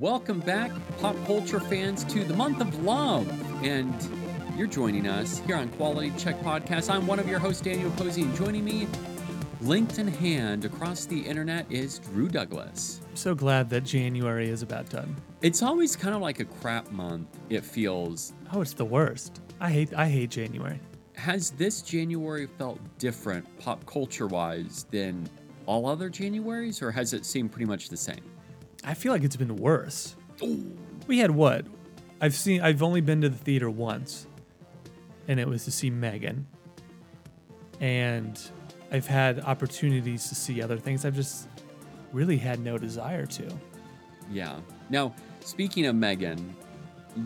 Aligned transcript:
Welcome 0.00 0.40
back, 0.40 0.72
pop 0.98 1.14
culture 1.24 1.60
fans, 1.60 2.02
to 2.06 2.24
the 2.24 2.34
month 2.34 2.60
of 2.60 2.82
love. 2.82 3.30
And 3.64 3.94
you're 4.56 4.66
joining 4.66 5.06
us 5.06 5.38
here 5.46 5.54
on 5.54 5.68
Quality 5.68 6.12
Check 6.18 6.40
Podcast. 6.40 6.92
I'm 6.92 7.06
one 7.06 7.20
of 7.20 7.28
your 7.28 7.38
hosts, 7.38 7.62
Daniel 7.62 7.92
Posey, 7.92 8.22
and 8.22 8.34
joining 8.34 8.64
me, 8.64 8.88
linked 9.60 10.00
in 10.00 10.08
hand 10.08 10.64
across 10.64 11.06
the 11.06 11.20
internet, 11.20 11.70
is 11.70 12.00
Drew 12.00 12.28
Douglas. 12.28 13.02
I'm 13.08 13.14
so 13.14 13.36
glad 13.36 13.70
that 13.70 13.82
January 13.82 14.48
is 14.48 14.62
about 14.62 14.90
done. 14.90 15.14
It's 15.42 15.62
always 15.62 15.94
kind 15.94 16.16
of 16.16 16.20
like 16.20 16.40
a 16.40 16.44
crap 16.44 16.90
month, 16.90 17.28
it 17.48 17.64
feels. 17.64 18.32
Oh, 18.52 18.62
it's 18.62 18.74
the 18.74 18.84
worst. 18.84 19.42
I 19.60 19.70
hate 19.70 19.94
I 19.94 20.08
hate 20.08 20.30
January. 20.30 20.80
Has 21.14 21.50
this 21.50 21.82
January 21.82 22.48
felt 22.58 22.80
different 22.98 23.46
pop 23.60 23.86
culture 23.86 24.26
wise 24.26 24.86
than 24.90 25.30
all 25.66 25.86
other 25.86 26.10
Januaries, 26.10 26.82
or 26.82 26.90
has 26.90 27.12
it 27.12 27.24
seemed 27.24 27.52
pretty 27.52 27.66
much 27.66 27.90
the 27.90 27.96
same? 27.96 28.33
I 28.84 28.94
feel 28.94 29.12
like 29.12 29.24
it's 29.24 29.36
been 29.36 29.56
worse. 29.56 30.16
We 31.06 31.18
had 31.18 31.30
what? 31.30 31.64
I've 32.20 32.34
seen 32.34 32.60
I've 32.60 32.82
only 32.82 33.00
been 33.00 33.20
to 33.22 33.28
the 33.28 33.36
theater 33.36 33.70
once. 33.70 34.26
And 35.26 35.40
it 35.40 35.48
was 35.48 35.64
to 35.64 35.70
see 35.70 35.90
Megan. 35.90 36.46
And 37.80 38.38
I've 38.92 39.06
had 39.06 39.40
opportunities 39.40 40.28
to 40.28 40.34
see 40.34 40.62
other 40.62 40.76
things. 40.76 41.04
I've 41.04 41.14
just 41.14 41.48
really 42.12 42.36
had 42.36 42.60
no 42.60 42.78
desire 42.78 43.26
to. 43.26 43.48
Yeah. 44.30 44.60
Now, 44.90 45.14
speaking 45.40 45.86
of 45.86 45.94
Megan, 45.96 46.54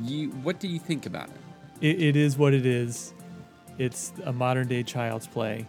you 0.03 0.31
what 0.43 0.61
do 0.61 0.69
you 0.69 0.79
think 0.79 1.07
about 1.07 1.29
it? 1.29 1.37
It, 1.81 2.03
it 2.03 2.17
is 2.17 2.39
what 2.39 2.55
it 2.55 2.67
is. 2.67 3.15
It's 3.79 4.13
a 4.25 4.33
modern 4.33 4.69
day 4.69 4.83
child's 4.83 5.27
play. 5.27 5.67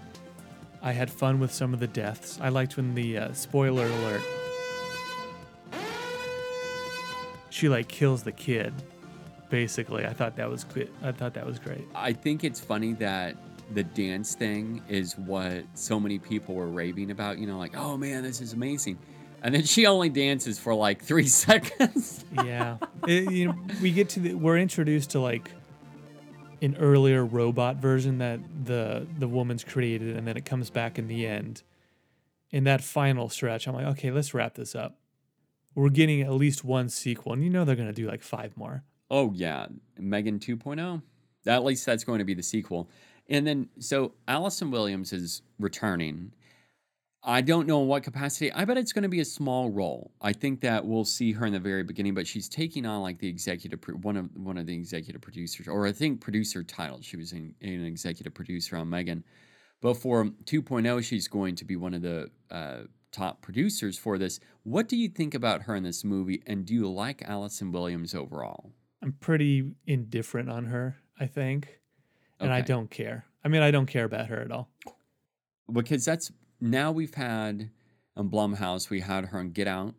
I 0.82 0.92
had 0.92 1.12
fun 1.12 1.40
with 1.40 1.54
some 1.54 1.74
of 1.74 1.80
the 1.80 1.88
deaths. 1.88 2.40
I 2.42 2.50
liked 2.50 2.78
when 2.78 2.96
the 2.96 3.18
uh, 3.18 3.34
spoiler 3.34 3.86
alert. 3.86 4.22
She 7.60 7.68
like 7.70 7.90
kills 7.90 8.24
the 8.24 8.32
kid. 8.32 8.74
Basically, 9.50 10.06
I 10.06 10.14
thought 10.14 10.36
that 10.38 10.50
was 10.50 10.64
good. 10.64 10.90
I 11.04 11.12
thought 11.12 11.34
that 11.34 11.46
was 11.46 11.60
great. 11.60 11.86
I 11.94 12.14
think 12.14 12.44
it's 12.46 12.60
funny 12.60 12.94
that 12.94 13.36
the 13.74 13.84
dance 13.84 14.34
thing 14.34 14.82
is 14.88 15.18
what 15.18 15.64
so 15.74 16.00
many 16.00 16.20
people 16.20 16.56
were 16.56 16.68
raving 16.70 17.12
about. 17.12 17.38
You 17.38 17.48
know, 17.48 17.58
like, 17.58 17.76
oh 17.76 17.98
man, 17.98 18.24
this 18.24 18.40
is 18.42 18.54
amazing. 18.54 18.98
And 19.42 19.54
then 19.56 19.64
she 19.64 19.86
only 19.88 20.10
dances 20.10 20.58
for 20.60 20.74
like 20.76 21.02
three 21.02 21.28
seconds. 21.46 22.24
yeah, 22.34 22.78
It- 23.08 23.32
you 23.32 23.48
know, 23.48 23.56
we 23.82 23.92
get 23.92 24.10
to 24.10 24.20
the, 24.20 24.34
we're 24.36 24.58
introduced 24.58 25.10
to 25.12 25.20
like 25.20 25.52
an 26.62 26.76
earlier 26.78 27.26
robot 27.26 27.78
version 27.78 28.20
that 28.20 28.40
the 28.66 29.06
the 29.18 29.28
woman's 29.28 29.64
created, 29.66 30.16
and 30.16 30.26
then 30.28 30.38
it 30.38 30.46
comes 30.46 30.70
back 30.70 30.98
in 31.00 31.08
the 31.08 31.26
end. 31.28 31.64
In 32.52 32.64
that 32.66 32.82
final 32.82 33.28
stretch, 33.30 33.68
I'm 33.68 33.74
like, 33.76 33.86
okay, 33.88 34.12
let's 34.12 34.34
wrap 34.34 34.56
this 34.56 34.76
up. 34.76 34.99
We're 35.76 35.90
getting 35.90 36.22
at 36.22 36.32
least 36.34 36.64
one 36.64 36.90
sequel, 36.90 37.34
and 37.34 37.44
you 37.44 37.50
know 37.50 37.64
they're 37.66 37.76
gonna 37.76 37.94
do 37.94 38.08
like 38.08 38.24
five 38.24 38.56
more. 38.58 38.84
oh 39.12 39.32
yeah, 39.34 39.68
Megan 39.98 40.40
2.0. 40.40 41.02
At 41.48 41.64
least 41.64 41.86
that's 41.86 42.04
going 42.04 42.20
to 42.20 42.26
be 42.26 42.34
the 42.34 42.44
sequel. 42.44 42.90
And 43.28 43.48
then 43.48 43.70
so 43.80 44.14
Allison 44.28 44.72
Williams 44.72 45.14
is 45.14 45.42
returning. 45.58 46.34
I 47.24 47.42
don't 47.42 47.68
know 47.68 47.82
in 47.82 47.88
what 47.88 48.04
capacity. 48.04 48.52
I 48.54 48.66
bet 48.66 48.78
it's 48.78 48.94
going 48.94 49.04
to 49.04 49.10
be 49.10 49.20
a 49.20 49.26
small 49.26 49.70
role. 49.70 50.12
I 50.22 50.32
think 50.32 50.62
that 50.62 50.86
we'll 50.86 51.06
see 51.06 51.34
her 51.34 51.46
in 51.46 51.54
the 51.54 51.60
very 51.60 51.84
beginning, 51.84 52.14
but 52.14 52.26
she's 52.28 52.48
taking 52.48 52.86
on 52.86 53.02
like 53.02 53.20
the 53.20 53.28
executive 53.28 53.80
one 54.04 54.16
of 54.18 54.30
one 54.36 54.58
of 54.58 54.66
the 54.68 54.74
executive 54.74 55.22
producers, 55.22 55.68
or 55.68 55.86
I 55.86 55.92
think 55.92 56.22
producer 56.22 56.64
title. 56.64 57.02
She 57.02 57.18
was 57.18 57.32
an 57.32 57.56
executive 57.62 58.34
producer 58.34 58.78
on 58.78 58.90
Megan. 58.90 59.24
But 59.82 59.96
for 59.96 60.26
2.0, 60.26 61.04
she's 61.04 61.28
going 61.28 61.56
to 61.56 61.66
be 61.66 61.76
one 61.76 61.94
of 61.94 62.02
the 62.02 62.30
uh, 62.52 62.82
top 63.12 63.42
producers 63.42 63.98
for 63.98 64.18
this. 64.18 64.40
What 64.64 64.88
do 64.88 64.98
you 64.98 65.08
think 65.08 65.34
about 65.34 65.64
her 65.64 65.76
in 65.76 65.84
this 65.84 66.04
movie, 66.04 66.44
and 66.46 66.66
do 66.66 66.74
you 66.74 66.90
like 66.90 67.22
Allison 67.24 67.72
Williams 67.72 68.14
overall? 68.14 68.72
I'm 69.02 69.14
pretty 69.14 69.72
indifferent 69.88 70.50
on 70.50 70.66
her, 70.66 70.98
I 71.20 71.26
think, 71.28 71.80
and 72.40 72.52
I 72.52 72.62
don't 72.62 72.90
care. 72.90 73.26
I 73.44 73.48
mean, 73.48 73.62
I 73.62 73.72
don't 73.72 73.86
care 73.86 74.04
about 74.04 74.28
her 74.28 74.42
at 74.42 74.52
all. 74.52 74.70
because 75.72 76.04
that's 76.04 76.32
now 76.60 76.92
we've 76.92 77.14
had 77.14 77.70
on 78.18 78.30
Blumhouse, 78.30 78.90
we 78.90 79.00
had 79.00 79.26
her 79.26 79.40
on 79.40 79.52
Get 79.52 79.68
Out 79.68 79.96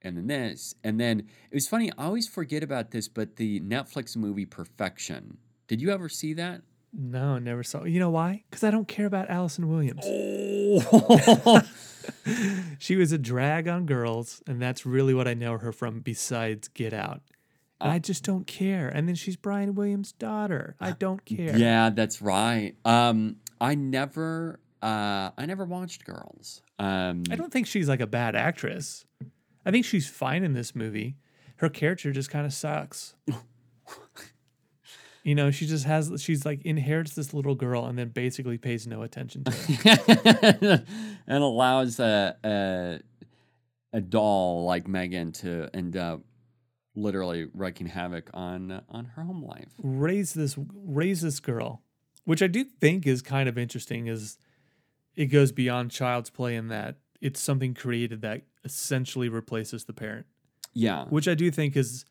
and 0.00 0.16
then 0.16 0.26
this. 0.26 0.74
And 0.84 1.00
then 1.00 1.20
it 1.20 1.54
was 1.54 1.66
funny, 1.66 1.90
I 1.98 2.04
always 2.04 2.28
forget 2.28 2.62
about 2.62 2.92
this, 2.92 3.08
but 3.08 3.36
the 3.36 3.60
Netflix 3.60 4.16
movie 4.16 4.46
Perfection. 4.46 5.38
Did 5.66 5.80
you 5.80 5.90
ever 5.90 6.08
see 6.08 6.34
that? 6.34 6.62
No, 6.96 7.38
never 7.38 7.62
saw. 7.62 7.84
You 7.84 7.98
know 7.98 8.10
why? 8.10 8.44
Because 8.48 8.62
I 8.64 8.70
don't 8.70 8.86
care 8.86 9.06
about 9.06 9.28
Allison 9.28 9.68
Williams. 9.68 10.02
Oh, 10.06 11.60
She 12.78 12.96
was 12.96 13.12
a 13.12 13.18
drag 13.18 13.66
on 13.66 13.86
girls, 13.86 14.42
and 14.46 14.60
that's 14.60 14.84
really 14.84 15.14
what 15.14 15.26
I 15.26 15.34
know 15.34 15.56
her 15.58 15.72
from. 15.72 16.00
Besides 16.00 16.68
Get 16.68 16.92
Out, 16.92 17.22
and 17.80 17.90
I 17.90 17.98
just 17.98 18.24
don't 18.24 18.46
care. 18.46 18.88
And 18.88 19.08
then 19.08 19.14
she's 19.14 19.36
Brian 19.36 19.74
Williams' 19.74 20.12
daughter. 20.12 20.76
I 20.80 20.92
don't 20.92 21.24
care. 21.24 21.56
yeah, 21.56 21.90
that's 21.90 22.20
right. 22.20 22.74
Um, 22.84 23.36
I 23.60 23.74
never, 23.74 24.60
uh, 24.82 25.30
I 25.36 25.46
never 25.46 25.64
watched 25.64 26.04
Girls. 26.04 26.62
Um, 26.78 27.22
I 27.30 27.36
don't 27.36 27.52
think 27.52 27.66
she's 27.66 27.88
like 27.88 28.00
a 28.00 28.06
bad 28.06 28.36
actress. 28.36 29.06
I 29.64 29.70
think 29.70 29.86
she's 29.86 30.06
fine 30.08 30.44
in 30.44 30.52
this 30.52 30.74
movie. 30.74 31.16
Her 31.56 31.70
character 31.70 32.12
just 32.12 32.30
kind 32.30 32.44
of 32.44 32.52
sucks. 32.52 33.14
you 35.24 35.34
know, 35.34 35.50
she 35.50 35.66
just 35.66 35.84
has 35.86 36.12
she's 36.22 36.44
like 36.44 36.62
inherits 36.62 37.14
this 37.14 37.32
little 37.34 37.54
girl 37.54 37.86
and 37.86 37.98
then 37.98 38.10
basically 38.10 38.58
pays 38.58 38.86
no 38.86 39.02
attention 39.02 39.42
to 39.44 39.50
her. 39.50 40.84
and 41.26 41.42
allows 41.42 41.98
a, 41.98 42.36
a 42.44 43.00
a 43.92 44.00
doll 44.00 44.64
like 44.64 44.86
Megan 44.86 45.32
to 45.32 45.68
end 45.74 45.96
up 45.96 46.20
literally 46.94 47.48
wreaking 47.54 47.86
havoc 47.88 48.30
on 48.34 48.82
on 48.88 49.06
her 49.16 49.22
home 49.22 49.42
life. 49.44 49.68
raise 49.82 50.34
this 50.34 50.56
raise 50.74 51.22
this 51.22 51.40
girl, 51.40 51.82
which 52.24 52.42
I 52.42 52.46
do 52.46 52.62
think 52.62 53.06
is 53.06 53.22
kind 53.22 53.48
of 53.48 53.56
interesting. 53.58 54.06
Is 54.06 54.36
it 55.16 55.26
goes 55.26 55.52
beyond 55.52 55.90
child's 55.90 56.30
play 56.30 56.54
in 56.54 56.68
that 56.68 56.96
it's 57.20 57.40
something 57.40 57.72
created 57.72 58.20
that 58.22 58.42
essentially 58.64 59.28
replaces 59.30 59.84
the 59.84 59.92
parent, 59.94 60.26
Yeah, 60.74 61.06
which 61.06 61.26
I 61.28 61.34
do 61.34 61.50
think 61.50 61.76
is 61.76 62.04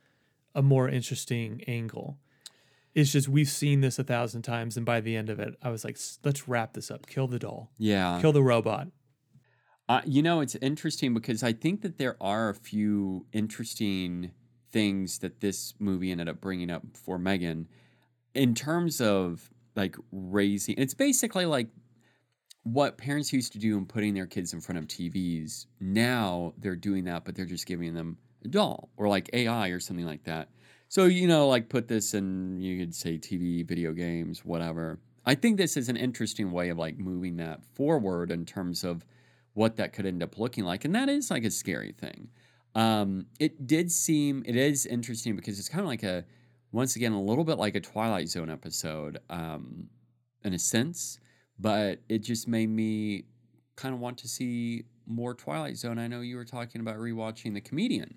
a 0.55 0.61
more 0.63 0.89
interesting 0.89 1.61
angle. 1.67 2.17
It's 2.95 3.11
just 3.11 3.27
we've 3.27 3.49
seen 3.49 3.81
this 3.81 3.97
a 3.97 4.03
thousand 4.03 4.43
times, 4.43 4.77
and 4.77 4.85
by 4.85 5.01
the 5.01 5.15
end 5.15 5.29
of 5.29 5.39
it, 5.39 5.55
I 5.61 5.69
was 5.69 5.83
like, 5.83 5.97
let's 6.23 6.47
wrap 6.47 6.73
this 6.73 6.91
up. 6.91 7.07
Kill 7.07 7.27
the 7.27 7.39
doll. 7.39 7.71
yeah. 7.77 8.19
Kill 8.21 8.31
the 8.31 8.43
robot. 8.43 8.87
Uh, 9.89 10.01
you 10.05 10.21
know, 10.21 10.39
it's 10.39 10.55
interesting 10.55 11.13
because 11.13 11.43
I 11.43 11.53
think 11.53 11.81
that 11.81 11.97
there 11.97 12.15
are 12.21 12.49
a 12.49 12.55
few 12.55 13.25
interesting 13.33 14.31
things 14.71 15.19
that 15.19 15.41
this 15.41 15.73
movie 15.77 16.11
ended 16.11 16.29
up 16.29 16.39
bringing 16.39 16.69
up 16.69 16.83
for 16.93 17.17
Megan 17.17 17.67
in 18.33 18.55
terms 18.55 19.01
of 19.01 19.49
like 19.75 19.95
raising. 20.11 20.75
It's 20.77 20.93
basically 20.93 21.45
like 21.45 21.67
what 22.63 22.97
parents 22.97 23.33
used 23.33 23.51
to 23.53 23.59
do 23.59 23.77
in 23.77 23.85
putting 23.85 24.13
their 24.13 24.25
kids 24.25 24.53
in 24.53 24.61
front 24.61 24.79
of 24.79 24.87
TVs. 24.87 25.65
Now 25.81 26.53
they're 26.57 26.75
doing 26.75 27.03
that, 27.05 27.25
but 27.25 27.35
they're 27.35 27.45
just 27.45 27.65
giving 27.65 27.93
them 27.93 28.17
a 28.45 28.47
doll 28.47 28.89
or 28.97 29.07
like 29.09 29.29
AI 29.33 29.69
or 29.69 29.79
something 29.79 30.05
like 30.05 30.23
that. 30.23 30.49
So, 30.93 31.05
you 31.05 31.25
know, 31.25 31.47
like 31.47 31.69
put 31.69 31.87
this 31.87 32.13
in, 32.13 32.61
you 32.61 32.77
could 32.77 32.93
say 32.93 33.17
TV, 33.17 33.67
video 33.67 33.93
games, 33.93 34.45
whatever. 34.45 34.99
I 35.25 35.33
think 35.33 35.57
this 35.57 35.75
is 35.75 35.89
an 35.89 35.97
interesting 35.97 36.51
way 36.51 36.69
of 36.69 36.77
like 36.77 36.99
moving 36.99 37.37
that 37.37 37.65
forward 37.73 38.29
in 38.29 38.45
terms 38.45 38.83
of 38.83 39.03
what 39.55 39.77
that 39.77 39.91
could 39.91 40.05
end 40.05 40.21
up 40.21 40.37
looking 40.37 40.65
like. 40.65 40.85
And 40.85 40.93
that 40.93 41.09
is 41.09 41.31
like 41.31 41.45
a 41.45 41.49
scary 41.49 41.93
thing. 41.93 42.29
Um, 42.75 43.25
it 43.39 43.65
did 43.65 43.91
seem, 43.91 44.43
it 44.45 44.55
is 44.55 44.85
interesting 44.85 45.35
because 45.35 45.57
it's 45.57 45.67
kind 45.67 45.81
of 45.81 45.87
like 45.87 46.03
a, 46.03 46.25
once 46.71 46.95
again, 46.95 47.13
a 47.13 47.21
little 47.23 47.43
bit 47.43 47.57
like 47.57 47.73
a 47.73 47.81
Twilight 47.81 48.29
Zone 48.29 48.51
episode 48.51 49.17
um, 49.31 49.89
in 50.43 50.53
a 50.53 50.59
sense, 50.59 51.17
but 51.57 52.01
it 52.07 52.19
just 52.19 52.47
made 52.47 52.69
me 52.69 53.25
kind 53.75 53.95
of 53.95 53.99
want 53.99 54.19
to 54.19 54.27
see 54.27 54.83
more 55.07 55.33
Twilight 55.33 55.75
Zone. 55.75 55.97
I 55.97 56.05
know 56.05 56.21
you 56.21 56.35
were 56.35 56.45
talking 56.45 56.81
about 56.81 56.97
rewatching 56.97 57.55
The 57.55 57.61
Comedian, 57.61 58.13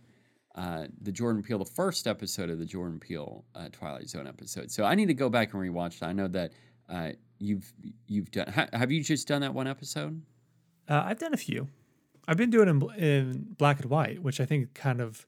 uh, 0.57 0.87
the 1.03 1.13
Jordan 1.13 1.43
Peele, 1.43 1.59
the 1.59 1.65
first 1.65 2.07
episode 2.07 2.49
of 2.51 2.59
the 2.59 2.65
Jordan 2.67 2.99
Peele 2.99 3.45
uh, 3.55 3.69
Twilight 3.71 4.09
Zone 4.09 4.27
episode. 4.27 4.71
So 4.71 4.85
I 4.85 4.95
need 4.95 5.07
to 5.07 5.15
go 5.15 5.29
back 5.29 5.53
and 5.55 5.63
rewatch 5.63 5.99
that. 6.01 6.09
I 6.09 6.13
know 6.13 6.29
that 6.29 6.53
uh, 6.89 7.11
you've 7.39 7.73
you've 8.07 8.31
done. 8.31 8.49
Ha- 8.49 8.69
have 8.73 8.91
you 8.91 9.03
just 9.03 9.29
done 9.29 9.43
that 9.43 9.53
one 9.55 9.67
episode? 9.69 10.23
Uh, 10.89 11.03
I've 11.05 11.19
done 11.19 11.35
a 11.35 11.39
few. 11.39 11.69
I've 12.29 12.37
been 12.37 12.51
doing 12.51 12.69
it 12.69 12.71
in, 12.99 13.05
in 13.05 13.47
black 13.59 13.81
and 13.81 13.91
white, 13.91 14.23
which 14.23 14.41
I 14.41 14.47
think 14.47 14.75
kind 14.75 15.01
of 15.01 15.27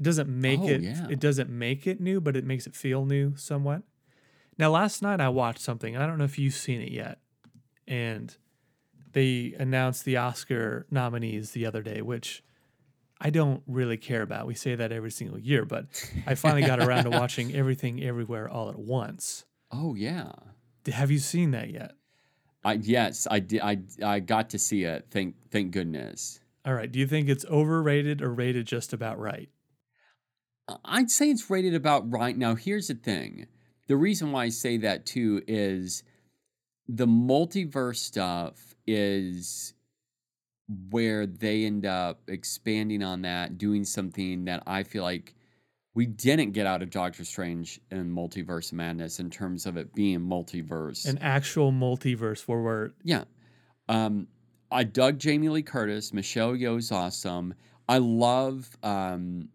doesn't 0.00 0.28
make 0.28 0.60
Oh, 0.60 0.68
it 0.68 0.82
yeah. 0.82 1.06
it 1.08 1.20
doesn't 1.20 1.48
make 1.48 1.86
it 1.86 2.00
new, 2.00 2.20
but 2.20 2.36
it 2.36 2.44
makes 2.44 2.66
it 2.66 2.74
feel 2.74 3.04
new 3.06 3.34
somewhat. 3.36 3.82
Now, 4.58 4.70
last 4.70 5.02
night 5.02 5.20
I 5.20 5.28
watched 5.28 5.60
something, 5.60 5.96
I 5.96 6.06
don't 6.06 6.18
know 6.18 6.24
if 6.24 6.38
you've 6.38 6.54
seen 6.54 6.80
it 6.80 6.90
yet, 6.90 7.18
and 7.86 8.34
they 9.12 9.54
announced 9.58 10.04
the 10.04 10.16
Oscar 10.16 10.86
nominees 10.90 11.52
the 11.52 11.64
other 11.66 11.82
day, 11.82 12.02
which 12.02 12.42
I 13.20 13.30
don't 13.30 13.62
really 13.66 13.96
care 13.96 14.22
about. 14.22 14.46
We 14.46 14.54
say 14.54 14.74
that 14.74 14.92
every 14.92 15.10
single 15.10 15.38
year, 15.38 15.64
but 15.64 15.86
I 16.26 16.34
finally 16.34 16.62
got 16.66 16.80
around 16.80 17.04
to 17.04 17.10
watching 17.18 17.54
everything 17.54 18.02
everywhere 18.02 18.48
all 18.48 18.68
at 18.68 18.78
once. 18.78 19.44
Oh 19.70 19.94
yeah. 19.94 20.32
Have 20.86 21.10
you 21.10 21.18
seen 21.18 21.50
that 21.52 21.70
yet? 21.70 21.92
I 22.64 22.74
yes, 22.74 23.26
I 23.30 23.40
did. 23.40 23.60
I 23.62 23.78
I 24.04 24.20
got 24.20 24.50
to 24.50 24.58
see 24.58 24.84
it. 24.84 25.06
Thank 25.10 25.36
thank 25.50 25.72
goodness. 25.72 26.40
All 26.64 26.74
right. 26.74 26.90
Do 26.90 26.98
you 26.98 27.06
think 27.06 27.28
it's 27.28 27.44
overrated 27.46 28.20
or 28.20 28.32
rated 28.32 28.66
just 28.66 28.92
about 28.92 29.18
right? 29.18 29.48
I'd 30.84 31.10
say 31.10 31.30
it's 31.30 31.48
rated 31.48 31.74
about 31.74 32.10
right. 32.10 32.36
Now, 32.36 32.56
here's 32.56 32.88
the 32.88 32.94
thing. 32.94 33.46
The 33.86 33.96
reason 33.96 34.32
why 34.32 34.44
I 34.44 34.48
say 34.48 34.76
that 34.78 35.06
too 35.06 35.42
is 35.46 36.02
the 36.88 37.06
multiverse 37.06 37.98
stuff 37.98 38.74
is 38.84 39.74
where 40.90 41.26
they 41.26 41.64
end 41.64 41.86
up 41.86 42.20
expanding 42.28 43.02
on 43.02 43.22
that, 43.22 43.58
doing 43.58 43.84
something 43.84 44.44
that 44.46 44.62
I 44.66 44.82
feel 44.82 45.02
like 45.02 45.34
we 45.94 46.06
didn't 46.06 46.50
get 46.52 46.66
out 46.66 46.82
of 46.82 46.90
Doctor 46.90 47.24
Strange 47.24 47.80
and 47.90 48.14
Multiverse 48.14 48.72
Madness 48.72 49.18
in 49.18 49.30
terms 49.30 49.64
of 49.64 49.76
it 49.76 49.94
being 49.94 50.20
multiverse. 50.20 51.06
An 51.06 51.18
actual 51.18 51.72
multiverse 51.72 52.42
where 52.42 52.60
we're 52.60 52.90
yeah. 53.02 53.24
Um, 53.88 54.26
I 54.70 54.84
dug 54.84 55.18
Jamie 55.18 55.48
Lee 55.48 55.62
Curtis. 55.62 56.12
Michelle 56.12 56.52
Yeoh's 56.52 56.92
awesome. 56.92 57.54
I 57.88 57.98
love 57.98 58.68
um, 58.82 59.48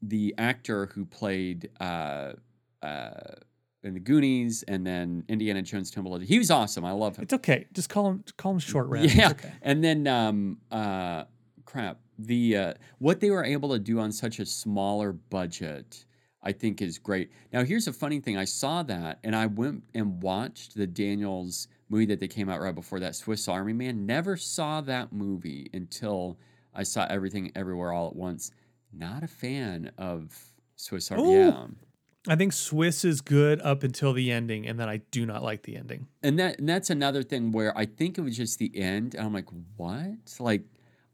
the 0.00 0.34
actor 0.38 0.86
who 0.86 1.04
played 1.04 1.68
uh, 1.80 2.32
uh, 2.82 3.10
the 3.94 4.00
Goonies 4.00 4.62
and 4.64 4.86
then 4.86 5.24
Indiana 5.28 5.62
Jones 5.62 5.90
Temple. 5.90 6.18
He 6.18 6.38
was 6.38 6.50
awesome. 6.50 6.84
I 6.84 6.92
love 6.92 7.16
him. 7.16 7.24
it's 7.24 7.34
okay. 7.34 7.66
Just 7.72 7.88
call 7.88 8.08
him 8.08 8.24
call 8.36 8.52
him 8.52 8.58
short 8.58 8.88
round. 8.88 9.14
Yeah, 9.14 9.30
okay. 9.30 9.52
and 9.62 9.82
then 9.82 10.06
um, 10.06 10.58
uh, 10.70 11.24
crap. 11.64 11.98
The 12.18 12.56
uh, 12.56 12.74
what 12.98 13.20
they 13.20 13.30
were 13.30 13.44
able 13.44 13.70
to 13.70 13.78
do 13.78 14.00
on 14.00 14.10
such 14.10 14.40
a 14.40 14.46
smaller 14.46 15.12
budget, 15.12 16.04
I 16.42 16.52
think, 16.52 16.82
is 16.82 16.98
great. 16.98 17.30
Now, 17.52 17.62
here's 17.62 17.86
a 17.86 17.92
funny 17.92 18.20
thing. 18.20 18.36
I 18.36 18.44
saw 18.44 18.82
that, 18.84 19.20
and 19.22 19.36
I 19.36 19.46
went 19.46 19.84
and 19.94 20.20
watched 20.22 20.74
the 20.74 20.86
Daniels 20.86 21.68
movie 21.88 22.06
that 22.06 22.20
they 22.20 22.28
came 22.28 22.48
out 22.48 22.60
right 22.60 22.74
before 22.74 23.00
that, 23.00 23.14
Swiss 23.14 23.48
Army 23.48 23.72
Man. 23.72 24.04
Never 24.04 24.36
saw 24.36 24.80
that 24.82 25.12
movie 25.12 25.70
until 25.72 26.38
I 26.74 26.82
saw 26.82 27.06
Everything 27.08 27.52
Everywhere 27.54 27.92
All 27.92 28.08
at 28.08 28.16
Once. 28.16 28.50
Not 28.92 29.22
a 29.22 29.28
fan 29.28 29.90
of 29.98 30.36
Swiss 30.76 31.10
Army. 31.10 31.22
Ooh. 31.22 31.46
Yeah. 31.46 31.66
I 32.26 32.36
think 32.36 32.52
Swiss 32.52 33.04
is 33.04 33.20
good 33.20 33.60
up 33.62 33.82
until 33.82 34.12
the 34.12 34.32
ending, 34.32 34.66
and 34.66 34.78
then 34.78 34.88
I 34.88 34.98
do 35.10 35.24
not 35.24 35.42
like 35.42 35.62
the 35.62 35.76
ending. 35.76 36.08
and 36.22 36.38
that 36.38 36.58
and 36.58 36.68
that's 36.68 36.90
another 36.90 37.22
thing 37.22 37.52
where 37.52 37.76
I 37.76 37.86
think 37.86 38.18
it 38.18 38.22
was 38.22 38.36
just 38.36 38.58
the 38.58 38.76
end, 38.76 39.14
and 39.14 39.24
I'm 39.24 39.32
like, 39.32 39.48
what? 39.76 40.36
Like, 40.40 40.64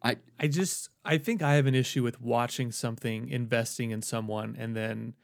I 0.03 0.17
I 0.41 0.47
just 0.49 0.89
I 1.05 1.19
think 1.19 1.43
I 1.43 1.55
have 1.55 1.67
an 1.67 1.75
issue 1.75 2.03
with 2.03 2.21
watching 2.21 2.73
something, 2.73 3.29
investing 3.29 3.91
in 3.91 4.03
someone, 4.03 4.57
and 4.59 4.75
then 4.75 5.15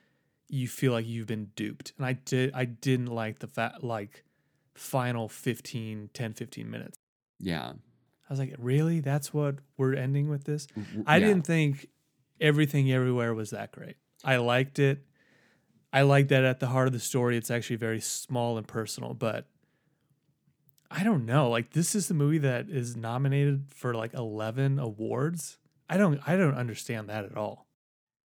you 0.48 0.68
feel 0.68 0.92
like 0.92 1.06
you've 1.06 1.26
been 1.28 1.50
duped. 1.56 1.92
And 1.96 2.04
I 2.04 2.14
did 2.14 2.52
I 2.54 2.64
didn't 2.66 3.06
like 3.06 3.38
the 3.38 3.46
fact 3.46 3.82
like 3.82 4.24
final 4.74 5.28
15, 5.28 6.10
10, 6.12 6.32
15 6.34 6.70
minutes. 6.70 6.98
yeah. 7.38 7.72
I 8.28 8.32
was 8.32 8.38
like, 8.38 8.54
really? 8.58 9.00
That's 9.00 9.34
what 9.34 9.56
we're 9.76 9.94
ending 9.94 10.28
with 10.28 10.44
this? 10.44 10.68
I 11.04 11.16
yeah. 11.16 11.26
didn't 11.26 11.46
think 11.48 11.88
everything 12.40 12.92
everywhere 12.92 13.34
was 13.34 13.50
that 13.50 13.72
great. 13.72 13.96
I 14.24 14.36
liked 14.36 14.78
it. 14.78 15.04
I 15.92 16.02
like 16.02 16.28
that 16.28 16.44
at 16.44 16.60
the 16.60 16.68
heart 16.68 16.86
of 16.86 16.92
the 16.92 17.00
story, 17.00 17.36
it's 17.36 17.50
actually 17.50 17.76
very 17.76 18.00
small 18.00 18.56
and 18.56 18.66
personal, 18.66 19.14
but 19.14 19.46
I 20.90 21.02
don't 21.04 21.24
know. 21.24 21.48
Like 21.50 21.70
this 21.70 21.94
is 21.94 22.08
the 22.08 22.14
movie 22.14 22.38
that 22.38 22.68
is 22.68 22.96
nominated 22.96 23.66
for 23.70 23.94
like 23.94 24.14
11 24.14 24.78
awards. 24.78 25.58
I 25.88 25.96
don't 25.96 26.20
I 26.26 26.36
don't 26.36 26.54
understand 26.54 27.08
that 27.08 27.24
at 27.24 27.36
all. 27.36 27.66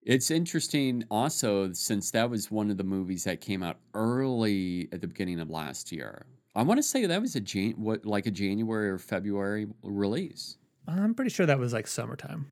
It's 0.04 0.30
interesting 0.30 1.04
also 1.10 1.74
since 1.74 2.12
that 2.12 2.30
was 2.30 2.52
one 2.52 2.70
of 2.70 2.78
the 2.78 2.84
movies 2.84 3.24
that 3.24 3.42
came 3.42 3.64
out 3.64 3.78
early 3.96 4.88
at 4.92 5.02
the 5.02 5.08
beginning 5.08 5.40
of 5.40 5.50
last 5.50 5.92
year. 5.92 6.26
I 6.56 6.62
want 6.62 6.78
to 6.78 6.84
say 6.84 7.06
that 7.06 7.22
was 7.22 7.36
a 7.36 7.40
Jan- 7.40 7.74
what 7.78 8.06
like 8.06 8.28
a 8.28 8.32
January 8.32 8.90
or 8.90 9.00
February 9.00 9.68
release. 9.82 10.58
I'm 10.88 11.16
pretty 11.16 11.32
sure 11.32 11.48
that 11.48 11.58
was 11.58 11.74
like 11.74 11.88
summertime. 11.88 12.48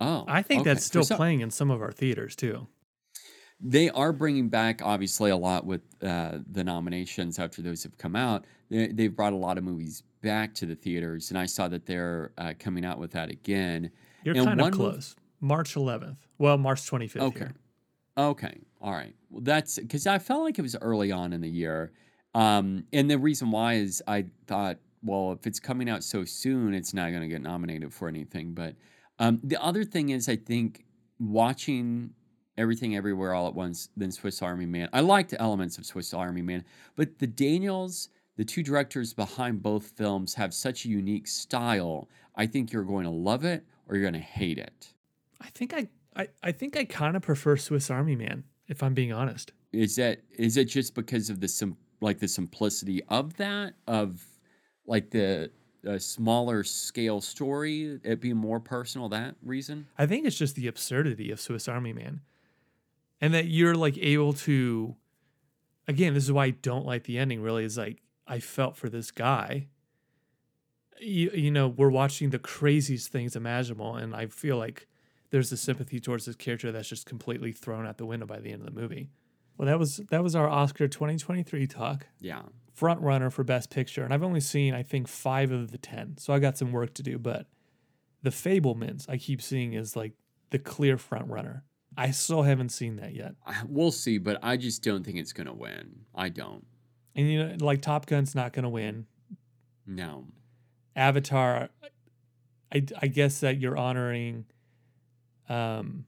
Oh, 0.00 0.24
I 0.28 0.42
think 0.42 0.60
okay. 0.60 0.70
that's 0.70 0.84
still 0.84 1.02
some- 1.02 1.16
playing 1.16 1.40
in 1.40 1.50
some 1.50 1.70
of 1.70 1.80
our 1.80 1.90
theaters 1.90 2.36
too. 2.36 2.68
They 3.60 3.90
are 3.90 4.12
bringing 4.12 4.48
back 4.48 4.80
obviously 4.84 5.30
a 5.30 5.36
lot 5.36 5.66
with 5.66 5.80
uh, 6.02 6.38
the 6.52 6.62
nominations 6.62 7.38
after 7.38 7.60
those 7.60 7.82
have 7.82 7.98
come 7.98 8.14
out. 8.14 8.44
They, 8.70 8.88
they've 8.88 9.14
brought 9.14 9.32
a 9.32 9.36
lot 9.36 9.58
of 9.58 9.64
movies 9.64 10.02
back 10.22 10.54
to 10.54 10.66
the 10.66 10.74
theaters, 10.76 11.30
and 11.30 11.38
I 11.38 11.46
saw 11.46 11.68
that 11.68 11.84
they're 11.86 12.32
uh, 12.38 12.54
coming 12.58 12.84
out 12.84 12.98
with 12.98 13.10
that 13.12 13.30
again. 13.30 13.90
You're 14.24 14.36
And 14.36 14.46
kind 14.46 14.60
of 14.60 14.70
close. 14.72 15.16
March 15.40 15.74
11th. 15.74 16.16
Well, 16.38 16.56
March 16.58 16.82
25th. 16.88 17.20
Okay. 17.20 17.38
here. 17.38 17.54
Okay. 18.16 18.58
All 18.80 18.92
right. 18.92 19.14
Well, 19.30 19.42
that's 19.42 19.78
because 19.78 20.06
I 20.06 20.18
felt 20.18 20.42
like 20.42 20.58
it 20.58 20.62
was 20.62 20.76
early 20.80 21.12
on 21.12 21.32
in 21.32 21.40
the 21.40 21.50
year. 21.50 21.92
Um, 22.34 22.84
and 22.92 23.10
the 23.10 23.18
reason 23.18 23.50
why 23.50 23.74
is 23.74 24.02
I 24.06 24.26
thought, 24.46 24.78
well, 25.02 25.32
if 25.32 25.46
it's 25.46 25.60
coming 25.60 25.88
out 25.88 26.04
so 26.04 26.24
soon, 26.24 26.74
it's 26.74 26.92
not 26.94 27.10
going 27.10 27.22
to 27.22 27.28
get 27.28 27.42
nominated 27.42 27.92
for 27.92 28.08
anything. 28.08 28.54
But 28.54 28.74
um, 29.18 29.40
the 29.42 29.60
other 29.62 29.84
thing 29.84 30.10
is, 30.10 30.28
I 30.28 30.36
think 30.36 30.84
watching 31.18 32.10
everything 32.58 32.96
everywhere 32.96 33.32
all 33.32 33.48
at 33.48 33.54
once, 33.54 33.88
then 33.96 34.10
Swiss 34.10 34.42
Army 34.42 34.66
Man. 34.66 34.88
I 34.92 35.00
liked 35.00 35.30
the 35.30 35.40
elements 35.40 35.78
of 35.78 35.86
Swiss 35.86 36.12
Army 36.12 36.42
Man, 36.42 36.64
but 36.96 37.18
the 37.18 37.26
Daniels, 37.26 38.10
the 38.36 38.44
two 38.44 38.62
directors 38.62 39.14
behind 39.14 39.62
both 39.62 39.86
films, 39.86 40.34
have 40.34 40.52
such 40.52 40.84
a 40.84 40.88
unique 40.88 41.26
style. 41.26 42.08
I 42.34 42.46
think 42.46 42.72
you're 42.72 42.84
going 42.84 43.04
to 43.04 43.10
love 43.10 43.44
it 43.44 43.64
or 43.88 43.96
you're 43.96 44.02
going 44.10 44.20
to 44.20 44.20
hate 44.20 44.58
it. 44.58 44.92
I 45.40 45.48
think 45.48 45.72
I 45.72 45.88
I, 46.16 46.28
I 46.42 46.52
think 46.52 46.76
I 46.76 46.84
kind 46.84 47.16
of 47.16 47.22
prefer 47.22 47.56
Swiss 47.56 47.90
Army 47.90 48.16
Man 48.16 48.44
if 48.66 48.82
I'm 48.82 48.92
being 48.92 49.12
honest. 49.12 49.52
is 49.72 49.96
that 49.96 50.20
is 50.32 50.56
it 50.56 50.64
just 50.64 50.94
because 50.94 51.30
of 51.30 51.40
the 51.40 51.48
sim 51.48 51.76
like 52.00 52.18
the 52.18 52.28
simplicity 52.28 53.02
of 53.08 53.36
that 53.36 53.74
of 53.86 54.24
like 54.86 55.10
the 55.10 55.50
uh, 55.86 55.98
smaller 55.98 56.64
scale 56.64 57.20
story 57.20 58.00
it 58.02 58.20
being 58.20 58.36
more 58.36 58.58
personal 58.60 59.08
that 59.08 59.34
reason 59.42 59.86
I 59.96 60.06
think 60.06 60.26
it's 60.26 60.36
just 60.36 60.56
the 60.56 60.66
absurdity 60.66 61.30
of 61.30 61.40
Swiss 61.40 61.68
Army 61.68 61.92
Man. 61.92 62.20
And 63.20 63.34
that 63.34 63.46
you're 63.46 63.74
like 63.74 63.98
able 63.98 64.32
to 64.34 64.96
again, 65.86 66.14
this 66.14 66.24
is 66.24 66.32
why 66.32 66.46
I 66.46 66.50
don't 66.50 66.86
like 66.86 67.04
the 67.04 67.18
ending 67.18 67.42
really 67.42 67.64
is 67.64 67.76
like 67.76 68.02
I 68.26 68.40
felt 68.40 68.76
for 68.76 68.88
this 68.88 69.10
guy. 69.10 69.68
You, 71.00 71.30
you 71.30 71.50
know, 71.50 71.68
we're 71.68 71.90
watching 71.90 72.30
the 72.30 72.38
craziest 72.38 73.10
things 73.10 73.36
imaginable 73.36 73.96
and 73.96 74.14
I 74.14 74.26
feel 74.26 74.56
like 74.56 74.86
there's 75.30 75.52
a 75.52 75.56
sympathy 75.56 76.00
towards 76.00 76.24
this 76.24 76.36
character 76.36 76.72
that's 76.72 76.88
just 76.88 77.06
completely 77.06 77.52
thrown 77.52 77.86
out 77.86 77.98
the 77.98 78.06
window 78.06 78.26
by 78.26 78.40
the 78.40 78.50
end 78.50 78.66
of 78.66 78.74
the 78.74 78.80
movie. 78.80 79.10
Well, 79.56 79.66
that 79.66 79.78
was 79.78 79.96
that 80.10 80.22
was 80.22 80.36
our 80.36 80.48
Oscar 80.48 80.86
2023 80.88 81.66
talk. 81.66 82.06
yeah 82.20 82.42
front 82.78 83.00
runner 83.00 83.28
for 83.28 83.42
best 83.42 83.70
picture 83.70 84.04
and 84.04 84.14
i've 84.14 84.22
only 84.22 84.38
seen 84.38 84.72
i 84.72 84.84
think 84.84 85.08
five 85.08 85.50
of 85.50 85.72
the 85.72 85.78
ten 85.78 86.16
so 86.16 86.32
i 86.32 86.38
got 86.38 86.56
some 86.56 86.70
work 86.70 86.94
to 86.94 87.02
do 87.02 87.18
but 87.18 87.48
the 88.22 88.30
fabelmans 88.30 89.04
i 89.10 89.16
keep 89.16 89.42
seeing 89.42 89.72
is 89.72 89.96
like 89.96 90.12
the 90.50 90.60
clear 90.60 90.96
front 90.96 91.26
runner 91.28 91.64
i 91.98 92.12
still 92.12 92.42
haven't 92.42 92.70
seen 92.70 92.96
that 92.96 93.12
yet. 93.14 93.34
We'll 93.66 93.90
see 93.90 94.16
but 94.18 94.38
i 94.42 94.56
just 94.56 94.82
don't 94.82 95.04
think 95.04 95.18
it's 95.18 95.32
gonna 95.32 95.52
win. 95.52 96.06
I 96.14 96.30
don't. 96.30 96.64
And 97.14 97.30
you 97.30 97.44
know 97.44 97.56
like 97.58 97.82
top 97.82 98.06
gun's 98.06 98.34
not 98.34 98.52
going 98.52 98.62
to 98.62 98.68
win. 98.68 99.06
No. 99.84 100.26
Avatar 100.94 101.68
I, 102.72 102.84
I 103.02 103.06
guess 103.08 103.40
that 103.40 103.58
you're 103.58 103.76
honoring 103.76 104.46
um 105.48 106.06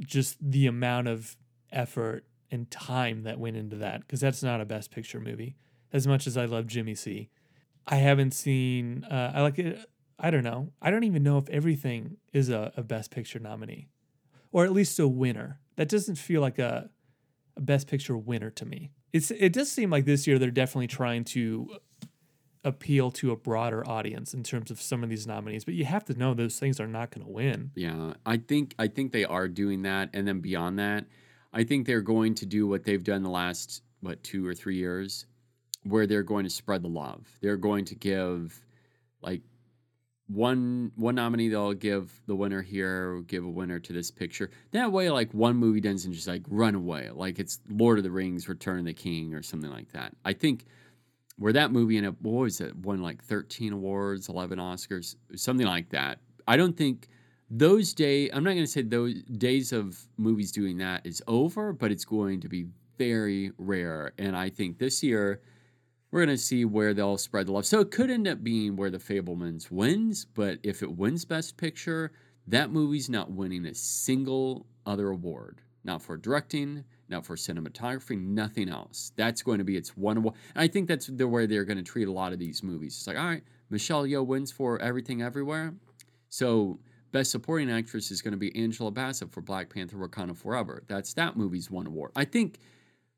just 0.00 0.36
the 0.40 0.66
amount 0.66 1.06
of 1.06 1.36
effort 1.70 2.24
and 2.50 2.70
time 2.70 3.22
that 3.22 3.38
went 3.38 3.56
into 3.56 3.76
that 3.76 4.00
because 4.00 4.20
that's 4.20 4.42
not 4.42 4.60
a 4.60 4.64
best 4.64 4.90
picture 4.90 5.20
movie. 5.20 5.56
As 5.92 6.06
much 6.06 6.26
as 6.26 6.36
i 6.36 6.44
love 6.44 6.66
jimmy 6.66 6.94
c. 6.96 7.30
I 7.86 7.96
haven't 7.96 8.32
seen 8.32 9.04
uh, 9.04 9.32
i 9.34 9.42
like 9.42 9.58
it 9.58 9.78
i 10.18 10.30
don't 10.30 10.44
know. 10.44 10.72
I 10.80 10.90
don't 10.90 11.04
even 11.04 11.22
know 11.22 11.38
if 11.38 11.48
everything 11.50 12.16
is 12.32 12.48
a, 12.48 12.72
a 12.76 12.82
best 12.82 13.10
picture 13.12 13.38
nominee 13.38 13.88
or 14.52 14.64
at 14.64 14.72
least 14.72 14.98
a 14.98 15.08
winner. 15.08 15.58
That 15.76 15.88
doesn't 15.88 16.16
feel 16.16 16.40
like 16.40 16.58
a, 16.58 16.90
a 17.56 17.60
best 17.60 17.88
picture 17.88 18.16
winner 18.16 18.50
to 18.50 18.64
me. 18.64 18.90
It's 19.12 19.30
it 19.30 19.52
does 19.52 19.70
seem 19.70 19.90
like 19.90 20.04
this 20.04 20.26
year 20.26 20.38
they're 20.38 20.50
definitely 20.50 20.86
trying 20.86 21.24
to 21.24 21.76
appeal 22.64 23.10
to 23.10 23.32
a 23.32 23.36
broader 23.36 23.86
audience 23.88 24.32
in 24.32 24.42
terms 24.42 24.70
of 24.70 24.80
some 24.80 25.02
of 25.02 25.10
these 25.10 25.26
nominees 25.26 25.64
but 25.64 25.74
you 25.74 25.84
have 25.84 26.04
to 26.04 26.14
know 26.14 26.32
those 26.32 26.60
things 26.60 26.78
are 26.78 26.86
not 26.86 27.10
going 27.10 27.26
to 27.26 27.32
win. 27.32 27.72
Yeah, 27.74 28.14
I 28.24 28.36
think 28.36 28.74
I 28.78 28.86
think 28.86 29.12
they 29.12 29.24
are 29.24 29.48
doing 29.48 29.82
that, 29.82 30.10
and 30.12 30.26
then 30.28 30.40
beyond 30.40 30.78
that, 30.78 31.06
I 31.52 31.64
think 31.64 31.86
they're 31.86 32.00
going 32.02 32.34
to 32.36 32.46
do 32.46 32.66
what 32.66 32.84
they've 32.84 33.02
done 33.02 33.22
the 33.22 33.30
last 33.30 33.82
what 34.00 34.22
two 34.22 34.46
or 34.46 34.54
three 34.54 34.76
years, 34.76 35.26
where 35.84 36.06
they're 36.06 36.22
going 36.22 36.44
to 36.44 36.50
spread 36.50 36.82
the 36.82 36.88
love. 36.88 37.26
They're 37.40 37.56
going 37.56 37.84
to 37.86 37.94
give 37.94 38.58
like 39.20 39.42
one 40.34 40.92
one 40.96 41.14
nominee 41.14 41.48
they'll 41.48 41.72
give 41.72 42.12
the 42.26 42.34
winner 42.34 42.62
here, 42.62 43.22
give 43.26 43.44
a 43.44 43.48
winner 43.48 43.78
to 43.78 43.92
this 43.92 44.10
picture. 44.10 44.50
That 44.72 44.92
way, 44.92 45.10
like 45.10 45.32
one 45.32 45.56
movie 45.56 45.80
doesn't 45.80 46.12
just 46.12 46.28
like 46.28 46.42
run 46.48 46.74
away, 46.74 47.10
like 47.12 47.38
it's 47.38 47.60
Lord 47.68 47.98
of 47.98 48.04
the 48.04 48.10
Rings, 48.10 48.48
Return 48.48 48.80
of 48.80 48.84
the 48.84 48.94
King, 48.94 49.34
or 49.34 49.42
something 49.42 49.70
like 49.70 49.92
that. 49.92 50.14
I 50.24 50.32
think 50.32 50.66
where 51.36 51.52
that 51.52 51.72
movie 51.72 51.96
ended 51.96 52.12
up, 52.12 52.22
what 52.22 52.42
was 52.42 52.60
it, 52.60 52.76
won 52.76 53.02
like 53.02 53.22
13 53.24 53.72
awards, 53.72 54.28
11 54.28 54.58
Oscars, 54.58 55.16
something 55.34 55.66
like 55.66 55.90
that. 55.90 56.18
I 56.46 56.56
don't 56.56 56.76
think 56.76 57.08
those 57.50 57.92
days, 57.92 58.30
I'm 58.32 58.44
not 58.44 58.52
going 58.52 58.64
to 58.64 58.70
say 58.70 58.82
those 58.82 59.22
days 59.22 59.72
of 59.72 59.98
movies 60.16 60.52
doing 60.52 60.78
that 60.78 61.06
is 61.06 61.22
over, 61.26 61.72
but 61.72 61.90
it's 61.90 62.04
going 62.04 62.40
to 62.40 62.48
be 62.48 62.66
very 62.98 63.52
rare. 63.58 64.12
And 64.18 64.36
I 64.36 64.50
think 64.50 64.78
this 64.78 65.02
year, 65.02 65.40
we're 66.12 66.24
going 66.24 66.36
to 66.36 66.42
see 66.42 66.64
where 66.64 66.94
they'll 66.94 67.18
spread 67.18 67.46
the 67.46 67.52
love. 67.52 67.66
So 67.66 67.80
it 67.80 67.90
could 67.90 68.10
end 68.10 68.28
up 68.28 68.44
being 68.44 68.76
where 68.76 68.90
The 68.90 68.98
Fabelmans 68.98 69.70
wins, 69.70 70.26
but 70.26 70.58
if 70.62 70.82
it 70.82 70.96
wins 70.96 71.24
Best 71.24 71.56
Picture, 71.56 72.12
that 72.46 72.70
movie's 72.70 73.08
not 73.08 73.32
winning 73.32 73.64
a 73.66 73.74
single 73.74 74.66
other 74.86 75.08
award. 75.08 75.62
Not 75.84 76.02
for 76.02 76.16
directing, 76.16 76.84
not 77.08 77.26
for 77.26 77.34
cinematography, 77.34 78.20
nothing 78.20 78.68
else. 78.68 79.12
That's 79.16 79.42
going 79.42 79.58
to 79.58 79.64
be 79.64 79.76
its 79.76 79.96
one 79.96 80.18
award. 80.18 80.36
I 80.54 80.68
think 80.68 80.86
that's 80.86 81.06
the 81.06 81.26
way 81.26 81.46
they're 81.46 81.64
going 81.64 81.78
to 81.78 81.82
treat 81.82 82.06
a 82.06 82.12
lot 82.12 82.32
of 82.32 82.38
these 82.38 82.62
movies. 82.62 82.94
It's 82.96 83.06
like, 83.06 83.18
all 83.18 83.26
right, 83.26 83.42
Michelle 83.70 84.04
Yeoh 84.04 84.24
wins 84.24 84.52
for 84.52 84.80
Everything 84.80 85.22
Everywhere. 85.22 85.74
So 86.28 86.78
Best 87.10 87.30
Supporting 87.30 87.70
Actress 87.70 88.10
is 88.10 88.22
going 88.22 88.32
to 88.32 88.38
be 88.38 88.54
Angela 88.54 88.90
Bassett 88.90 89.32
for 89.32 89.40
Black 89.40 89.72
Panther 89.72 89.96
Wakanda 89.96 90.36
Forever. 90.36 90.84
That's 90.88 91.14
that 91.14 91.36
movie's 91.36 91.70
one 91.70 91.86
award. 91.86 92.12
I 92.14 92.26
think 92.26 92.58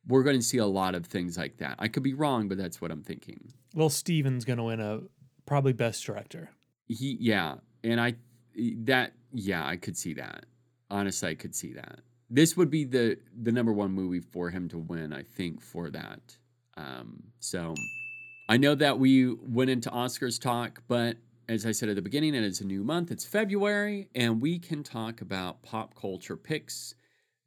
we're 0.06 0.23
going 0.23 0.38
to 0.38 0.42
see 0.42 0.58
a 0.58 0.66
lot 0.66 0.94
of 0.94 1.06
things 1.06 1.38
like 1.38 1.58
that. 1.58 1.76
I 1.78 1.88
could 1.88 2.02
be 2.02 2.14
wrong, 2.14 2.49
but 2.49 2.58
that's 2.58 2.80
what 2.80 2.90
I'm 2.90 3.02
thinking. 3.02 3.52
Well, 3.75 3.90
Steven's 3.90 4.44
going 4.44 4.58
to 4.58 4.64
win 4.64 4.80
a 4.80 5.00
probably 5.46 5.73
Best 5.73 6.04
Director. 6.04 6.50
He, 6.87 7.16
yeah, 7.20 7.56
and 7.82 8.00
I 8.00 8.14
that 8.82 9.12
yeah, 9.32 9.66
I 9.66 9.76
could 9.76 9.96
see 9.96 10.14
that. 10.14 10.46
Honestly, 10.90 11.30
I 11.30 11.34
could 11.34 11.54
see 11.54 11.73
that. 11.73 12.00
This 12.30 12.56
would 12.56 12.70
be 12.70 12.84
the 12.84 13.18
the 13.42 13.52
number 13.52 13.73
one 13.73 13.92
movie 13.92 14.20
for 14.20 14.50
him 14.50 14.68
to 14.68 14.78
win. 14.78 15.12
I 15.12 15.23
think 15.23 15.61
for 15.61 15.90
that. 15.90 16.37
Um, 16.76 17.23
so 17.40 17.75
I 18.49 18.56
know 18.56 18.75
that 18.75 18.99
we 18.99 19.32
went 19.32 19.70
into 19.70 19.90
Oscars 19.90 20.40
talk, 20.40 20.82
but 20.88 21.16
as 21.49 21.66
I 21.66 21.73
said 21.73 21.88
at 21.88 21.96
the 21.96 22.02
beginning, 22.02 22.34
it 22.34 22.44
is 22.44 22.61
a 22.61 22.66
new 22.66 22.82
month. 22.82 23.11
It's 23.11 23.25
February, 23.25 24.08
and 24.14 24.40
we 24.40 24.58
can 24.58 24.82
talk 24.82 25.20
about 25.20 25.62
pop 25.62 25.94
culture 25.94 26.37
picks. 26.37 26.94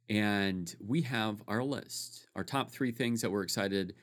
And 0.08 0.74
we 0.84 1.02
have 1.02 1.42
our 1.46 1.62
list, 1.62 2.26
our 2.34 2.44
top 2.44 2.70
three 2.70 2.92
things 2.92 3.20
that 3.20 3.30
we're 3.30 3.42
excited 3.42 3.94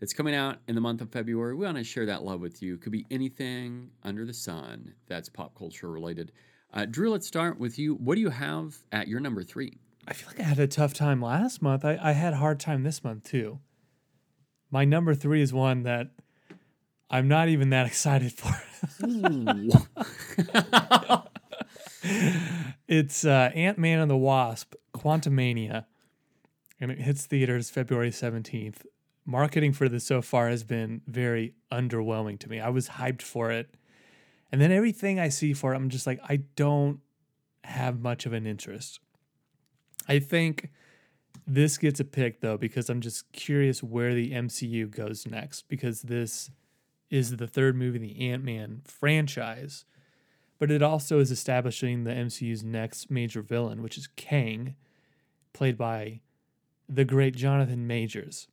that's 0.00 0.12
coming 0.12 0.34
out 0.34 0.58
in 0.66 0.74
the 0.74 0.80
month 0.80 1.00
of 1.00 1.10
February. 1.10 1.54
We 1.54 1.64
want 1.64 1.78
to 1.78 1.84
share 1.84 2.06
that 2.06 2.24
love 2.24 2.40
with 2.40 2.62
you. 2.62 2.74
It 2.74 2.80
Could 2.80 2.92
be 2.92 3.06
anything 3.10 3.90
under 4.02 4.24
the 4.24 4.34
sun 4.34 4.94
that's 5.06 5.28
pop 5.28 5.56
culture 5.56 5.88
related. 5.88 6.32
Uh, 6.74 6.86
Drew, 6.86 7.10
let's 7.10 7.26
start 7.26 7.60
with 7.60 7.78
you. 7.78 7.94
What 7.94 8.16
do 8.16 8.20
you 8.20 8.30
have 8.30 8.76
at 8.90 9.06
your 9.06 9.20
number 9.20 9.44
three? 9.44 9.78
I 10.08 10.14
feel 10.14 10.28
like 10.28 10.40
I 10.40 10.42
had 10.42 10.58
a 10.58 10.66
tough 10.66 10.94
time 10.94 11.22
last 11.22 11.62
month. 11.62 11.84
I, 11.84 11.96
I 12.02 12.12
had 12.12 12.32
a 12.32 12.36
hard 12.36 12.58
time 12.58 12.82
this 12.82 13.04
month 13.04 13.24
too. 13.24 13.60
My 14.70 14.84
number 14.84 15.14
three 15.14 15.42
is 15.42 15.52
one 15.52 15.84
that 15.84 16.08
I'm 17.08 17.28
not 17.28 17.48
even 17.48 17.70
that 17.70 17.86
excited 17.86 18.32
for. 18.32 18.52
it's 22.88 23.24
uh, 23.24 23.50
Ant 23.54 23.78
Man 23.78 24.00
and 24.00 24.10
the 24.10 24.16
Wasp, 24.16 24.74
Quantumania, 24.94 25.86
and 26.80 26.90
it 26.90 27.00
hits 27.00 27.26
theaters 27.26 27.70
February 27.70 28.10
17th. 28.10 28.84
Marketing 29.24 29.72
for 29.72 29.88
this 29.88 30.04
so 30.04 30.20
far 30.20 30.48
has 30.48 30.64
been 30.64 31.00
very 31.06 31.54
underwhelming 31.70 32.38
to 32.40 32.48
me. 32.48 32.60
I 32.60 32.70
was 32.70 32.88
hyped 32.88 33.22
for 33.22 33.50
it. 33.50 33.74
And 34.50 34.60
then 34.60 34.72
everything 34.72 35.18
I 35.18 35.28
see 35.28 35.52
for 35.52 35.72
it, 35.72 35.76
I'm 35.76 35.88
just 35.88 36.06
like, 36.06 36.20
I 36.28 36.40
don't 36.56 37.00
have 37.64 38.00
much 38.00 38.26
of 38.26 38.32
an 38.32 38.46
interest. 38.46 39.00
I 40.08 40.18
think 40.18 40.70
this 41.46 41.78
gets 41.78 42.00
a 42.00 42.04
pick 42.04 42.40
though, 42.40 42.56
because 42.56 42.90
I'm 42.90 43.00
just 43.00 43.30
curious 43.32 43.82
where 43.82 44.14
the 44.14 44.32
MCU 44.32 44.90
goes 44.90 45.26
next, 45.26 45.68
because 45.68 46.02
this 46.02 46.50
is 47.10 47.36
the 47.36 47.46
third 47.46 47.76
movie 47.76 47.96
in 47.96 48.02
the 48.02 48.30
Ant 48.30 48.42
Man 48.42 48.82
franchise, 48.84 49.84
but 50.58 50.70
it 50.70 50.82
also 50.82 51.18
is 51.18 51.30
establishing 51.30 52.04
the 52.04 52.12
MCU's 52.12 52.62
next 52.62 53.10
major 53.10 53.42
villain, 53.42 53.82
which 53.82 53.98
is 53.98 54.08
Kang, 54.16 54.74
played 55.52 55.76
by 55.76 56.20
the 56.88 57.04
great 57.04 57.34
Jonathan 57.34 57.86
Majors. 57.86 58.48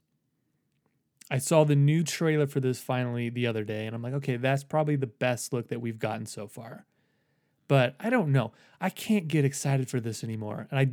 I 1.31 1.37
saw 1.37 1.63
the 1.63 1.75
new 1.75 2.03
trailer 2.03 2.47
for 2.47 2.59
this 2.59 2.79
finally 2.79 3.29
the 3.29 3.45
other 3.45 3.63
day, 3.63 3.85
and 3.85 3.95
I'm 3.95 4.01
like, 4.01 4.13
okay, 4.13 4.37
that's 4.37 4.63
probably 4.63 4.95
the 4.95 5.07
best 5.07 5.53
look 5.53 5.67
that 5.67 5.81
we've 5.81 5.99
gotten 5.99 6.25
so 6.25 6.47
far. 6.47 6.85
But 7.67 7.95
I 7.99 8.09
don't 8.09 8.31
know. 8.31 8.51
I 8.81 8.89
can't 8.89 9.27
get 9.27 9.45
excited 9.45 9.89
for 9.89 9.99
this 9.99 10.23
anymore. 10.23 10.67
And 10.71 10.79
I 10.79 10.89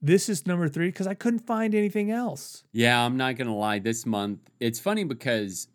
this 0.00 0.28
is 0.28 0.46
number 0.46 0.68
three 0.68 0.88
because 0.88 1.06
I 1.06 1.14
couldn't 1.14 1.46
find 1.46 1.74
anything 1.74 2.10
else. 2.10 2.62
Yeah, 2.72 3.04
I'm 3.04 3.16
not 3.16 3.36
gonna 3.36 3.56
lie. 3.56 3.78
This 3.78 4.04
month, 4.06 4.38
it's 4.60 4.78
funny 4.78 5.02
because 5.02 5.66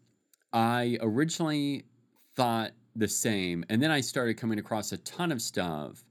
I 0.54 0.98
originally 1.02 1.84
thought 2.36 2.72
the 2.96 3.08
same, 3.08 3.64
and 3.70 3.82
then 3.82 3.92
I 3.92 4.02
started 4.02 4.36
coming 4.36 4.60
across 4.60 4.92
a 4.92 4.98
ton 4.98 5.32
of 5.32 5.42
stuff, 5.42 6.04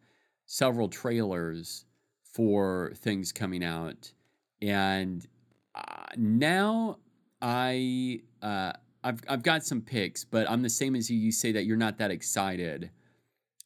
several 0.47 0.89
trailers 0.89 1.85
for 2.23 2.93
things 2.97 3.33
coming 3.33 3.65
out, 3.65 4.13
and 4.63 5.27
uh, 5.75 6.07
now 6.17 6.99
I 7.41 8.21
uh, 8.43 8.73
I've 9.05 9.21
I've 9.29 9.43
got 9.43 9.65
some 9.65 9.81
picks, 9.81 10.25
but 10.25 10.51
I'm 10.51 10.63
the 10.63 10.71
same 10.71 10.95
as 10.95 11.11
you. 11.11 11.19
You 11.19 11.33
say 11.33 11.53
that 11.53 11.65
you're 11.65 11.77
not 11.77 11.99
that 11.99 12.11
excited 12.11 12.91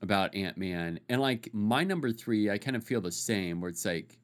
about 0.00 0.34
Ant 0.34 0.56
Man, 0.58 1.00
and 1.08 1.20
like 1.20 1.48
my 1.52 1.84
number 1.84 2.12
three, 2.12 2.50
I 2.50 2.58
kind 2.58 2.76
of 2.76 2.84
feel 2.84 3.00
the 3.00 3.12
same. 3.12 3.60
Where 3.60 3.70
it's 3.70 3.84
like, 3.84 4.18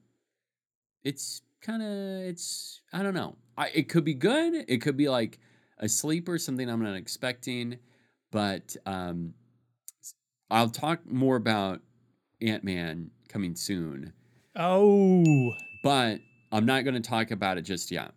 it's 1.05 1.43
kind 1.61 1.83
of 1.83 2.29
it's 2.29 2.81
I 2.93 3.03
don't 3.03 3.15
know. 3.15 3.37
I 3.57 3.69
it 3.75 3.89
could 3.89 4.05
be 4.05 4.15
good. 4.15 4.65
It 4.69 4.79
could 4.79 4.97
be 4.97 5.09
like 5.09 5.39
a 5.79 5.89
sleeper, 5.89 6.39
something 6.39 6.69
I'm 6.69 6.83
not 6.83 6.97
expecting. 6.97 7.79
But 8.31 8.77
um, 8.87 9.35
I'll 10.51 10.71
talk 10.71 11.07
more 11.07 11.37
about 11.37 11.81
Ant 12.41 12.65
Man 12.65 13.11
coming 13.29 13.55
soon. 13.55 14.13
Oh. 14.57 15.53
But 15.83 16.21
I'm 16.53 16.67
not 16.67 16.85
going 16.85 17.01
to 17.01 17.09
talk 17.09 17.31
about 17.31 17.59
it 17.59 17.63
just 17.63 17.91
yet. 17.91 18.13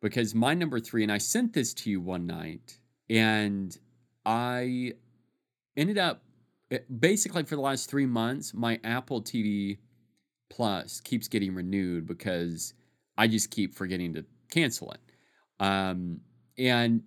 Because 0.00 0.34
my 0.34 0.54
number 0.54 0.80
three, 0.80 1.02
and 1.02 1.12
I 1.12 1.18
sent 1.18 1.52
this 1.52 1.72
to 1.74 1.90
you 1.90 2.00
one 2.00 2.26
night, 2.26 2.78
and 3.08 3.76
I 4.26 4.92
ended 5.76 5.98
up 5.98 6.22
eh, 6.70 6.78
basically 6.98 7.44
for 7.44 7.56
the 7.56 7.62
last 7.62 7.88
three 7.88 8.06
months, 8.06 8.52
my 8.52 8.78
Apple 8.84 9.22
TV 9.22 9.78
Plus 10.50 11.00
keeps 11.00 11.26
getting 11.26 11.54
renewed 11.54 12.06
because 12.06 12.74
I 13.16 13.26
just 13.26 13.50
keep 13.50 13.74
forgetting 13.74 14.14
to 14.14 14.24
cancel 14.50 14.92
it. 14.92 15.00
Um, 15.58 16.20
and 16.58 17.02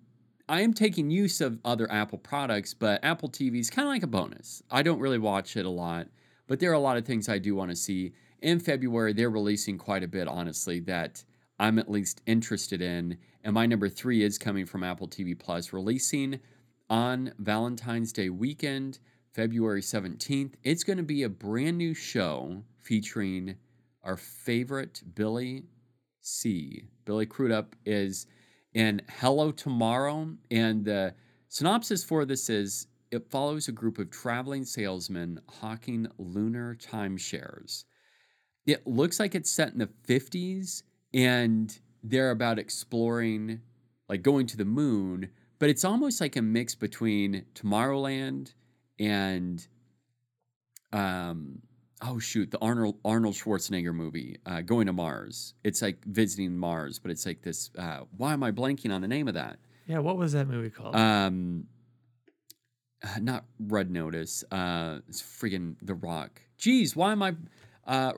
I 0.48 0.62
am 0.62 0.72
taking 0.72 1.10
use 1.10 1.42
of 1.42 1.58
other 1.62 1.90
Apple 1.92 2.16
products, 2.16 2.72
but 2.72 3.04
Apple 3.04 3.28
TV 3.28 3.60
is 3.60 3.68
kind 3.68 3.86
of 3.86 3.92
like 3.92 4.02
a 4.02 4.06
bonus. 4.06 4.62
I 4.70 4.82
don't 4.82 4.98
really 4.98 5.18
watch 5.18 5.58
it 5.58 5.66
a 5.66 5.70
lot, 5.70 6.08
but 6.46 6.58
there 6.58 6.70
are 6.70 6.74
a 6.74 6.78
lot 6.78 6.96
of 6.96 7.04
things 7.04 7.28
I 7.28 7.38
do 7.38 7.54
want 7.54 7.70
to 7.70 7.76
see. 7.76 8.14
In 8.40 8.58
February, 8.58 9.12
they're 9.12 9.28
releasing 9.28 9.76
quite 9.76 10.02
a 10.02 10.08
bit, 10.08 10.26
honestly, 10.26 10.80
that 10.80 11.22
I'm 11.58 11.78
at 11.78 11.90
least 11.90 12.22
interested 12.24 12.80
in. 12.80 13.18
And 13.44 13.52
my 13.52 13.66
number 13.66 13.90
three 13.90 14.22
is 14.22 14.38
coming 14.38 14.64
from 14.64 14.84
Apple 14.84 15.06
TV 15.06 15.38
Plus, 15.38 15.74
releasing 15.74 16.40
on 16.88 17.34
Valentine's 17.38 18.12
Day 18.12 18.30
weekend, 18.30 19.00
February 19.34 19.82
17th. 19.82 20.54
It's 20.64 20.82
going 20.82 20.96
to 20.96 21.02
be 21.02 21.24
a 21.24 21.28
brand 21.28 21.76
new 21.76 21.92
show 21.92 22.62
featuring 22.78 23.56
our 24.02 24.16
favorite 24.16 25.02
Billy 25.14 25.64
C. 26.22 26.84
Billy 27.04 27.26
Crudup 27.26 27.76
is 27.84 28.26
in 28.78 29.02
Hello 29.18 29.50
Tomorrow. 29.50 30.36
And 30.52 30.84
the 30.84 31.12
synopsis 31.48 32.04
for 32.04 32.24
this 32.24 32.48
is 32.48 32.86
it 33.10 33.28
follows 33.28 33.66
a 33.66 33.72
group 33.72 33.98
of 33.98 34.08
traveling 34.12 34.64
salesmen 34.64 35.40
hawking 35.48 36.06
lunar 36.16 36.76
timeshares. 36.76 37.84
It 38.66 38.86
looks 38.86 39.18
like 39.18 39.34
it's 39.34 39.50
set 39.50 39.72
in 39.72 39.80
the 39.80 39.88
50s 40.06 40.84
and 41.12 41.76
they're 42.04 42.30
about 42.30 42.60
exploring, 42.60 43.62
like 44.08 44.22
going 44.22 44.46
to 44.46 44.56
the 44.56 44.64
moon, 44.64 45.28
but 45.58 45.70
it's 45.70 45.84
almost 45.84 46.20
like 46.20 46.36
a 46.36 46.42
mix 46.42 46.76
between 46.76 47.46
Tomorrowland 47.56 48.54
and 49.00 49.66
um, 50.92 51.62
oh 52.02 52.18
shoot, 52.18 52.50
the 52.50 52.58
Arnold 52.58 52.98
Arnold 53.04 53.34
Schwarzenegger 53.34 53.94
movie, 53.94 54.38
uh, 54.46 54.60
Going 54.60 54.86
to 54.86 54.92
Mars. 54.92 55.54
It's 55.64 55.82
like 55.82 56.04
visiting 56.04 56.56
Mars, 56.56 56.98
but 56.98 57.10
it's 57.10 57.26
like 57.26 57.42
this. 57.42 57.70
Uh, 57.76 58.00
why 58.16 58.32
am 58.32 58.42
I 58.42 58.50
blanking 58.50 58.92
on 58.92 59.00
the 59.00 59.08
name 59.08 59.28
of 59.28 59.34
that? 59.34 59.58
Yeah, 59.86 59.98
what 60.00 60.16
was 60.16 60.32
that 60.32 60.46
movie 60.46 60.70
called? 60.70 60.94
Um, 60.94 61.66
uh, 63.02 63.18
not 63.20 63.44
Red 63.58 63.90
Notice. 63.90 64.44
Uh, 64.50 64.98
it's 65.08 65.22
freaking 65.22 65.76
The 65.82 65.94
Rock. 65.94 66.42
Jeez, 66.58 66.94
why 66.94 67.12
am 67.12 67.22
I? 67.22 67.34
Uh, 67.86 68.12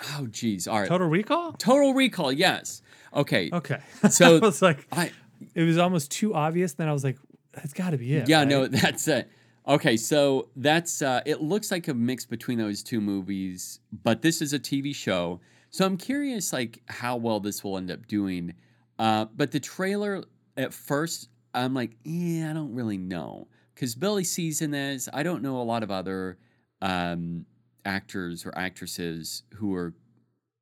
oh, 0.00 0.26
jeez. 0.30 0.66
All 0.66 0.80
right. 0.80 0.88
Total 0.88 1.06
Recall. 1.06 1.52
Total 1.52 1.94
Recall. 1.94 2.32
Yes. 2.32 2.82
Okay. 3.14 3.50
Okay. 3.52 3.80
So 4.10 4.36
I 4.38 4.40
was 4.40 4.62
like, 4.62 4.86
I 4.90 5.12
it 5.54 5.62
was 5.62 5.78
almost 5.78 6.10
too 6.10 6.34
obvious. 6.34 6.74
Then 6.74 6.88
I 6.88 6.92
was 6.92 7.04
like, 7.04 7.18
that's 7.52 7.72
got 7.72 7.90
to 7.90 7.98
be 7.98 8.14
it. 8.16 8.28
yeah 8.28 8.38
right? 8.38 8.48
no 8.48 8.66
that's 8.68 9.06
it. 9.08 9.30
Okay, 9.66 9.96
so 9.96 10.48
that's 10.56 11.02
uh, 11.02 11.20
it. 11.24 11.40
Looks 11.40 11.70
like 11.70 11.86
a 11.86 11.94
mix 11.94 12.26
between 12.26 12.58
those 12.58 12.82
two 12.82 13.00
movies, 13.00 13.78
but 14.02 14.20
this 14.20 14.42
is 14.42 14.52
a 14.52 14.58
TV 14.58 14.94
show, 14.94 15.40
so 15.70 15.86
I'm 15.86 15.96
curious 15.96 16.52
like 16.52 16.82
how 16.88 17.16
well 17.16 17.38
this 17.38 17.62
will 17.62 17.78
end 17.78 17.90
up 17.90 18.06
doing. 18.08 18.54
Uh, 18.98 19.26
but 19.36 19.52
the 19.52 19.60
trailer 19.60 20.24
at 20.56 20.74
first, 20.74 21.28
I'm 21.54 21.74
like, 21.74 21.92
yeah, 22.04 22.50
I 22.50 22.52
don't 22.54 22.74
really 22.74 22.98
know 22.98 23.46
because 23.74 23.94
Billy 23.94 24.24
C's 24.24 24.62
in 24.62 24.72
this. 24.72 25.08
I 25.12 25.22
don't 25.22 25.42
know 25.42 25.60
a 25.60 25.62
lot 25.62 25.82
of 25.84 25.90
other 25.90 26.38
um, 26.80 27.46
actors 27.84 28.44
or 28.44 28.52
actresses 28.56 29.44
who 29.54 29.74
are 29.74 29.94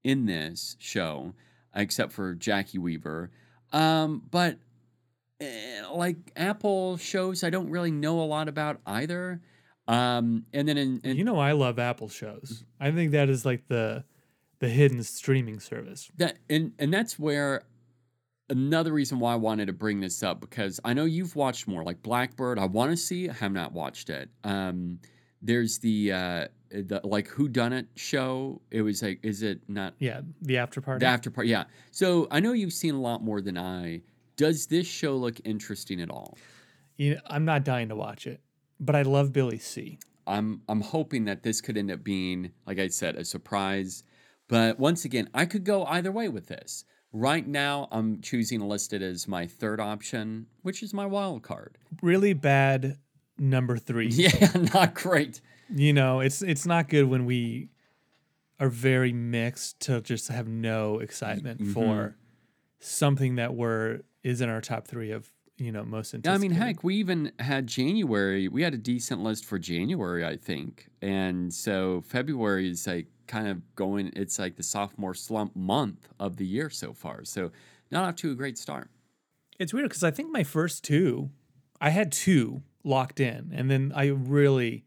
in 0.05 0.27
this 0.27 0.77
show, 0.79 1.35
except 1.75 2.13
for 2.13 2.35
Jacki 2.35 2.79
Weaver. 2.79 3.31
Um, 3.73 4.23
but 4.31 4.59
like 5.93 6.17
Apple 6.37 6.97
shows, 6.97 7.43
I 7.45 7.51
don't 7.51 7.71
really 7.71 7.91
know 7.91 8.21
a 8.21 8.25
lot 8.25 8.49
about 8.49 8.81
either. 8.87 9.41
Um, 9.89 10.45
and 10.53 10.69
then 10.69 10.79
in, 10.79 11.01
in 11.03 11.17
you 11.17 11.25
know, 11.25 11.39
I 11.39 11.53
love 11.53 11.79
Apple 11.79 12.09
shows. 12.09 12.65
I 12.79 12.91
think 12.93 13.13
that 13.13 13.29
is 13.29 13.45
like 13.45 13.67
the 13.69 14.05
the 14.61 14.69
hidden 14.69 15.03
streaming 15.03 15.59
service. 15.59 16.11
that 16.19 16.37
and 16.51 16.73
and 16.79 16.93
that's 16.93 17.19
where 17.19 17.63
another 18.51 18.93
reason 18.93 19.19
why 19.19 19.33
I 19.33 19.37
wanted 19.37 19.67
to 19.67 19.73
bring 19.73 20.01
this 20.01 20.23
up 20.23 20.41
because 20.41 20.79
I 20.85 20.93
know 20.93 21.05
you've 21.07 21.35
watched 21.37 21.67
more 21.67 21.83
like 21.83 22.03
Blackbird. 22.03 22.59
I 22.59 22.67
want 22.67 22.91
to 22.91 22.97
see, 22.97 23.29
I 23.29 23.33
have 23.33 23.53
not 23.53 23.73
watched 23.73 24.11
it. 24.11 24.29
Um, 24.45 24.99
there's 25.41 25.79
the 25.79 26.13
uh, 26.13 26.49
the 26.71 27.01
like 27.03 27.27
Who 27.29 27.49
Done 27.49 27.73
It 27.73 27.87
show. 27.97 28.61
It 28.71 28.83
was 28.83 29.03
like, 29.03 29.21
is 29.23 29.43
it 29.43 29.61
not 29.69 29.95
Yeah, 29.99 30.21
the 30.43 30.59
after 30.59 30.81
party. 30.81 31.01
the 31.05 31.07
after 31.11 31.31
part? 31.31 31.47
Yeah. 31.47 31.65
So 31.91 32.29
I 32.31 32.41
know 32.41 32.53
you've 32.53 32.73
seen 32.75 32.95
a 32.95 33.01
lot 33.01 33.23
more 33.25 33.41
than 33.41 33.57
I. 33.57 34.03
Does 34.41 34.67
this 34.69 34.87
show 34.87 35.17
look 35.17 35.39
interesting 35.45 36.01
at 36.01 36.09
all? 36.11 36.39
You 36.97 37.15
know, 37.17 37.21
I'm 37.27 37.45
not 37.45 37.63
dying 37.63 37.91
to 37.91 37.97
watch 37.97 38.27
it, 38.27 38.41
but 38.79 38.97
I 38.97 39.03
love 39.03 39.35
Billy 39.35 39.59
C. 39.59 39.99
I'm 40.27 40.63
I'm 40.67 40.81
hoping 40.81 41.27
that 41.27 41.43
this 41.43 41.61
could 41.61 41.77
end 41.77 41.91
up 41.91 42.03
being, 42.03 42.53
like 42.67 42.79
I 42.79 42.89
said, 42.89 43.17
a 43.17 43.25
surprise. 43.25 44.03
But 44.49 44.79
once 44.79 45.05
again, 45.05 45.29
I 45.35 45.45
could 45.45 45.65
go 45.65 45.85
either 45.85 46.11
way 46.11 46.29
with 46.31 46.47
this. 46.47 46.85
Right 47.13 47.47
now, 47.47 47.87
I'm 47.93 48.21
choosing 48.23 48.61
to 48.61 48.67
list 48.67 48.93
it 48.95 49.03
as 49.03 49.29
my 49.29 49.47
third 49.47 49.79
option, 49.79 50.47
which 50.63 50.83
is 50.83 50.95
my 50.95 51.05
wild 51.07 51.43
card. 51.43 51.77
Really 52.01 52.33
bad 52.33 52.97
number 53.39 53.77
three. 53.77 54.09
Yeah, 54.13 54.53
not 54.73 54.95
great. 54.95 55.41
You 55.75 55.93
know, 55.93 56.21
it's 56.21 56.41
it's 56.41 56.65
not 56.65 56.89
good 56.89 57.05
when 57.11 57.27
we 57.27 57.69
are 58.59 58.71
very 58.71 59.13
mixed 59.13 59.81
to 59.81 60.01
just 60.01 60.29
have 60.29 60.49
no 60.49 60.99
excitement 61.01 61.61
Mm-hmm. 61.61 61.73
for 61.73 62.17
something 62.79 63.37
that 63.37 63.55
we're 63.55 64.01
is 64.23 64.41
in 64.41 64.49
our 64.49 64.61
top 64.61 64.87
three 64.87 65.11
of 65.11 65.31
you 65.57 65.73
know 65.73 65.85
most 65.85 66.15
interesting. 66.15 66.33
I 66.33 66.39
mean, 66.39 66.59
heck, 66.59 66.83
we 66.83 66.97
even 66.97 67.33
had 67.39 67.67
January. 67.67 68.49
We 68.49 68.63
had 68.63 68.75
a 68.75 68.79
decent 68.79 69.23
list 69.23 69.45
for 69.45 69.59
January, 69.59 70.25
I 70.25 70.37
think. 70.37 70.89
And 71.03 71.53
so 71.53 72.03
February 72.07 72.71
is 72.71 72.87
like 72.87 73.07
kind 73.27 73.47
of 73.47 73.75
going, 73.77 74.13
it's 74.17 74.39
like 74.39 74.57
the 74.57 74.63
sophomore 74.63 75.15
slump 75.15 75.55
month 75.55 76.09
of 76.19 76.37
the 76.37 76.47
year 76.47 76.69
so 76.69 76.93
far. 76.93 77.25
So 77.25 77.53
not 77.91 78.05
off 78.05 78.17
to 78.17 78.33
a 78.33 78.35
great 78.35 78.59
start. 78.59 78.91
It's 79.59 79.73
weird 79.73 79.89
because 79.89 80.03
I 80.03 80.11
think 80.11 80.33
my 80.33 80.43
first 80.43 80.83
two, 80.83 81.31
I 81.81 81.91
had 81.91 82.11
two 82.11 82.63
locked 82.83 83.21
in, 83.21 83.53
and 83.55 83.71
then 83.71 83.93
I 83.95 84.07
really 84.07 84.85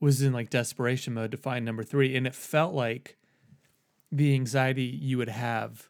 was 0.00 0.20
in 0.20 0.32
like 0.32 0.50
desperation 0.50 1.14
mode 1.14 1.30
to 1.30 1.36
find 1.36 1.64
number 1.64 1.82
three, 1.82 2.16
and 2.16 2.26
it 2.26 2.34
felt 2.34 2.74
like 2.74 3.16
the 4.12 4.34
anxiety 4.34 4.84
you 4.84 5.18
would 5.18 5.28
have 5.28 5.88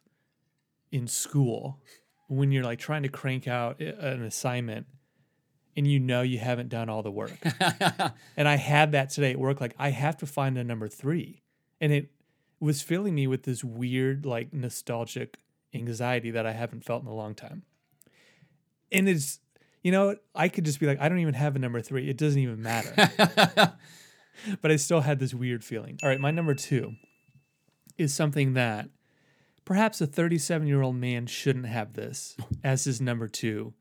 in 0.91 1.07
school 1.07 1.81
when 2.27 2.51
you're 2.51 2.63
like 2.63 2.79
trying 2.79 3.03
to 3.03 3.09
crank 3.09 3.47
out 3.47 3.79
an 3.79 4.23
assignment 4.23 4.85
and 5.75 5.87
you 5.87 5.99
know 5.99 6.21
you 6.21 6.39
haven't 6.39 6.69
done 6.69 6.89
all 6.89 7.03
the 7.03 7.11
work. 7.11 7.37
and 8.37 8.47
I 8.47 8.55
had 8.55 8.91
that 8.93 9.11
today 9.11 9.31
at 9.31 9.39
work. 9.39 9.61
Like 9.61 9.75
I 9.77 9.89
have 9.89 10.17
to 10.17 10.25
find 10.25 10.57
a 10.57 10.63
number 10.63 10.87
three, 10.87 11.43
and 11.79 11.93
it 11.93 12.09
was 12.59 12.81
filling 12.81 13.15
me 13.15 13.27
with 13.27 13.43
this 13.43 13.63
weird, 13.63 14.25
like 14.25 14.53
nostalgic 14.53 15.37
anxiety 15.73 16.31
that 16.31 16.45
I 16.45 16.53
haven't 16.53 16.83
felt 16.83 17.03
in 17.03 17.07
a 17.07 17.13
long 17.13 17.35
time. 17.35 17.63
And 18.91 19.07
it's, 19.07 19.39
you 19.83 19.91
know, 19.91 20.15
I 20.33 20.49
could 20.49 20.65
just 20.65 20.79
be 20.79 20.87
like, 20.87 20.99
I 20.99 21.09
don't 21.09 21.19
even 21.19 21.35
have 21.35 21.55
a 21.55 21.59
number 21.59 21.81
three. 21.81 22.09
It 22.09 22.17
doesn't 22.17 22.39
even 22.39 22.61
matter. 22.61 22.93
but 24.61 24.71
I 24.71 24.75
still 24.77 25.01
had 25.01 25.19
this 25.19 25.33
weird 25.33 25.63
feeling. 25.63 25.99
All 26.01 26.09
right, 26.09 26.19
my 26.19 26.31
number 26.31 26.55
two 26.55 26.93
is 27.97 28.13
something 28.13 28.53
that 28.53 28.89
perhaps 29.67 29.99
a 29.99 30.07
37 30.07 30.65
year 30.65 30.81
old 30.81 30.95
man 30.95 31.27
shouldn't 31.27 31.65
have 31.65 31.91
this 31.91 32.37
as 32.63 32.85
his 32.85 33.01
number 33.01 33.27
two. 33.27 33.73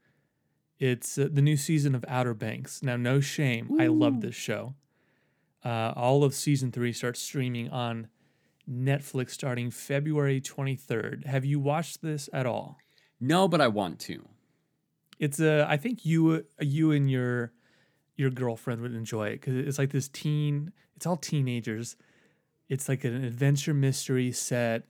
It's 0.81 1.17
uh, 1.17 1.29
the 1.33 1.41
new 1.41 1.57
season 1.57 1.95
of 1.95 2.05
Outer 2.09 2.35
Banks. 2.35 2.83
Now, 2.83 2.97
no 2.97 3.21
shame, 3.21 3.71
I 3.81 3.87
love 3.87 4.21
this 4.21 4.35
show. 4.35 4.75
Uh, 5.65 5.93
all 5.95 6.25
of 6.25 6.35
season 6.35 6.73
three 6.73 6.93
starts 6.93 7.23
streaming 7.23 7.71
on 7.71 8.09
Netflix 8.69 9.31
starting 9.31 9.71
February 9.71 10.41
23rd. 10.41 11.25
Have 11.25 11.45
you 11.45 11.61
watched 11.61 12.03
this 12.03 12.29
at 12.33 12.47
all? 12.47 12.79
no, 13.21 13.47
but 13.47 13.61
I 13.61 13.69
want 13.69 14.01
to. 14.01 14.29
It's 15.21 15.39
a. 15.41 15.67
I 15.69 15.77
think 15.77 16.05
you 16.05 16.45
you 16.61 16.91
and 16.91 17.09
your 17.09 17.53
your 18.17 18.29
girlfriend 18.29 18.83
would 18.83 18.93
enjoy 18.93 19.29
it 19.29 19.41
because 19.41 19.55
it's 19.55 19.79
like 19.79 19.91
this 19.91 20.09
teen. 20.09 20.73
It's 20.97 21.07
all 21.07 21.17
teenagers. 21.17 21.97
It's 22.69 22.89
like 22.89 23.05
an 23.05 23.25
adventure 23.25 23.73
mystery 23.73 24.33
set 24.33 24.83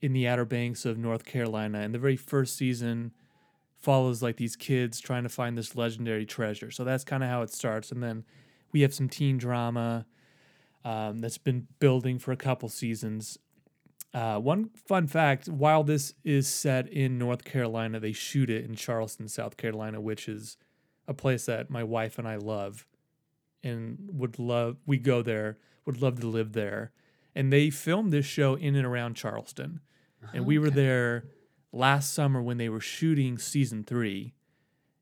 in 0.00 0.12
the 0.12 0.28
Outer 0.28 0.44
Banks 0.44 0.84
of 0.84 0.98
North 0.98 1.24
Carolina, 1.24 1.80
and 1.80 1.94
the 1.94 1.98
very 1.98 2.16
first 2.16 2.56
season 2.56 3.12
follows 3.74 4.22
like 4.22 4.36
these 4.36 4.56
kids 4.56 5.00
trying 5.00 5.22
to 5.22 5.28
find 5.28 5.56
this 5.56 5.76
legendary 5.76 6.26
treasure. 6.26 6.70
So 6.70 6.84
that's 6.84 7.04
kind 7.04 7.22
of 7.22 7.28
how 7.28 7.42
it 7.42 7.50
starts, 7.50 7.92
and 7.92 8.02
then 8.02 8.24
we 8.72 8.82
have 8.82 8.92
some 8.92 9.08
teen 9.08 9.38
drama 9.38 10.06
um, 10.84 11.20
that's 11.20 11.38
been 11.38 11.66
building 11.78 12.18
for 12.18 12.32
a 12.32 12.36
couple 12.36 12.68
seasons. 12.68 13.38
Uh, 14.14 14.38
one 14.38 14.70
fun 14.86 15.06
fact 15.06 15.48
while 15.48 15.82
this 15.82 16.14
is 16.24 16.46
set 16.48 16.88
in 16.88 17.18
North 17.18 17.44
Carolina, 17.44 18.00
they 18.00 18.12
shoot 18.12 18.48
it 18.48 18.64
in 18.64 18.74
Charleston, 18.74 19.28
South 19.28 19.56
Carolina, 19.56 20.00
which 20.00 20.28
is 20.28 20.56
a 21.08 21.14
place 21.14 21.46
that 21.46 21.70
my 21.70 21.82
wife 21.82 22.18
and 22.18 22.26
I 22.26 22.36
love 22.36 22.86
and 23.62 23.98
would 24.12 24.38
love. 24.38 24.78
We 24.86 24.98
go 24.98 25.22
there, 25.22 25.58
would 25.84 26.00
love 26.00 26.20
to 26.20 26.26
live 26.26 26.52
there. 26.52 26.92
And 27.34 27.52
they 27.52 27.68
filmed 27.68 28.12
this 28.12 28.24
show 28.24 28.54
in 28.54 28.74
and 28.74 28.86
around 28.86 29.14
Charleston. 29.14 29.80
And 30.32 30.46
we 30.46 30.58
were 30.58 30.70
there 30.70 31.24
last 31.72 32.12
summer 32.14 32.42
when 32.42 32.58
they 32.58 32.68
were 32.68 32.80
shooting 32.80 33.38
season 33.38 33.84
three. 33.84 34.34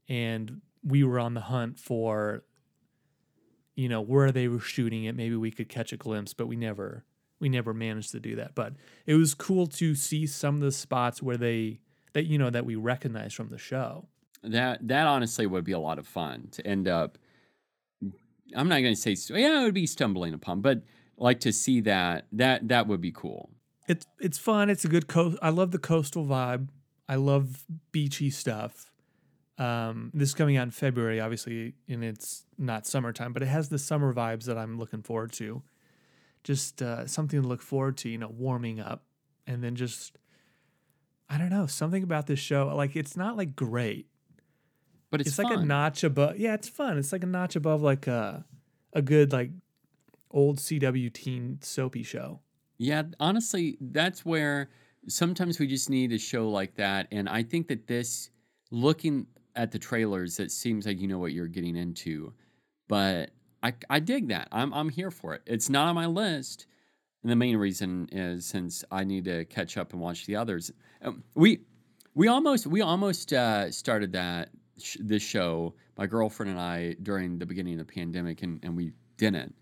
And 0.08 0.60
we 0.82 1.02
were 1.02 1.18
on 1.18 1.34
the 1.34 1.40
hunt 1.40 1.78
for, 1.78 2.44
you 3.74 3.88
know, 3.88 4.00
where 4.00 4.30
they 4.30 4.48
were 4.48 4.60
shooting 4.60 5.04
it. 5.04 5.16
Maybe 5.16 5.36
we 5.36 5.50
could 5.50 5.68
catch 5.68 5.92
a 5.92 5.96
glimpse, 5.96 6.34
but 6.34 6.46
we 6.46 6.56
never 6.56 7.04
we 7.40 7.48
never 7.48 7.74
managed 7.74 8.12
to 8.12 8.20
do 8.20 8.36
that. 8.36 8.54
But 8.54 8.74
it 9.06 9.14
was 9.14 9.34
cool 9.34 9.66
to 9.66 9.94
see 9.94 10.26
some 10.26 10.56
of 10.56 10.60
the 10.60 10.72
spots 10.72 11.22
where 11.22 11.36
they 11.36 11.80
that 12.12 12.24
you 12.24 12.38
know 12.38 12.50
that 12.50 12.64
we 12.64 12.76
recognize 12.76 13.32
from 13.32 13.48
the 13.48 13.58
show. 13.58 14.08
That 14.42 14.86
that 14.88 15.06
honestly 15.06 15.46
would 15.46 15.64
be 15.64 15.72
a 15.72 15.78
lot 15.78 15.98
of 15.98 16.06
fun 16.06 16.48
to 16.52 16.66
end 16.66 16.88
up. 16.88 17.18
I'm 18.54 18.68
not 18.68 18.80
going 18.80 18.94
to 18.94 19.14
say 19.14 19.16
yeah, 19.34 19.60
it 19.60 19.64
would 19.64 19.74
be 19.74 19.86
stumbling 19.86 20.34
upon, 20.34 20.60
but 20.60 20.82
like 21.16 21.40
to 21.40 21.52
see 21.52 21.80
that 21.82 22.26
that 22.32 22.68
that 22.68 22.86
would 22.86 23.00
be 23.00 23.12
cool. 23.12 23.50
It's 23.86 24.06
it's 24.20 24.38
fun. 24.38 24.70
It's 24.70 24.84
a 24.84 24.88
good 24.88 25.08
coast. 25.08 25.38
I 25.42 25.50
love 25.50 25.70
the 25.70 25.78
coastal 25.78 26.24
vibe. 26.24 26.68
I 27.08 27.16
love 27.16 27.64
beachy 27.92 28.30
stuff. 28.30 28.90
Um, 29.58 30.10
this 30.14 30.30
is 30.30 30.34
coming 30.34 30.56
out 30.56 30.64
in 30.64 30.70
February, 30.70 31.20
obviously, 31.20 31.74
and 31.88 32.02
it's 32.02 32.44
not 32.58 32.86
summertime, 32.86 33.32
but 33.32 33.42
it 33.42 33.46
has 33.46 33.68
the 33.68 33.78
summer 33.78 34.12
vibes 34.12 34.44
that 34.44 34.58
I'm 34.58 34.78
looking 34.78 35.02
forward 35.02 35.32
to. 35.34 35.62
Just 36.42 36.82
uh, 36.82 37.06
something 37.06 37.40
to 37.40 37.46
look 37.46 37.62
forward 37.62 37.96
to, 37.98 38.08
you 38.08 38.18
know, 38.18 38.28
warming 38.28 38.80
up, 38.80 39.04
and 39.46 39.62
then 39.62 39.76
just 39.76 40.18
I 41.28 41.38
don't 41.38 41.50
know 41.50 41.66
something 41.66 42.02
about 42.02 42.26
this 42.26 42.38
show. 42.38 42.74
Like 42.74 42.96
it's 42.96 43.16
not 43.16 43.36
like 43.36 43.54
great. 43.54 44.06
But 45.10 45.20
it's, 45.20 45.30
It's, 45.30 45.38
like 45.38 45.56
a 45.56 45.64
notch 45.64 46.02
above. 46.02 46.38
Yeah, 46.38 46.54
it's 46.54 46.68
fun. 46.68 46.98
It's 46.98 47.12
like 47.12 47.22
a 47.22 47.26
notch 47.26 47.54
above 47.54 47.82
like 47.82 48.06
a 48.06 48.44
a 48.92 49.02
good 49.02 49.32
like 49.32 49.50
old 50.30 50.58
CW 50.58 51.12
teen 51.12 51.58
soapy 51.62 52.02
show. 52.02 52.40
Yeah, 52.84 53.04
honestly, 53.18 53.78
that's 53.80 54.26
where 54.26 54.68
sometimes 55.08 55.58
we 55.58 55.66
just 55.66 55.88
need 55.88 56.12
a 56.12 56.18
show 56.18 56.50
like 56.50 56.74
that. 56.74 57.08
And 57.10 57.30
I 57.30 57.42
think 57.42 57.68
that 57.68 57.86
this, 57.86 58.28
looking 58.70 59.26
at 59.56 59.72
the 59.72 59.78
trailers, 59.78 60.38
it 60.38 60.50
seems 60.50 60.84
like 60.84 61.00
you 61.00 61.08
know 61.08 61.18
what 61.18 61.32
you're 61.32 61.46
getting 61.46 61.76
into. 61.76 62.34
But 62.86 63.30
I, 63.62 63.72
I 63.88 64.00
dig 64.00 64.28
that. 64.28 64.48
I'm, 64.52 64.74
I'm 64.74 64.90
here 64.90 65.10
for 65.10 65.32
it. 65.32 65.40
It's 65.46 65.70
not 65.70 65.88
on 65.88 65.94
my 65.94 66.04
list. 66.04 66.66
And 67.22 67.32
the 67.32 67.36
main 67.36 67.56
reason 67.56 68.06
is 68.12 68.44
since 68.44 68.84
I 68.90 69.02
need 69.02 69.24
to 69.24 69.46
catch 69.46 69.78
up 69.78 69.94
and 69.94 70.02
watch 70.02 70.26
the 70.26 70.36
others. 70.36 70.70
Um, 71.00 71.24
we 71.34 71.60
we 72.14 72.28
almost 72.28 72.66
we 72.66 72.82
almost 72.82 73.32
uh, 73.32 73.70
started 73.70 74.12
that 74.12 74.50
sh- 74.78 74.98
this 75.00 75.22
show, 75.22 75.74
my 75.96 76.06
girlfriend 76.06 76.50
and 76.50 76.60
I, 76.60 76.96
during 77.02 77.38
the 77.38 77.46
beginning 77.46 77.80
of 77.80 77.86
the 77.86 77.92
pandemic, 77.92 78.42
and, 78.42 78.60
and 78.62 78.76
we 78.76 78.92
didn't. 79.16 79.54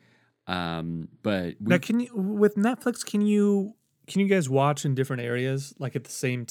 Um, 0.47 1.09
but 1.23 1.55
we 1.61 1.67
Now, 1.69 1.79
can 1.79 2.01
you 2.01 2.11
with 2.15 2.57
Netflix? 2.57 3.05
Can 3.05 3.21
you 3.23 3.75
can 4.07 4.21
you 4.21 4.27
guys 4.27 4.49
watch 4.49 4.85
in 4.85 4.95
different 4.95 5.23
areas, 5.23 5.75
like 5.79 5.95
at 5.97 6.05
the 6.05 6.11
same? 6.11 6.47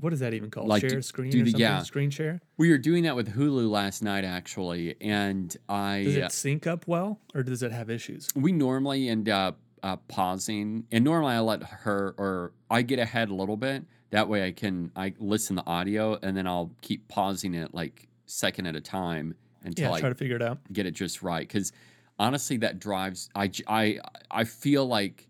What 0.00 0.12
is 0.12 0.20
that 0.20 0.32
even 0.34 0.50
called? 0.50 0.68
Like, 0.68 0.80
share 0.80 0.90
do- 0.90 1.02
screen 1.02 1.30
do 1.30 1.40
or 1.40 1.44
the- 1.44 1.50
something? 1.50 1.60
yeah. 1.60 1.82
Screen 1.82 2.10
share. 2.10 2.40
We 2.56 2.70
were 2.70 2.78
doing 2.78 3.02
that 3.04 3.16
with 3.16 3.34
Hulu 3.34 3.68
last 3.68 4.02
night, 4.02 4.24
actually, 4.24 4.94
and 5.00 5.56
I 5.68 6.04
Does 6.04 6.16
it 6.16 6.32
sync 6.32 6.66
up 6.66 6.86
well, 6.86 7.20
or 7.34 7.42
does 7.42 7.62
it 7.62 7.72
have 7.72 7.90
issues? 7.90 8.28
we 8.36 8.52
normally 8.52 9.08
end 9.08 9.28
up 9.28 9.58
uh, 9.82 9.96
pausing, 10.08 10.84
and 10.92 11.04
normally 11.04 11.34
I 11.34 11.40
let 11.40 11.62
her 11.62 12.14
or 12.18 12.52
I 12.70 12.82
get 12.82 12.98
ahead 12.98 13.28
a 13.30 13.34
little 13.34 13.56
bit. 13.56 13.84
That 14.10 14.28
way, 14.28 14.44
I 14.46 14.52
can 14.52 14.90
I 14.96 15.14
listen 15.18 15.56
the 15.56 15.66
audio, 15.66 16.18
and 16.22 16.36
then 16.36 16.46
I'll 16.46 16.72
keep 16.80 17.08
pausing 17.08 17.54
it 17.54 17.74
like 17.74 18.08
second 18.26 18.66
at 18.66 18.74
a 18.76 18.80
time 18.80 19.34
until 19.64 19.88
Yeah, 19.90 19.94
I 19.94 20.00
try 20.00 20.08
to 20.10 20.14
figure 20.14 20.36
it 20.36 20.42
out. 20.42 20.58
get 20.72 20.86
it 20.86 20.92
just 20.92 21.22
right. 21.22 21.46
Because 21.46 21.72
honestly, 22.18 22.56
that 22.58 22.78
drives 22.78 23.28
I 23.34 23.50
I 23.66 23.98
I 24.30 24.44
feel 24.44 24.86
like 24.86 25.28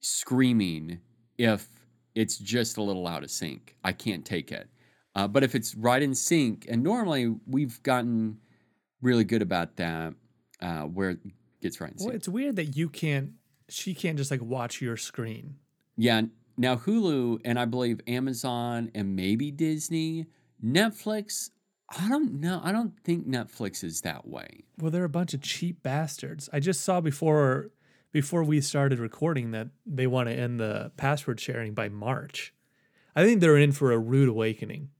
screaming 0.00 1.00
if 1.38 1.68
it's 2.14 2.38
just 2.38 2.76
a 2.76 2.82
little 2.82 3.06
out 3.06 3.22
of 3.22 3.30
sync. 3.30 3.76
I 3.84 3.92
can't 3.92 4.24
take 4.24 4.52
it. 4.52 4.68
Uh, 5.14 5.26
but 5.28 5.42
if 5.42 5.54
it's 5.54 5.74
right 5.74 6.02
in 6.02 6.14
sync, 6.14 6.66
and 6.68 6.82
normally 6.82 7.34
we've 7.46 7.82
gotten 7.82 8.38
really 9.02 9.24
good 9.24 9.42
about 9.42 9.76
that. 9.76 10.14
uh, 10.60 10.82
where 10.82 11.10
it 11.10 11.18
gets 11.62 11.80
right. 11.80 11.92
In 11.92 11.98
sync. 11.98 12.08
Well, 12.08 12.16
it's 12.16 12.28
weird 12.28 12.56
that 12.56 12.76
you 12.76 12.88
can't. 12.88 13.32
She 13.68 13.94
can't 13.94 14.16
just 14.18 14.30
like 14.30 14.42
watch 14.42 14.80
your 14.80 14.96
screen. 14.96 15.56
Yeah. 15.96 16.22
Now 16.56 16.76
Hulu 16.76 17.40
and 17.44 17.58
I 17.58 17.64
believe 17.64 18.00
Amazon 18.06 18.90
and 18.94 19.16
maybe 19.16 19.50
Disney, 19.50 20.26
Netflix. 20.62 21.50
I 21.98 22.08
don't 22.08 22.40
know. 22.40 22.60
I 22.62 22.72
don't 22.72 22.98
think 23.02 23.26
Netflix 23.26 23.82
is 23.82 24.02
that 24.02 24.28
way. 24.28 24.64
Well, 24.78 24.90
they're 24.90 25.04
a 25.04 25.08
bunch 25.08 25.34
of 25.34 25.42
cheap 25.42 25.82
bastards. 25.82 26.48
I 26.52 26.60
just 26.60 26.82
saw 26.82 27.00
before 27.00 27.70
before 28.12 28.42
we 28.42 28.60
started 28.60 28.98
recording 28.98 29.52
that 29.52 29.68
they 29.86 30.06
want 30.06 30.28
to 30.28 30.34
end 30.34 30.58
the 30.58 30.92
password 30.96 31.40
sharing 31.40 31.74
by 31.74 31.88
March. 31.88 32.52
I 33.14 33.24
think 33.24 33.40
they're 33.40 33.56
in 33.56 33.72
for 33.72 33.92
a 33.92 33.98
rude 33.98 34.28
awakening. 34.28 34.90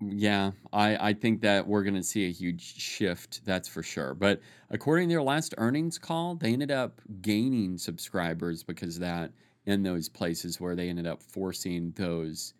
Yeah, 0.00 0.52
I, 0.72 1.08
I 1.08 1.12
think 1.12 1.42
that 1.42 1.66
we're 1.66 1.82
going 1.82 1.94
to 1.94 2.02
see 2.02 2.26
a 2.26 2.32
huge 2.32 2.62
shift, 2.80 3.44
that's 3.44 3.68
for 3.68 3.82
sure. 3.82 4.14
But 4.14 4.40
according 4.70 5.08
to 5.08 5.14
their 5.14 5.22
last 5.22 5.54
earnings 5.58 5.98
call, 5.98 6.36
they 6.36 6.52
ended 6.52 6.70
up 6.70 7.00
gaining 7.20 7.76
subscribers 7.76 8.62
because 8.62 8.96
of 8.96 9.02
that 9.02 9.32
in 9.66 9.82
those 9.82 10.08
places 10.08 10.58
where 10.58 10.74
they 10.74 10.88
ended 10.88 11.06
up 11.06 11.22
forcing 11.22 11.92
those. 11.96 12.54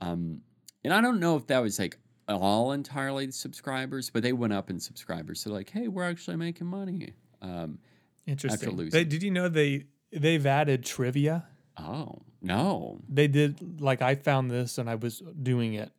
Um, 0.00 0.40
and 0.82 0.92
I 0.92 1.00
don't 1.00 1.20
know 1.20 1.36
if 1.36 1.46
that 1.46 1.62
was 1.62 1.78
like 1.78 1.96
all 2.36 2.72
entirely 2.72 3.30
subscribers, 3.30 4.10
but 4.10 4.22
they 4.22 4.32
went 4.32 4.52
up 4.52 4.70
in 4.70 4.78
subscribers. 4.80 5.40
So 5.40 5.50
like, 5.50 5.70
hey, 5.70 5.88
we're 5.88 6.04
actually 6.04 6.36
making 6.36 6.66
money. 6.66 7.14
Um, 7.42 7.78
Interesting. 8.26 8.76
They, 8.90 9.04
did 9.04 9.22
you 9.22 9.30
know 9.30 9.48
they 9.48 9.84
they've 10.12 10.44
added 10.46 10.84
trivia? 10.84 11.46
oh 11.78 12.22
no, 12.42 13.00
They 13.08 13.28
did 13.28 13.80
like 13.80 14.02
I 14.02 14.14
found 14.14 14.50
this 14.50 14.78
and 14.78 14.88
I 14.88 14.94
was 14.94 15.22
doing 15.42 15.74
it. 15.74 15.90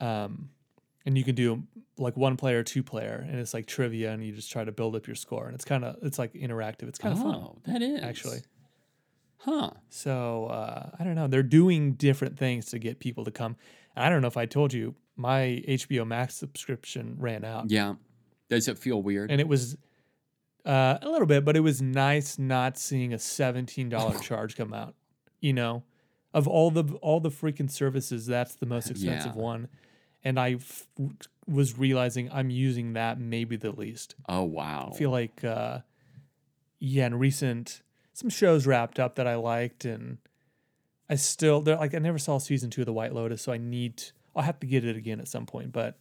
Um, 0.00 0.50
and 1.04 1.16
you 1.16 1.24
can 1.24 1.34
do 1.34 1.62
like 1.96 2.16
one 2.16 2.36
player, 2.36 2.62
two 2.62 2.82
player, 2.82 3.24
and 3.28 3.38
it's 3.38 3.54
like 3.54 3.66
trivia, 3.66 4.12
and 4.12 4.24
you 4.24 4.32
just 4.32 4.50
try 4.50 4.64
to 4.64 4.72
build 4.72 4.94
up 4.94 5.06
your 5.06 5.16
score, 5.16 5.46
and 5.46 5.54
it's 5.54 5.64
kind 5.64 5.84
of 5.84 5.96
it's 6.02 6.18
like 6.18 6.32
interactive. 6.34 6.84
It's 6.88 6.98
kind 6.98 7.12
of 7.12 7.22
fun 7.22 7.34
oh 7.34 7.58
that 7.64 7.82
is 7.82 8.02
actually. 8.02 8.40
huh? 9.38 9.70
So 9.88 10.46
uh, 10.46 10.90
I 10.98 11.04
don't 11.04 11.14
know. 11.14 11.26
They're 11.26 11.42
doing 11.42 11.94
different 11.94 12.38
things 12.38 12.66
to 12.66 12.78
get 12.78 12.98
people 12.98 13.24
to 13.24 13.30
come. 13.30 13.56
I 13.96 14.08
don't 14.08 14.22
know 14.22 14.28
if 14.28 14.36
I 14.36 14.46
told 14.46 14.72
you 14.72 14.94
my 15.16 15.62
HBO 15.68 16.06
Max 16.06 16.34
subscription 16.34 17.16
ran 17.18 17.44
out, 17.44 17.70
Yeah. 17.70 17.94
Does 18.48 18.68
it 18.68 18.78
feel 18.78 19.02
weird? 19.02 19.30
and 19.30 19.40
it 19.40 19.48
was 19.48 19.76
uh, 20.66 20.98
a 21.02 21.08
little 21.08 21.26
bit, 21.26 21.44
but 21.44 21.56
it 21.56 21.60
was 21.60 21.80
nice 21.82 22.38
not 22.38 22.76
seeing 22.78 23.12
a 23.12 23.18
seventeen 23.18 23.88
dollar 23.88 24.18
charge 24.20 24.56
come 24.56 24.72
out. 24.74 24.94
You 25.40 25.52
know, 25.54 25.82
of 26.34 26.46
all 26.46 26.70
the 26.70 26.84
all 27.02 27.18
the 27.20 27.30
freaking 27.30 27.70
services, 27.70 28.26
that's 28.26 28.54
the 28.54 28.66
most 28.66 28.90
expensive 28.90 29.32
Yeah. 29.34 29.42
one, 29.42 29.68
and 30.22 30.38
I 30.38 30.52
f- 30.54 30.86
was 31.48 31.76
realizing 31.78 32.30
I'm 32.30 32.50
using 32.50 32.92
that 32.92 33.18
maybe 33.18 33.56
the 33.56 33.72
least. 33.72 34.14
oh 34.28 34.42
wow. 34.44 34.90
I 34.94 34.96
feel 34.96 35.10
like, 35.10 35.42
uh, 35.42 35.78
yeah, 36.78 37.06
in 37.06 37.18
recent 37.18 37.82
some 38.12 38.28
shows 38.30 38.66
wrapped 38.66 39.00
up 39.00 39.14
that 39.16 39.26
I 39.26 39.34
liked, 39.36 39.84
and 39.84 40.18
I 41.08 41.16
still 41.16 41.60
they're 41.60 41.76
like 41.76 41.94
I 41.94 41.98
never 41.98 42.18
saw 42.18 42.38
season 42.38 42.70
two 42.70 42.82
of 42.82 42.86
The 42.86 42.92
White 42.92 43.14
Lotus, 43.14 43.42
so 43.42 43.52
I 43.52 43.56
need 43.58 44.02
I'll 44.34 44.42
have 44.42 44.60
to 44.60 44.66
get 44.66 44.84
it 44.84 44.96
again 44.96 45.20
at 45.20 45.28
some 45.28 45.46
point. 45.46 45.72
But 45.72 45.98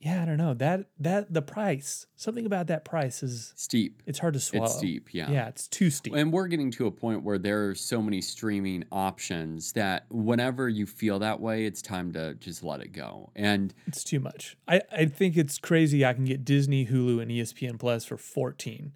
yeah, 0.00 0.22
I 0.22 0.24
don't 0.24 0.38
know 0.38 0.54
that 0.54 0.86
that 1.00 1.32
the 1.32 1.42
price 1.42 2.06
something 2.16 2.46
about 2.46 2.68
that 2.68 2.86
price 2.86 3.22
is 3.22 3.52
steep. 3.54 4.02
it's 4.06 4.18
hard 4.18 4.32
to 4.32 4.40
swallow. 4.40 4.64
It's 4.64 4.76
steep. 4.76 5.12
Yeah. 5.12 5.30
Yeah, 5.30 5.48
it's 5.48 5.68
too 5.68 5.90
steep. 5.90 6.14
And 6.14 6.32
we're 6.32 6.46
getting 6.46 6.70
to 6.72 6.86
a 6.86 6.90
point 6.90 7.22
where 7.22 7.36
there 7.36 7.68
are 7.68 7.74
so 7.74 8.00
many 8.00 8.22
streaming 8.22 8.84
options 8.90 9.72
that 9.72 10.06
whenever 10.08 10.70
you 10.70 10.86
feel 10.86 11.18
that 11.18 11.38
way, 11.38 11.66
it's 11.66 11.82
time 11.82 12.12
to 12.12 12.32
just 12.34 12.64
let 12.64 12.80
it 12.80 12.92
go. 12.92 13.30
And 13.36 13.74
It's 13.86 14.02
too 14.02 14.20
much. 14.20 14.56
I, 14.66 14.80
I 14.90 15.04
think 15.04 15.36
it's 15.36 15.58
crazy. 15.58 16.02
I 16.02 16.14
can 16.14 16.24
get 16.24 16.46
Disney, 16.46 16.86
Hulu, 16.86 17.20
and 17.20 17.30
ESPN 17.30 17.78
Plus 17.78 18.06
for 18.06 18.16
fourteen, 18.16 18.92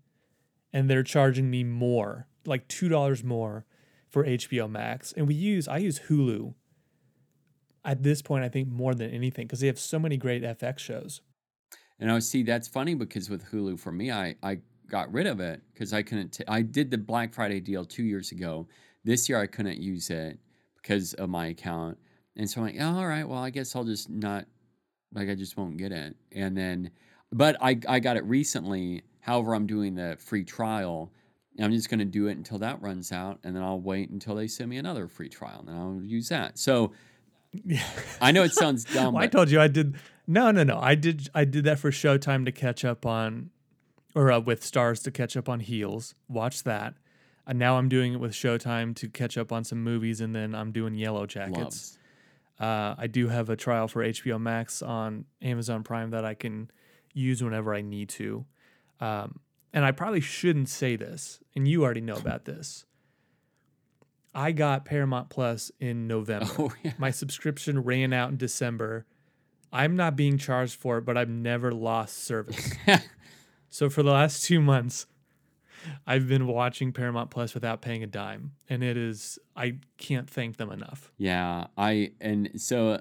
and 0.72 0.88
they're 0.88 1.02
charging 1.02 1.50
me 1.50 1.64
more, 1.64 2.28
like 2.46 2.66
two 2.66 2.88
dollars 2.88 3.22
more, 3.22 3.66
for 4.08 4.24
HBO 4.24 4.70
Max. 4.70 5.12
And 5.12 5.28
we 5.28 5.34
use 5.34 5.68
I 5.68 5.76
use 5.78 6.00
Hulu. 6.08 6.54
At 7.84 8.02
this 8.02 8.22
point, 8.22 8.44
I 8.44 8.48
think 8.48 8.68
more 8.68 8.94
than 8.94 9.10
anything 9.10 9.46
because 9.46 9.60
they 9.60 9.66
have 9.66 9.78
so 9.78 9.98
many 9.98 10.16
great 10.16 10.42
FX 10.42 10.78
shows. 10.78 11.20
and 11.98 12.10
I 12.10 12.18
see 12.20 12.42
that's 12.42 12.66
funny 12.68 12.94
because 12.94 13.28
with 13.30 13.44
Hulu 13.50 13.78
for 13.78 13.92
me, 13.92 14.10
I 14.10 14.36
I 14.42 14.58
got 14.88 15.12
rid 15.12 15.26
of 15.26 15.40
it 15.40 15.62
because 15.72 15.92
I 15.92 16.02
couldn't. 16.02 16.30
T- 16.30 16.44
I 16.48 16.62
did 16.62 16.90
the 16.90 16.98
Black 16.98 17.32
Friday 17.34 17.60
deal 17.60 17.84
two 17.84 18.04
years 18.04 18.32
ago. 18.32 18.68
This 19.04 19.28
year 19.28 19.38
I 19.40 19.46
couldn't 19.46 19.80
use 19.80 20.10
it 20.10 20.38
because 20.82 21.14
of 21.14 21.28
my 21.28 21.46
account, 21.48 21.98
and 22.36 22.48
so 22.48 22.60
I'm 22.60 22.66
like, 22.66 22.76
oh, 22.80 22.98
all 22.98 23.06
right, 23.06 23.28
well 23.28 23.38
I 23.38 23.50
guess 23.50 23.76
I'll 23.76 23.84
just 23.84 24.08
not 24.10 24.46
like 25.12 25.28
I 25.28 25.34
just 25.34 25.56
won't 25.56 25.76
get 25.76 25.92
it. 25.92 26.16
And 26.32 26.56
then, 26.56 26.90
but 27.32 27.56
I 27.60 27.78
I 27.88 28.00
got 28.00 28.16
it 28.16 28.24
recently. 28.24 29.02
However, 29.20 29.54
I'm 29.54 29.66
doing 29.66 29.94
the 29.94 30.16
free 30.18 30.44
trial. 30.44 31.12
I'm 31.60 31.70
just 31.70 31.88
going 31.88 32.00
to 32.00 32.04
do 32.04 32.26
it 32.26 32.36
until 32.36 32.58
that 32.58 32.82
runs 32.82 33.12
out, 33.12 33.38
and 33.44 33.54
then 33.54 33.62
I'll 33.62 33.80
wait 33.80 34.10
until 34.10 34.34
they 34.34 34.48
send 34.48 34.68
me 34.70 34.76
another 34.78 35.06
free 35.06 35.28
trial, 35.28 35.60
and 35.60 35.68
then 35.68 35.76
I'll 35.76 36.02
use 36.02 36.28
that. 36.30 36.58
So 36.58 36.92
Yeah. 37.64 37.86
I 38.20 38.32
know 38.32 38.42
it 38.42 38.52
sounds 38.52 38.84
dumb, 38.94 39.14
Well, 39.14 39.22
I 39.22 39.26
told 39.26 39.50
you 39.50 39.60
I 39.60 39.68
did. 39.68 39.96
No, 40.26 40.50
no, 40.50 40.64
no. 40.64 40.78
I 40.80 40.94
did. 40.94 41.28
I 41.34 41.44
did 41.44 41.64
that 41.64 41.78
for 41.78 41.90
Showtime 41.90 42.44
to 42.46 42.52
catch 42.52 42.84
up 42.84 43.04
on, 43.06 43.50
or 44.14 44.32
uh, 44.32 44.40
with 44.40 44.62
Starz 44.62 45.02
to 45.04 45.10
catch 45.10 45.36
up 45.36 45.48
on 45.48 45.60
Heels. 45.60 46.14
Watch 46.28 46.64
that. 46.64 46.94
And 47.46 47.58
now 47.58 47.76
I'm 47.76 47.90
doing 47.90 48.14
it 48.14 48.20
with 48.20 48.32
Showtime 48.32 48.96
to 48.96 49.08
catch 49.08 49.36
up 49.36 49.52
on 49.52 49.64
some 49.64 49.82
movies, 49.82 50.20
and 50.22 50.34
then 50.34 50.54
I'm 50.54 50.72
doing 50.72 50.94
Yellowjackets. 50.94 51.98
Uh, 52.58 52.94
I 52.96 53.06
do 53.06 53.28
have 53.28 53.50
a 53.50 53.56
trial 53.56 53.86
for 53.88 54.02
HBO 54.02 54.40
Max 54.40 54.80
on 54.80 55.26
Amazon 55.42 55.82
Prime 55.82 56.10
that 56.10 56.24
I 56.24 56.34
can 56.34 56.70
use 57.12 57.42
whenever 57.42 57.74
I 57.74 57.82
need 57.82 58.08
to. 58.10 58.46
Um, 59.00 59.40
and 59.74 59.84
I 59.84 59.90
probably 59.90 60.20
shouldn't 60.20 60.68
say 60.68 60.96
this, 60.96 61.40
and 61.54 61.66
you 61.68 61.84
already 61.84 62.00
know 62.00 62.14
about 62.14 62.44
this. 62.44 62.86
I 64.34 64.52
got 64.52 64.84
Paramount 64.84 65.30
Plus 65.30 65.70
in 65.80 66.06
November. 66.06 66.50
Oh 66.58 66.72
yeah. 66.82 66.92
My 66.98 67.10
subscription 67.10 67.82
ran 67.82 68.12
out 68.12 68.30
in 68.30 68.36
December. 68.36 69.06
I'm 69.72 69.96
not 69.96 70.16
being 70.16 70.38
charged 70.38 70.76
for 70.76 70.98
it, 70.98 71.04
but 71.04 71.16
I've 71.16 71.28
never 71.28 71.72
lost 71.72 72.24
service. 72.24 72.72
so 73.70 73.90
for 73.90 74.02
the 74.02 74.12
last 74.12 74.44
two 74.44 74.60
months, 74.60 75.06
I've 76.06 76.28
been 76.28 76.46
watching 76.46 76.92
Paramount 76.92 77.30
Plus 77.30 77.54
without 77.54 77.82
paying 77.82 78.02
a 78.02 78.06
dime, 78.06 78.52
and 78.68 78.82
it 78.82 78.96
is 78.96 79.38
I 79.56 79.78
can't 79.98 80.28
thank 80.28 80.56
them 80.56 80.70
enough. 80.70 81.12
Yeah, 81.18 81.66
I 81.76 82.12
and 82.20 82.50
so 82.56 83.00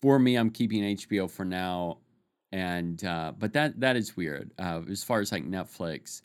for 0.00 0.18
me, 0.18 0.36
I'm 0.36 0.50
keeping 0.50 0.82
HBO 0.82 1.30
for 1.30 1.44
now, 1.44 1.98
and 2.52 3.02
uh, 3.04 3.32
but 3.38 3.52
that 3.52 3.80
that 3.80 3.96
is 3.96 4.16
weird. 4.16 4.52
Uh, 4.58 4.80
as 4.90 5.04
far 5.04 5.20
as 5.20 5.30
like 5.30 5.44
Netflix, 5.44 6.22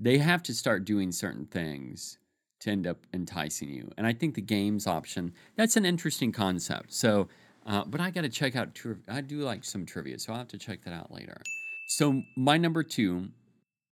they 0.00 0.18
have 0.18 0.42
to 0.44 0.54
start 0.54 0.84
doing 0.84 1.12
certain 1.12 1.46
things 1.46 2.17
to 2.60 2.70
end 2.70 2.86
up 2.86 2.98
enticing 3.12 3.70
you, 3.70 3.90
and 3.96 4.06
I 4.06 4.12
think 4.12 4.34
the 4.34 4.40
games 4.40 4.86
option 4.86 5.32
that's 5.56 5.76
an 5.76 5.84
interesting 5.84 6.32
concept. 6.32 6.92
So, 6.92 7.28
uh, 7.66 7.84
but 7.86 8.00
I 8.00 8.10
got 8.10 8.22
to 8.22 8.28
check 8.28 8.56
out. 8.56 8.74
Tri- 8.74 8.94
I 9.08 9.20
do 9.20 9.38
like 9.40 9.64
some 9.64 9.86
trivia, 9.86 10.18
so 10.18 10.32
I'll 10.32 10.38
have 10.38 10.48
to 10.48 10.58
check 10.58 10.84
that 10.84 10.92
out 10.92 11.12
later. 11.12 11.40
So 11.88 12.22
my 12.36 12.56
number 12.58 12.82
two 12.82 13.28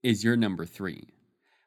is 0.02 0.24
your 0.24 0.36
number 0.36 0.64
three. 0.64 1.08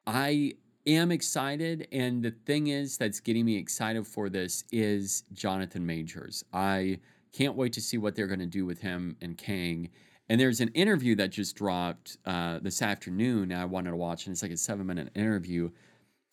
I 0.08 0.54
am 0.86 1.12
excited, 1.12 1.88
and 1.92 2.24
the 2.24 2.32
thing 2.46 2.68
is 2.68 2.98
that's 2.98 3.20
getting 3.20 3.46
me 3.46 3.58
excited 3.58 4.06
for 4.06 4.30
this 4.30 4.64
is 4.72 5.24
Jonathan 5.34 5.86
Majors. 5.86 6.44
I 6.54 7.00
can't 7.34 7.56
wait 7.56 7.74
to 7.74 7.82
see 7.82 7.98
what 7.98 8.16
they're 8.16 8.28
going 8.28 8.40
to 8.40 8.46
do 8.46 8.66
with 8.66 8.80
him 8.80 9.18
and 9.22 9.38
Kang. 9.38 9.90
And 10.30 10.40
there's 10.40 10.62
an 10.62 10.70
interview 10.70 11.16
that 11.16 11.30
just 11.30 11.56
dropped 11.56 12.18
uh, 12.26 12.60
this 12.60 12.82
afternoon. 12.82 13.52
I 13.52 13.66
wanted 13.66 13.92
to 13.92 13.96
watch, 13.96 14.26
and 14.26 14.34
it's 14.34 14.42
like 14.42 14.52
a 14.52 14.58
seven 14.58 14.88
minute 14.88 15.10
interview. 15.16 15.70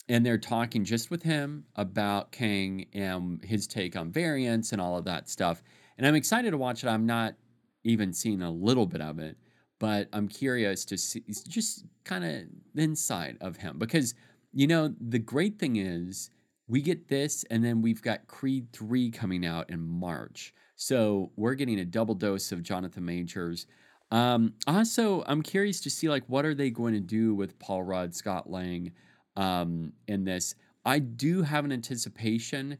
And 0.09 0.25
they're 0.25 0.37
talking 0.37 0.83
just 0.83 1.09
with 1.09 1.23
him 1.23 1.65
about 1.75 2.31
Kang 2.31 2.87
and 2.93 3.43
his 3.43 3.67
take 3.67 3.95
on 3.95 4.11
variants 4.11 4.71
and 4.71 4.81
all 4.81 4.97
of 4.97 5.05
that 5.05 5.29
stuff. 5.29 5.63
And 5.97 6.05
I'm 6.05 6.15
excited 6.15 6.51
to 6.51 6.57
watch 6.57 6.83
it. 6.83 6.87
I'm 6.87 7.05
not 7.05 7.35
even 7.83 8.13
seeing 8.13 8.41
a 8.41 8.51
little 8.51 8.85
bit 8.85 9.01
of 9.01 9.19
it, 9.19 9.37
but 9.79 10.09
I'm 10.13 10.27
curious 10.27 10.85
to 10.85 10.97
see 10.97 11.23
just 11.47 11.85
kind 12.03 12.23
of 12.23 12.31
the 12.73 12.83
inside 12.83 13.37
of 13.41 13.57
him 13.57 13.77
because 13.77 14.13
you 14.53 14.67
know 14.67 14.93
the 14.99 15.19
great 15.19 15.57
thing 15.57 15.77
is 15.77 16.29
we 16.67 16.81
get 16.81 17.07
this 17.07 17.43
and 17.49 17.63
then 17.63 17.81
we've 17.81 18.01
got 18.01 18.27
Creed 18.27 18.67
3 18.71 19.11
coming 19.11 19.45
out 19.45 19.69
in 19.69 19.81
March. 19.81 20.53
So 20.75 21.31
we're 21.35 21.55
getting 21.55 21.79
a 21.79 21.85
double 21.85 22.15
dose 22.15 22.51
of 22.51 22.63
Jonathan 22.63 23.05
Majors. 23.05 23.67
Um, 24.11 24.53
also, 24.67 25.23
I'm 25.27 25.41
curious 25.41 25.81
to 25.81 25.89
see 25.89 26.09
like 26.09 26.23
what 26.27 26.45
are 26.45 26.55
they 26.55 26.69
going 26.69 26.93
to 26.93 26.99
do 26.99 27.35
with 27.35 27.59
Paul 27.59 27.83
Rudd, 27.83 28.15
Scott 28.15 28.49
Lang 28.49 28.91
um, 29.35 29.93
in 30.07 30.23
this. 30.25 30.55
I 30.85 30.99
do 30.99 31.43
have 31.43 31.65
an 31.65 31.71
anticipation. 31.71 32.77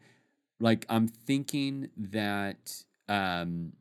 Like 0.59 0.85
I'm 0.89 1.07
thinking 1.07 1.89
that 1.97 2.83
um, 3.07 3.73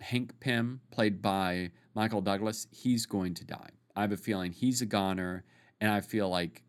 Hank 0.00 0.38
Pym, 0.40 0.80
played 0.90 1.22
by 1.22 1.70
Michael 1.94 2.20
Douglas, 2.20 2.66
he's 2.70 3.06
going 3.06 3.34
to 3.34 3.44
die. 3.44 3.70
I 3.96 4.02
have 4.02 4.12
a 4.12 4.16
feeling 4.16 4.52
he's 4.52 4.82
a 4.82 4.86
goner, 4.86 5.44
and 5.80 5.90
I 5.90 6.00
feel 6.00 6.28
like 6.28 6.62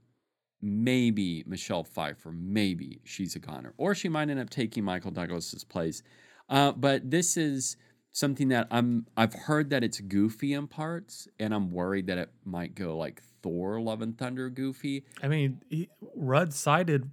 maybe 0.62 1.44
Michelle 1.46 1.84
Pfeiffer, 1.84 2.32
maybe 2.32 3.02
she's 3.04 3.36
a 3.36 3.40
goner, 3.40 3.74
or 3.78 3.96
she 3.96 4.10
might 4.10 4.30
end 4.30 4.40
up 4.40 4.50
taking 4.50 4.84
Michael 4.84 5.12
Douglas's 5.12 5.64
place. 5.64 6.02
Uh, 6.50 6.72
but 6.72 7.10
this 7.10 7.38
is 7.38 7.78
something 8.16 8.48
that 8.48 8.66
I'm 8.72 9.06
I've 9.18 9.34
heard 9.34 9.70
that 9.72 9.84
it's 9.84 10.00
goofy 10.00 10.54
in 10.54 10.68
parts, 10.68 11.28
and 11.38 11.54
I'm 11.54 11.70
worried 11.70 12.08
that 12.08 12.18
it 12.18 12.30
might 12.46 12.74
go 12.74 12.98
like 12.98 13.22
Thor: 13.44 13.80
Love 13.80 14.02
and 14.02 14.18
Thunder 14.18 14.50
goofy. 14.50 15.06
I 15.22 15.28
mean, 15.28 15.62
he, 15.70 15.90
Rudd 16.16 16.54
cited 16.54 17.12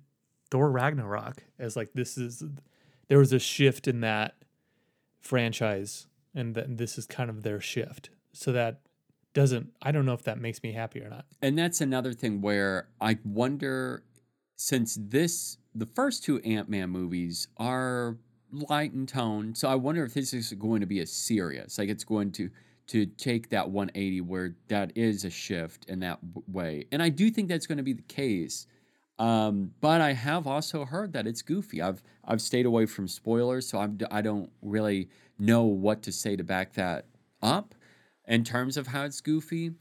Thor 0.50 0.70
Ragnarok 0.70 1.42
as 1.58 1.76
like 1.76 1.92
this 1.94 2.16
is 2.16 2.44
there 3.08 3.18
was 3.18 3.32
a 3.32 3.40
shift 3.40 3.88
in 3.88 4.00
that 4.00 4.36
franchise, 5.20 6.06
and 6.34 6.54
then 6.54 6.76
this 6.76 6.96
is 6.96 7.06
kind 7.06 7.28
of 7.28 7.42
their 7.42 7.60
shift. 7.60 8.10
So 8.32 8.52
that 8.52 8.80
doesn't 9.34 9.72
I 9.82 9.90
don't 9.90 10.06
know 10.06 10.14
if 10.14 10.22
that 10.22 10.38
makes 10.38 10.62
me 10.62 10.72
happy 10.72 11.00
or 11.00 11.10
not. 11.10 11.26
And 11.42 11.58
that's 11.58 11.80
another 11.80 12.12
thing 12.12 12.40
where 12.40 12.88
I 13.00 13.18
wonder 13.24 14.04
since 14.54 14.96
this 15.00 15.58
the 15.74 15.86
first 15.86 16.22
two 16.22 16.38
Ant-Man 16.40 16.90
movies 16.90 17.48
are 17.56 18.18
light 18.52 18.92
in 18.92 19.06
tone, 19.06 19.54
so 19.54 19.68
I 19.68 19.74
wonder 19.74 20.04
if 20.04 20.14
this 20.14 20.32
is 20.32 20.52
going 20.52 20.80
to 20.80 20.86
be 20.86 21.00
a 21.00 21.06
serious, 21.06 21.78
like 21.78 21.88
it's 21.88 22.04
going 22.04 22.32
to 22.32 22.50
to 22.88 23.06
take 23.06 23.48
that 23.50 23.70
180 23.70 24.20
where 24.22 24.56
that 24.68 24.92
is 24.96 25.24
a 25.24 25.30
shift 25.30 25.84
in 25.86 26.00
that 26.00 26.18
way. 26.46 26.84
And 26.90 27.02
I 27.02 27.08
do 27.08 27.30
think 27.30 27.48
that's 27.48 27.66
going 27.66 27.78
to 27.78 27.84
be 27.84 27.92
the 27.92 28.02
case. 28.02 28.66
Um, 29.18 29.70
but 29.80 30.00
I 30.00 30.14
have 30.14 30.46
also 30.46 30.84
heard 30.84 31.12
that 31.12 31.26
it's 31.26 31.42
goofy. 31.42 31.80
I've 31.80 32.02
I've 32.24 32.40
stayed 32.40 32.66
away 32.66 32.86
from 32.86 33.08
spoilers, 33.08 33.68
so 33.68 33.78
I'm, 33.78 33.98
I 34.10 34.20
don't 34.20 34.50
really 34.62 35.08
know 35.38 35.64
what 35.64 36.02
to 36.02 36.12
say 36.12 36.36
to 36.36 36.44
back 36.44 36.74
that 36.74 37.06
up 37.40 37.74
in 38.26 38.44
terms 38.44 38.76
of 38.76 38.88
how 38.88 39.04
it's 39.04 39.20
goofy. 39.20 39.72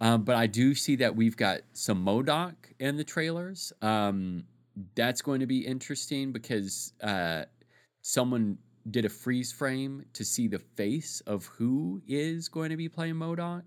Um, 0.00 0.22
but 0.22 0.36
I 0.36 0.46
do 0.46 0.74
see 0.74 0.96
that 0.96 1.14
we've 1.14 1.36
got 1.36 1.60
some 1.72 2.04
MODOK 2.04 2.54
in 2.78 2.96
the 2.96 3.04
trailers. 3.04 3.72
Um, 3.82 4.44
that's 4.94 5.20
going 5.20 5.40
to 5.40 5.46
be 5.46 5.66
interesting 5.66 6.32
because 6.32 6.94
uh, 7.02 7.44
someone 8.02 8.58
did 8.90 9.04
a 9.04 9.08
freeze 9.08 9.52
frame 9.52 10.04
to 10.14 10.24
see 10.24 10.48
the 10.48 10.58
face 10.58 11.20
of 11.26 11.46
who 11.46 12.02
is 12.08 12.48
going 12.48 12.70
to 12.70 12.76
be 12.76 12.88
playing 12.88 13.14
MODOK. 13.14 13.62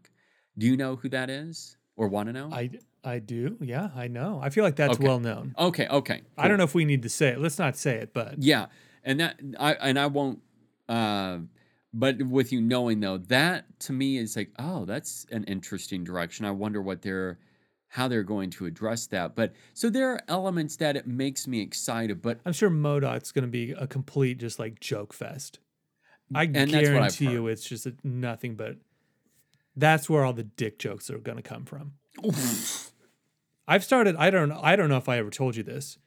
Do 0.58 0.66
you 0.68 0.76
know 0.78 0.96
who 0.96 1.10
that 1.10 1.30
is 1.30 1.78
or 1.96 2.08
want 2.08 2.28
to 2.28 2.34
know? 2.34 2.50
I 2.52 2.72
I 3.04 3.20
do. 3.20 3.58
Yeah, 3.62 3.90
I 3.96 4.08
know. 4.08 4.40
I 4.42 4.50
feel 4.50 4.64
like 4.64 4.76
that's 4.76 4.96
Okay. 4.96 5.06
well 5.08 5.20
known. 5.20 5.54
okay, 5.58 5.88
okay. 5.88 6.22
I 6.38 6.48
don't 6.48 6.58
know 6.58 6.64
if 6.64 6.74
we 6.74 6.86
need 6.86 7.04
to 7.04 7.10
say 7.10 7.30
it. 7.30 7.40
Let's 7.40 7.60
not 7.60 7.76
say 7.76 7.96
it, 7.98 8.14
but 8.14 8.42
Yeah, 8.42 8.68
and 9.04 9.20
that 9.20 9.40
I 9.60 9.74
and 9.74 10.00
I 10.00 10.08
won't. 10.08 10.40
Uh, 10.90 11.40
but 11.94 12.24
with 12.24 12.52
you 12.52 12.60
knowing 12.62 13.00
though, 13.02 13.18
that 13.18 13.66
to 13.82 13.94
me 13.94 14.18
is 14.18 14.36
like, 14.36 14.50
oh, 14.58 14.86
that's 14.86 15.26
an 15.32 15.44
interesting 15.46 16.04
direction. 16.04 16.46
I 16.46 16.52
wonder 16.52 16.82
what 16.82 17.02
they're, 17.04 17.38
how 17.94 18.08
they're 18.08 18.24
going 18.24 18.50
to 18.50 18.66
address 18.66 19.06
that. 19.06 19.36
But 19.36 19.54
so 19.76 19.88
there 19.88 20.10
are 20.10 20.22
elements 20.28 20.78
that 20.78 20.98
it 20.98 21.06
makes 21.06 21.48
me 21.48 21.62
excited. 21.62 22.24
But 22.24 22.40
I'm 22.44 22.52
sure 22.52 22.72
MODOK's 22.72 23.32
going 23.32 23.44
to 23.44 23.52
be 23.52 23.72
a 23.74 23.86
complete 23.86 24.40
just 24.40 24.58
like 24.58 24.80
joke 24.80 25.14
fest. 25.14 25.60
I 26.34 26.46
And 26.46 26.56
that's 26.56 26.72
what 26.72 26.76
I've 26.76 26.84
guarantee 26.86 27.30
you 27.30 27.46
it's 27.46 27.70
just 27.70 27.86
a, 27.86 27.94
nothing 28.04 28.56
but 28.56 28.78
that's 29.76 30.10
where 30.10 30.26
all 30.26 30.34
the 30.34 30.44
dick 30.44 30.80
jokes 30.80 31.12
are 31.12 31.20
going 31.20 31.38
to 31.38 31.44
come 31.44 31.66
from. 31.66 31.94
I've 33.68 33.84
started 33.84 34.16
I 34.16 34.32
don't 34.32 34.52
I 34.52 34.76
don't 34.76 34.90
know 34.90 34.98
if 34.98 35.08
I 35.08 35.20
ever 35.20 35.30
told 35.30 35.56
you 35.56 35.62
this. 35.62 36.00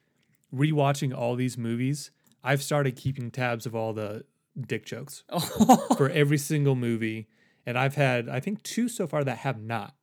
Rewatching 0.53 1.17
all 1.17 1.35
these 1.37 1.57
movies, 1.57 2.11
I've 2.43 2.61
started 2.61 2.97
keeping 2.97 3.31
tabs 3.31 3.65
of 3.65 3.75
all 3.75 3.93
the 3.93 4.25
dick 4.59 4.85
jokes 4.85 5.23
for 5.95 6.09
every 6.09 6.37
single 6.37 6.75
movie 6.75 7.29
and 7.65 7.77
I've 7.77 7.95
had 7.95 8.27
I 8.27 8.41
think 8.41 8.61
two 8.63 8.89
so 8.89 9.07
far 9.07 9.23
that 9.23 9.37
have 9.37 9.61
not. 9.61 9.95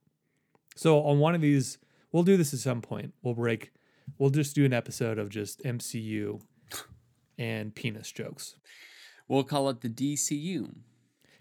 So 0.75 1.01
on 1.03 1.19
one 1.19 1.35
of 1.35 1.41
these 1.41 1.79
we'll 2.13 2.23
do 2.23 2.37
this 2.37 2.53
at 2.55 2.61
some 2.61 2.81
point. 2.83 3.15
We'll 3.23 3.35
break 3.35 3.73
we'll 4.19 4.31
just 4.31 4.55
do 4.55 4.65
an 4.65 4.73
episode 4.73 5.19
of 5.19 5.29
just 5.31 5.63
MCU 5.65 6.41
and 7.39 7.75
penis 7.75 8.13
jokes 8.13 8.57
we'll 9.27 9.43
call 9.45 9.69
it 9.71 9.81
the 9.81 9.89
DCU. 9.89 10.75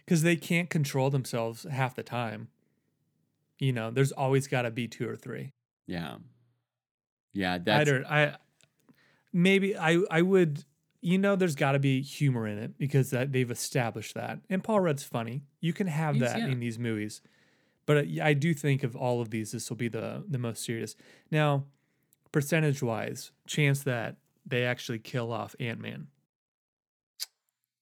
because 0.06 0.22
they 0.24 0.36
can't 0.38 0.70
control 0.70 1.10
themselves 1.10 1.66
half 1.70 1.94
the 1.96 2.04
time. 2.04 2.48
You 3.60 3.74
know, 3.74 3.92
there's 3.92 4.12
always 4.14 4.48
got 4.48 4.62
to 4.64 4.72
be 4.72 4.88
two 4.88 5.08
or 5.08 5.16
three. 5.18 5.52
Yeah, 5.86 6.16
yeah. 7.34 7.60
I 7.68 7.84
don't. 7.84 8.06
I 8.06 8.38
maybe 9.32 9.76
I 9.78 10.00
I 10.10 10.22
would. 10.22 10.64
You 11.02 11.18
know, 11.18 11.36
there's 11.36 11.56
got 11.56 11.74
to 11.74 11.80
be 11.80 12.02
humor 12.02 12.48
in 12.48 12.58
it 12.58 12.78
because 12.78 13.10
that 13.10 13.34
they've 13.34 13.52
established 13.52 14.14
that. 14.16 14.40
And 14.50 14.64
Paul 14.64 14.80
Rudd's 14.80 15.04
funny. 15.04 15.44
You 15.60 15.74
can 15.74 15.88
have 15.88 16.16
He's- 16.16 16.32
that 16.32 16.40
yeah. 16.40 16.48
in 16.48 16.60
these 16.62 16.80
movies, 16.80 17.22
but 17.86 17.98
uh, 17.98 18.02
I 18.22 18.30
I 18.30 18.34
do 18.34 18.54
think 18.54 18.84
of 18.84 18.96
all 18.96 19.22
of 19.22 19.30
these, 19.30 19.52
this 19.52 19.70
will 19.70 19.78
be 19.78 19.88
the 19.88 20.24
the 20.28 20.38
most 20.38 20.64
serious. 20.64 20.96
Now, 21.32 21.66
percentage 22.32 22.82
wise, 22.82 23.32
chance 23.48 23.84
that 23.84 24.18
they 24.46 24.66
actually 24.66 25.00
kill 25.00 25.32
off 25.32 25.56
Ant 25.60 25.80
Man. 25.80 26.08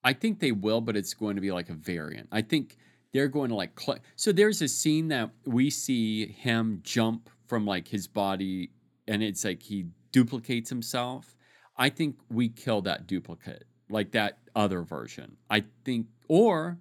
I 0.03 0.13
think 0.13 0.39
they 0.39 0.51
will, 0.51 0.81
but 0.81 0.97
it's 0.97 1.13
going 1.13 1.35
to 1.35 1.41
be 1.41 1.51
like 1.51 1.69
a 1.69 1.73
variant. 1.73 2.27
I 2.31 2.41
think 2.41 2.77
they're 3.13 3.27
going 3.27 3.49
to 3.49 3.55
like. 3.55 3.79
Cl- 3.79 3.99
so 4.15 4.31
there's 4.31 4.61
a 4.61 4.67
scene 4.67 5.09
that 5.09 5.29
we 5.45 5.69
see 5.69 6.27
him 6.27 6.81
jump 6.83 7.29
from 7.47 7.65
like 7.65 7.87
his 7.87 8.07
body, 8.07 8.71
and 9.07 9.21
it's 9.21 9.45
like 9.45 9.61
he 9.61 9.85
duplicates 10.11 10.69
himself. 10.69 11.35
I 11.77 11.89
think 11.89 12.17
we 12.29 12.49
kill 12.49 12.81
that 12.83 13.07
duplicate, 13.07 13.65
like 13.89 14.11
that 14.11 14.39
other 14.55 14.81
version. 14.81 15.37
I 15.49 15.63
think, 15.85 16.07
or 16.27 16.77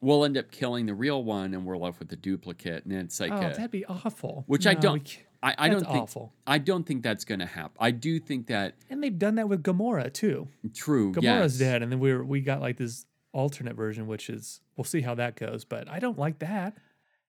we'll 0.00 0.24
end 0.24 0.36
up 0.36 0.50
killing 0.50 0.86
the 0.86 0.94
real 0.94 1.22
one, 1.24 1.54
and 1.54 1.64
we're 1.64 1.76
left 1.76 1.98
with 1.98 2.08
the 2.08 2.16
duplicate, 2.16 2.84
and 2.84 2.92
it's 2.94 3.18
like 3.20 3.32
oh, 3.32 3.36
a, 3.36 3.50
that'd 3.50 3.70
be 3.70 3.84
awful. 3.86 4.44
which 4.46 4.66
I 4.66 4.74
don't- 4.74 5.18
I, 5.42 5.54
I 5.58 5.68
don't 5.68 5.84
think 5.84 6.02
awful. 6.02 6.32
I 6.46 6.58
don't 6.58 6.84
think 6.84 7.02
that's 7.02 7.24
going 7.24 7.38
to 7.40 7.46
happen. 7.46 7.76
I 7.78 7.90
do 7.92 8.18
think 8.18 8.46
that 8.48 8.74
And 8.90 9.02
they've 9.02 9.16
done 9.16 9.34
that 9.36 9.48
with 9.48 9.62
Gamora 9.62 10.12
too. 10.12 10.48
true. 10.74 11.12
Gamora's 11.12 11.22
yes. 11.22 11.58
dead, 11.58 11.82
and 11.82 11.92
then 11.92 12.00
we 12.00 12.10
are 12.10 12.24
we 12.24 12.40
got 12.40 12.60
like 12.60 12.78
this 12.78 13.04
alternate 13.32 13.76
version, 13.76 14.06
which 14.06 14.30
is 14.30 14.60
we'll 14.76 14.84
see 14.84 15.02
how 15.02 15.14
that 15.16 15.36
goes. 15.36 15.64
But 15.64 15.88
I 15.88 15.98
don't 16.00 16.18
like 16.18 16.38
that. 16.40 16.76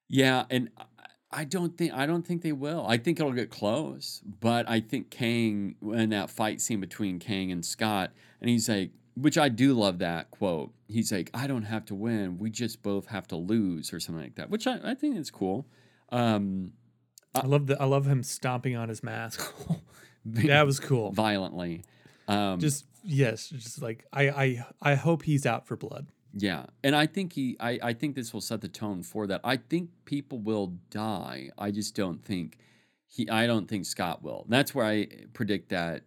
Yeah, 0.08 0.46
and 0.50 0.70
I- 0.78 0.86
I 1.30 1.44
don't 1.44 1.78
think 1.78 1.94
I 1.94 2.06
don't 2.06 2.26
think 2.26 2.42
they 2.42 2.54
will. 2.54 2.86
I 2.88 2.98
think 2.98 3.20
it'll 3.20 3.34
get 3.34 3.50
close, 3.50 4.22
but 4.40 4.68
I 4.70 4.80
think 4.80 5.10
Kang 5.10 5.76
in 5.82 6.10
that 6.12 6.30
fight 6.30 6.62
scene 6.62 6.80
between 6.80 7.20
Kang 7.20 7.52
and 7.52 7.64
Scott, 7.66 8.14
and 8.40 8.50
he's 8.50 8.70
like, 8.70 8.92
which 9.20 9.38
I 9.38 9.50
do 9.50 9.74
love 9.74 10.00
that 10.00 10.32
quote. 10.32 10.72
He's 10.88 11.12
like, 11.12 11.30
"I 11.34 11.48
don't 11.48 11.64
have 11.64 11.86
to 11.86 11.96
win. 11.96 12.38
We 12.38 12.50
just 12.50 12.84
both 12.84 13.08
have 13.08 13.28
to 13.30 13.36
lose," 13.36 13.92
or 13.94 14.00
something 14.00 14.24
like 14.24 14.36
that, 14.36 14.50
which 14.50 14.68
I, 14.68 14.80
I 14.84 14.94
think 14.94 15.18
is 15.18 15.32
cool. 15.32 15.66
Um, 16.10 16.74
I 17.36 17.46
love 17.46 17.68
the 17.68 17.82
I 17.82 17.86
love 17.86 18.06
him 18.08 18.24
stomping 18.24 18.76
on 18.76 18.90
his 18.90 19.04
mask. 19.04 19.54
that 20.26 20.66
was 20.66 20.80
cool. 20.80 21.12
violently. 21.12 21.84
Um, 22.28 22.60
Just 22.60 22.86
yes, 23.04 23.50
just 23.50 23.82
like 23.82 24.06
I 24.14 24.30
I 24.30 24.66
I 24.82 24.96
hope 24.96 25.24
he's 25.24 25.46
out 25.46 25.68
for 25.68 25.76
blood. 25.76 26.08
Yeah, 26.34 26.66
and 26.84 26.96
I 26.96 27.08
think 27.08 27.34
he, 27.34 27.58
I, 27.60 27.80
I 27.82 27.94
think 27.94 28.16
this 28.16 28.32
will 28.32 28.42
set 28.42 28.62
the 28.62 28.68
tone 28.68 29.02
for 29.02 29.26
that. 29.28 29.42
I 29.44 29.58
think 29.58 29.90
people 30.06 30.38
will 30.38 30.74
die. 30.92 31.50
I 31.58 31.72
just 31.72 31.96
don't 31.96 32.24
think 32.24 32.60
he, 33.08 33.28
I 33.28 33.48
don't 33.48 33.68
think 33.68 33.86
Scott 33.86 34.22
will. 34.22 34.46
That's 34.48 34.76
where 34.76 34.86
I 34.86 35.08
predict 35.34 35.70
that 35.70 36.04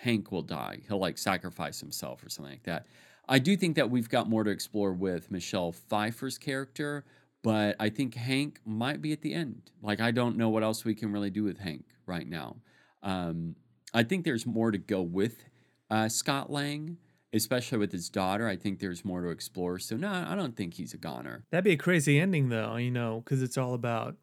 Hank 0.00 0.32
will 0.32 0.42
die. 0.42 0.80
He'll 0.88 0.98
like 0.98 1.18
sacrifice 1.18 1.80
himself 1.80 2.24
or 2.24 2.28
something 2.28 2.52
like 2.52 2.62
that. 2.64 2.86
I 3.28 3.38
do 3.38 3.56
think 3.56 3.76
that 3.76 3.90
we've 3.90 4.08
got 4.08 4.28
more 4.28 4.44
to 4.44 4.50
explore 4.50 4.92
with 4.92 5.30
Michelle 5.30 5.72
Pfeiffer's 5.72 6.38
character, 6.38 7.04
but 7.42 7.76
I 7.78 7.88
think 7.90 8.14
Hank 8.14 8.60
might 8.64 9.00
be 9.00 9.12
at 9.12 9.22
the 9.22 9.34
end. 9.34 9.70
Like 9.82 10.00
I 10.00 10.10
don't 10.10 10.36
know 10.36 10.48
what 10.48 10.62
else 10.62 10.84
we 10.84 10.94
can 10.94 11.12
really 11.12 11.30
do 11.30 11.44
with 11.44 11.58
Hank 11.58 11.84
right 12.06 12.26
now. 12.26 12.56
Um, 13.02 13.54
I 13.94 14.02
think 14.02 14.24
there's 14.24 14.46
more 14.46 14.70
to 14.70 14.78
go 14.78 15.02
with 15.02 15.44
uh, 15.90 16.08
Scott 16.08 16.50
Lang 16.50 16.98
especially 17.32 17.78
with 17.78 17.92
his 17.92 18.08
daughter. 18.08 18.48
I 18.48 18.56
think 18.56 18.80
there's 18.80 19.04
more 19.04 19.20
to 19.22 19.28
explore. 19.28 19.78
So 19.78 19.96
no, 19.96 20.10
I 20.10 20.34
don't 20.34 20.56
think 20.56 20.74
he's 20.74 20.94
a 20.94 20.96
goner. 20.96 21.44
That'd 21.50 21.64
be 21.64 21.72
a 21.72 21.76
crazy 21.76 22.18
ending 22.18 22.48
though, 22.48 22.76
you 22.76 22.90
know, 22.90 23.22
because 23.24 23.42
it's 23.42 23.56
all 23.56 23.74
about 23.74 24.16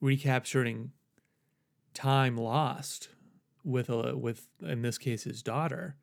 recapturing 0.00 0.92
time 1.94 2.36
lost 2.36 3.08
with 3.66 3.90
a 3.90 4.16
with 4.16 4.46
in 4.62 4.82
this 4.82 4.96
case 4.96 5.24
his 5.24 5.42
daughter. 5.42 5.96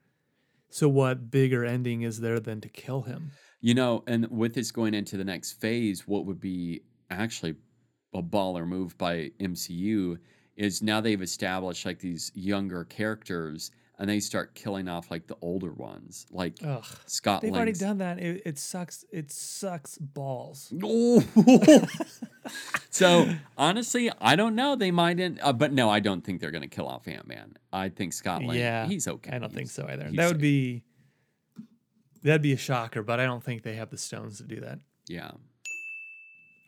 So 0.69 0.89
what 0.89 1.31
bigger 1.31 1.63
ending 1.63 2.01
is 2.01 2.19
there 2.19 2.39
than 2.39 2.59
to 2.61 2.69
kill 2.69 3.03
him? 3.03 3.31
You 3.61 3.73
know, 3.73 4.03
and 4.07 4.29
with 4.29 4.53
this 4.53 4.71
going 4.71 4.93
into 4.93 5.17
the 5.17 5.23
next 5.23 5.53
phase, 5.53 6.07
what 6.07 6.25
would 6.25 6.41
be 6.41 6.81
actually 7.09 7.55
a 8.13 8.21
baller 8.21 8.67
move 8.67 8.97
by 8.97 9.31
MCU 9.39 10.17
is 10.55 10.81
now 10.81 10.99
they've 10.99 11.21
established 11.21 11.85
like 11.85 11.99
these 11.99 12.31
younger 12.35 12.83
characters 12.83 13.71
and 13.99 14.09
they 14.09 14.19
start 14.19 14.55
killing 14.55 14.87
off 14.87 15.11
like 15.11 15.27
the 15.27 15.37
older 15.41 15.71
ones, 15.71 16.25
like 16.31 16.57
Ugh. 16.65 16.83
Scott 17.05 17.41
They've 17.41 17.53
already 17.53 17.73
done 17.73 17.99
that. 17.99 18.19
It, 18.19 18.41
it 18.45 18.59
sucks. 18.59 19.05
It 19.11 19.31
sucks 19.31 19.97
balls. 19.97 20.73
So 22.89 23.27
honestly, 23.57 24.11
I 24.21 24.35
don't 24.35 24.55
know. 24.55 24.75
They 24.75 24.91
might, 24.91 25.19
end, 25.19 25.39
uh, 25.41 25.53
but 25.53 25.73
no, 25.73 25.89
I 25.89 25.99
don't 25.99 26.21
think 26.23 26.41
they're 26.41 26.51
going 26.51 26.61
to 26.61 26.67
kill 26.67 26.87
off 26.87 27.07
Ant 27.07 27.27
Man. 27.27 27.55
I 27.71 27.89
think 27.89 28.13
Scott 28.13 28.43
Lang, 28.43 28.57
yeah, 28.57 28.85
he's 28.85 29.07
okay. 29.07 29.31
I 29.31 29.39
don't 29.39 29.51
think 29.51 29.69
so 29.69 29.87
either. 29.89 30.09
That 30.13 30.27
would 30.27 30.35
safe. 30.35 30.41
be 30.41 30.83
that'd 32.21 32.41
be 32.41 32.53
a 32.53 32.57
shocker, 32.57 33.01
but 33.01 33.19
I 33.19 33.25
don't 33.25 33.43
think 33.43 33.63
they 33.63 33.75
have 33.75 33.89
the 33.89 33.97
stones 33.97 34.37
to 34.37 34.43
do 34.43 34.59
that. 34.61 34.79
yeah. 35.07 35.31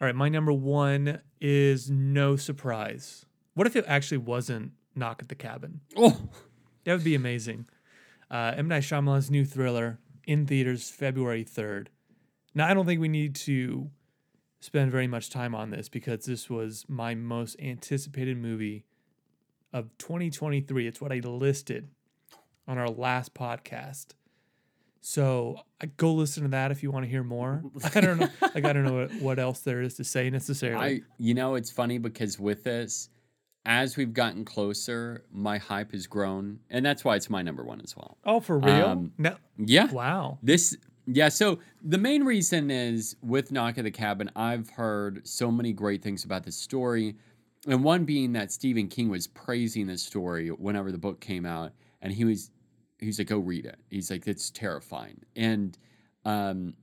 All 0.01 0.07
right, 0.07 0.15
my 0.15 0.27
number 0.27 0.51
one 0.51 1.21
is 1.39 1.89
no 1.89 2.35
surprise. 2.35 3.25
What 3.53 3.65
if 3.65 3.77
it 3.77 3.85
actually 3.87 4.17
wasn't 4.17 4.73
Knock 4.93 5.21
at 5.21 5.29
the 5.29 5.35
Cabin? 5.35 5.79
Oh, 5.95 6.29
That 6.83 6.93
would 6.93 7.03
be 7.03 7.15
amazing. 7.15 7.67
Uh, 8.29 8.53
M 8.57 8.67
Night 8.67 8.83
Shyamalan's 8.83 9.31
new 9.31 9.45
thriller 9.45 9.99
in 10.27 10.45
theaters 10.45 10.89
February 10.89 11.43
third. 11.43 11.89
Now, 12.53 12.67
I 12.67 12.73
don't 12.73 12.85
think 12.85 12.99
we 12.99 13.07
need 13.07 13.35
to 13.35 13.89
spend 14.65 14.91
very 14.91 15.07
much 15.07 15.29
time 15.29 15.53
on 15.53 15.69
this 15.69 15.89
because 15.89 16.25
this 16.25 16.49
was 16.49 16.85
my 16.89 17.13
most 17.13 17.55
anticipated 17.61 18.37
movie 18.37 18.83
of 19.71 19.95
2023. 19.99 20.87
It's 20.87 20.99
what 20.99 21.11
I 21.11 21.19
listed 21.19 21.89
on 22.67 22.77
our 22.79 22.89
last 22.89 23.35
podcast. 23.35 24.07
So 25.01 25.57
I 25.79 25.85
go 25.85 26.13
listen 26.13 26.43
to 26.43 26.49
that 26.49 26.71
if 26.71 26.81
you 26.81 26.89
want 26.89 27.05
to 27.05 27.09
hear 27.09 27.23
more. 27.23 27.63
I 27.93 28.01
don't 28.01 28.19
know, 28.19 28.27
like 28.41 28.65
I 28.65 28.73
don't 28.73 28.85
know 28.85 29.01
what, 29.01 29.13
what 29.21 29.39
else 29.39 29.59
there 29.59 29.81
is 29.81 29.93
to 29.95 30.03
say 30.03 30.31
necessarily. 30.31 30.83
I, 30.83 31.01
you 31.19 31.35
know, 31.35 31.53
it's 31.53 31.69
funny 31.69 31.99
because 31.99 32.39
with 32.39 32.63
this, 32.63 33.09
as 33.67 33.97
we've 33.97 34.13
gotten 34.13 34.45
closer, 34.45 35.25
my 35.31 35.59
hype 35.59 35.91
has 35.91 36.07
grown, 36.07 36.59
and 36.71 36.83
that's 36.83 37.03
why 37.03 37.15
it's 37.15 37.29
my 37.29 37.43
number 37.43 37.63
one 37.63 37.81
as 37.81 37.95
well. 37.95 38.17
oh, 38.25 38.39
for 38.39 38.57
real? 38.57 38.85
um, 38.87 39.11
no, 39.19 39.35
Yeah, 39.57 39.91
wow. 39.91 40.39
This, 40.41 40.75
yeah. 41.07 41.29
So 41.29 41.59
the 41.83 41.97
main 41.97 42.23
reason 42.23 42.71
is 42.71 43.15
with 43.21 43.51
Knock 43.51 43.77
at 43.77 43.83
the 43.83 43.91
Cabin, 43.91 44.31
I've 44.35 44.69
heard 44.69 45.27
so 45.27 45.51
many 45.51 45.73
great 45.73 46.01
things 46.01 46.23
about 46.23 46.43
this 46.43 46.55
story, 46.55 47.15
and 47.67 47.83
one 47.83 48.05
being 48.05 48.33
that 48.33 48.51
Stephen 48.51 48.87
King 48.87 49.09
was 49.09 49.27
praising 49.27 49.87
this 49.87 50.03
story 50.03 50.49
whenever 50.49 50.91
the 50.91 50.97
book 50.97 51.19
came 51.19 51.45
out, 51.45 51.73
and 52.01 52.11
he 52.13 52.25
was, 52.25 52.51
he 52.99 53.07
was 53.07 53.19
like, 53.19 53.27
"Go 53.27 53.39
read 53.39 53.65
it." 53.65 53.79
He's 53.89 54.09
like, 54.11 54.27
"It's 54.27 54.49
terrifying," 54.49 55.21
and 55.35 55.77
um, 56.25 56.73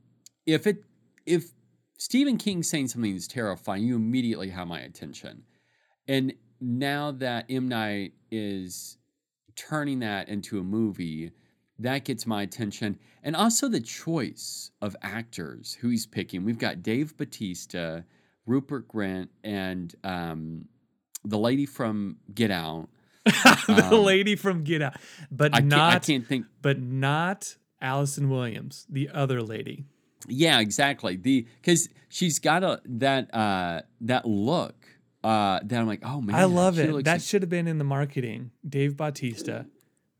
if 0.47 0.67
it, 0.67 0.85
if 1.27 1.53
Stephen 1.99 2.37
King 2.37 2.63
saying 2.63 2.89
something 2.89 3.15
is 3.15 3.29
terrifying, 3.29 3.85
you 3.85 3.97
immediately 3.97 4.51
have 4.51 4.69
my 4.69 4.81
attention, 4.81 5.45
and 6.09 6.33
now 6.61 7.11
that 7.13 7.47
M 7.49 7.69
Night 7.69 8.13
is 8.31 8.99
turning 9.55 10.01
that 10.01 10.29
into 10.29 10.59
a 10.59 10.63
movie 10.63 11.33
that 11.83 12.05
gets 12.05 12.27
my 12.27 12.43
attention 12.43 12.99
and 13.23 13.37
also 13.37 13.69
the 13.69 13.81
choice 13.81 14.71
of 14.81 14.97
actors 15.03 15.75
who 15.81 15.89
he's 15.89 16.07
picking 16.07 16.45
we've 16.45 16.59
got 16.59 16.83
dave 16.83 17.17
Bautista 17.17 18.05
rupert 18.47 18.89
Grint, 18.89 19.29
and 19.45 19.95
um, 20.03 20.65
the 21.25 21.39
lady 21.39 21.67
from 21.67 22.17
get 22.35 22.51
out 22.51 22.89
the 23.25 23.89
Um, 23.93 24.03
lady 24.03 24.35
from 24.35 24.65
Get 24.65 24.83
Out, 24.83 24.97
but 25.31 25.55
I 25.55 25.61
can't, 25.61 25.73
I 25.75 25.99
can't 26.01 26.27
think 26.27 26.47
but 26.61 26.81
not 26.81 27.57
Allison 27.81 28.29
Williams, 28.29 28.85
the 28.91 29.09
other 29.11 29.41
lady. 29.43 29.85
yeah 30.27 30.59
exactly 30.59 31.15
the 31.17 31.47
because 31.61 31.89
she's 32.09 32.41
got 32.41 32.65
a 32.65 32.81
that 32.85 33.33
uh 33.33 33.83
that 34.01 34.27
look 34.27 34.75
uh 35.25 35.61
that 35.63 35.79
i'm 35.81 35.87
like 35.87 36.03
oh 36.05 36.21
man 36.21 36.35
I 36.35 36.45
love 36.45 36.81
it. 36.81 36.87
That 37.05 37.13
like- 37.13 37.21
should 37.21 37.43
have 37.43 37.49
been 37.49 37.69
in 37.69 37.79
the 37.79 37.85
marketing. 37.85 38.51
Dave 38.69 38.97
Bautista, 38.97 39.67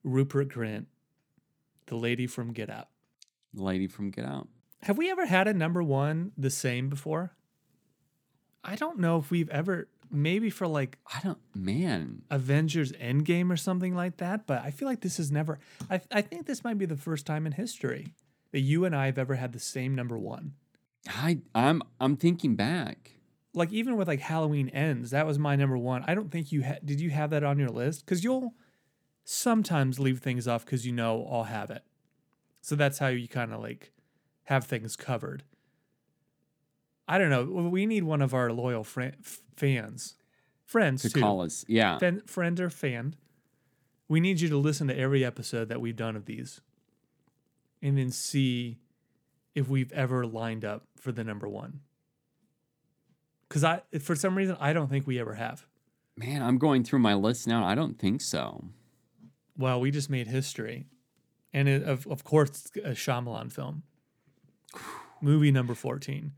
Rupert 0.05 0.49
Grint, 0.49 0.87
the 1.93 1.99
lady 1.99 2.27
from 2.27 2.53
Get 2.55 2.71
Out. 2.71 2.89
the 3.53 3.63
lady 3.63 3.87
from 3.87 4.11
get 4.11 4.25
out 4.25 4.49
Have 4.85 4.97
we 4.97 5.11
ever 5.11 5.27
had 5.27 5.47
a 5.47 5.53
number 5.53 5.83
one 5.83 6.33
the 6.39 6.49
same 6.49 6.89
before? 6.89 7.37
I 8.65 8.77
don't 8.77 8.99
know 8.99 9.19
if 9.19 9.31
we've 9.31 9.51
ever, 9.51 9.89
maybe 10.11 10.49
for 10.49 10.67
like 10.67 10.99
i 11.15 11.21
don't 11.23 11.39
man 11.55 12.23
Avengers 12.31 12.93
Endgame 12.93 13.51
or 13.51 13.57
something 13.59 13.95
like 13.95 14.17
that, 14.19 14.47
but 14.47 14.63
I 14.63 14.71
feel 14.71 14.89
like 14.89 15.01
this 15.03 15.19
is 15.19 15.31
never, 15.31 15.59
I, 15.91 16.01
I 16.11 16.23
think 16.23 16.47
this 16.47 16.65
might 16.65 16.79
be 16.79 16.87
the 16.87 16.97
first 16.97 17.27
time 17.27 17.45
in 17.45 17.53
history 17.53 18.15
that 18.53 18.61
you 18.61 18.85
and 18.87 18.97
I 18.97 19.07
have 19.07 19.19
ever 19.19 19.35
had 19.35 19.53
the 19.53 19.61
same 19.61 19.95
number 19.95 20.17
one. 20.19 20.55
i 21.09 21.39
i'm 21.55 21.83
i'm 22.01 22.17
thinking 22.17 22.55
back 22.57 23.13
Like 23.55 23.71
even 23.73 23.97
with 23.99 24.09
like 24.09 24.21
Halloween 24.21 24.69
Ends, 24.71 25.11
that 25.11 25.27
was 25.27 25.39
my 25.39 25.57
number 25.57 25.77
one. 25.77 26.05
I 26.07 26.15
don't 26.15 26.31
think 26.31 26.53
you 26.53 26.63
had, 26.63 26.81
did 26.87 27.01
you 27.03 27.11
have 27.11 27.29
that 27.31 27.45
on 27.45 27.59
your 27.59 27.69
list? 27.69 28.05
Because 28.05 28.25
you'll 28.25 28.55
sometimes 29.25 29.99
leave 29.99 30.21
things 30.21 30.49
off 30.49 30.65
because 30.65 30.87
you 30.87 30.93
know 30.93 31.27
I'll 31.31 31.45
have 31.45 31.71
it. 31.71 31.83
So 32.61 32.77
that's 32.77 32.99
how 32.99 33.09
you 33.09 33.29
kind 33.29 33.53
of 33.53 33.61
like 33.61 33.93
have 34.45 34.65
things 34.65 34.97
covered. 34.97 35.45
I 37.09 37.19
don't 37.19 37.31
know. 37.31 37.69
We 37.69 37.87
need 37.87 38.05
one 38.05 38.23
of 38.23 38.33
our 38.33 38.53
loyal 38.53 38.85
fri- 38.85 39.13
f- 39.21 39.43
fans, 39.57 40.15
friends 40.65 41.03
to 41.03 41.11
too. 41.11 41.21
call 41.21 41.41
us 41.43 41.65
yeah 41.69 41.99
friend 42.27 42.61
or 42.61 42.71
fan. 42.71 43.17
We 44.09 44.21
need 44.21 44.41
you 44.41 44.49
to 44.51 44.57
listen 44.57 44.89
to 44.89 44.99
every 44.99 45.25
episode 45.25 45.69
that 45.69 45.81
we've 45.81 45.97
done 45.97 46.17
of 46.17 46.27
these, 46.27 46.61
and 47.81 47.97
then 47.97 48.11
see 48.11 48.79
if 49.55 49.69
we've 49.69 49.93
ever 49.93 50.27
lined 50.27 50.65
up 50.65 50.87
for 50.97 51.13
the 51.13 51.25
number 51.25 51.49
one. 51.49 51.81
Because 53.49 53.65
I, 53.65 53.83
for 54.01 54.15
some 54.15 54.37
reason, 54.37 54.57
I 54.61 54.73
don't 54.73 54.89
think 54.89 55.07
we 55.07 55.19
ever 55.19 55.35
have. 55.35 55.67
Man, 56.17 56.43
I'm 56.43 56.59
going 56.59 56.85
through 56.85 57.01
my 57.01 57.15
list 57.15 57.47
now. 57.47 57.65
I 57.65 57.75
don't 57.75 57.99
think 57.99 58.21
so. 58.21 58.65
Well, 59.63 59.81
we 59.81 59.93
just 59.93 60.11
made 60.11 60.27
history, 60.27 60.87
and 61.53 61.69
it, 61.69 61.85
of 61.85 62.05
of 62.09 62.25
course, 62.25 62.69
a 62.85 62.97
Shyamalan 62.97 63.53
film. 63.53 63.85
Movie 65.21 65.53
number 65.53 65.75
fourteen. 65.75 66.33